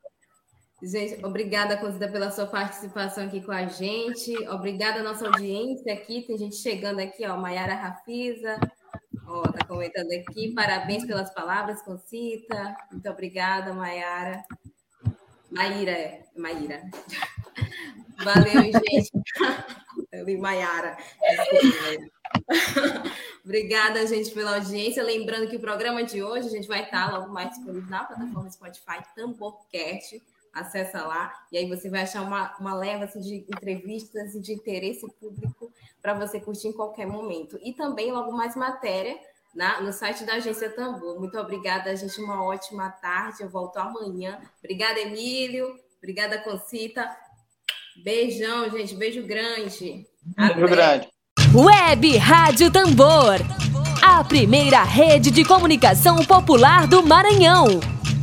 Gente, 0.83 1.25
obrigada, 1.25 1.77
Conzida, 1.79 2.09
pela 2.09 2.31
sua 2.31 2.47
participação 2.47 3.25
aqui 3.25 3.41
com 3.41 3.53
a 3.53 3.67
gente. 3.67 4.37
Obrigada 4.49 5.01
à 5.01 5.03
nossa 5.03 5.27
audiência 5.27 5.93
aqui. 5.93 6.23
Tem 6.27 6.37
gente 6.37 6.57
chegando 6.57 7.01
aqui, 7.01 7.27
ó, 7.27 7.37
Maiara 7.37 7.75
Rafisa, 7.75 8.59
Ó, 9.29 9.43
tá 9.43 9.65
comentando 9.67 10.13
aqui, 10.13 10.53
parabéns 10.53 11.05
pelas 11.05 11.33
palavras, 11.35 11.83
Concita. 11.83 12.77
Muito 12.93 13.09
obrigada, 13.11 13.73
Maiara. 13.73 14.45
Maíra, 15.51 15.91
é. 15.91 16.25
Maíra. 16.37 16.83
Valeu, 18.23 18.63
gente. 18.63 19.11
Eu 20.13 20.41
Maiara. 20.41 20.97
Obrigada, 23.45 24.07
gente, 24.07 24.31
pela 24.31 24.57
audiência. 24.57 25.03
Lembrando 25.03 25.49
que 25.49 25.57
o 25.57 25.61
programa 25.61 26.05
de 26.05 26.23
hoje 26.23 26.49
a 26.49 26.51
gente 26.51 26.69
vai 26.69 26.85
estar 26.85 27.13
logo 27.13 27.33
mais 27.33 27.51
disponível 27.51 27.91
na 27.91 28.05
plataforma 28.05 28.51
Spotify 28.51 29.03
Tamborcast. 29.15 30.23
Acessa 30.57 31.07
lá 31.07 31.33
e 31.53 31.59
aí 31.59 31.69
você 31.69 31.91
vai 31.91 32.03
achar 32.03 32.23
uma, 32.23 32.57
uma 32.59 32.75
leva 32.75 33.05
assim, 33.05 33.21
de 33.21 33.47
entrevistas 33.49 34.35
e 34.35 34.41
de 34.41 34.55
interesse 34.55 35.07
público 35.21 35.71
para 36.01 36.15
você 36.15 36.41
curtir 36.41 36.69
em 36.69 36.73
qualquer 36.73 37.07
momento. 37.07 37.59
E 37.63 37.75
também 37.75 38.11
logo 38.11 38.33
mais 38.33 38.57
matéria 38.57 39.17
na, 39.55 39.81
no 39.81 39.93
site 39.93 40.25
da 40.25 40.35
Agência 40.35 40.71
Tambor. 40.71 41.19
Muito 41.19 41.39
obrigada, 41.39 41.95
gente. 41.97 42.21
Uma 42.21 42.45
ótima 42.45 42.91
tarde. 42.91 43.43
Eu 43.43 43.49
volto 43.49 43.79
amanhã. 43.79 44.39
Obrigada, 44.59 45.01
Emílio. 45.01 45.75
Obrigada, 45.99 46.39
Concita. 46.39 47.11
Beijão, 48.05 48.71
gente. 48.71 48.95
Beijo 48.95 49.27
grande. 49.27 50.07
Beijo 50.37 50.69
grande. 50.69 51.09
Web 51.55 52.17
Rádio 52.19 52.71
Tambor. 52.71 53.37
A 54.03 54.23
primeira 54.23 54.83
rede 54.85 55.31
de 55.31 55.45
comunicação 55.45 56.17
popular 56.25 56.87
do 56.87 57.03
Maranhão. 57.03 57.67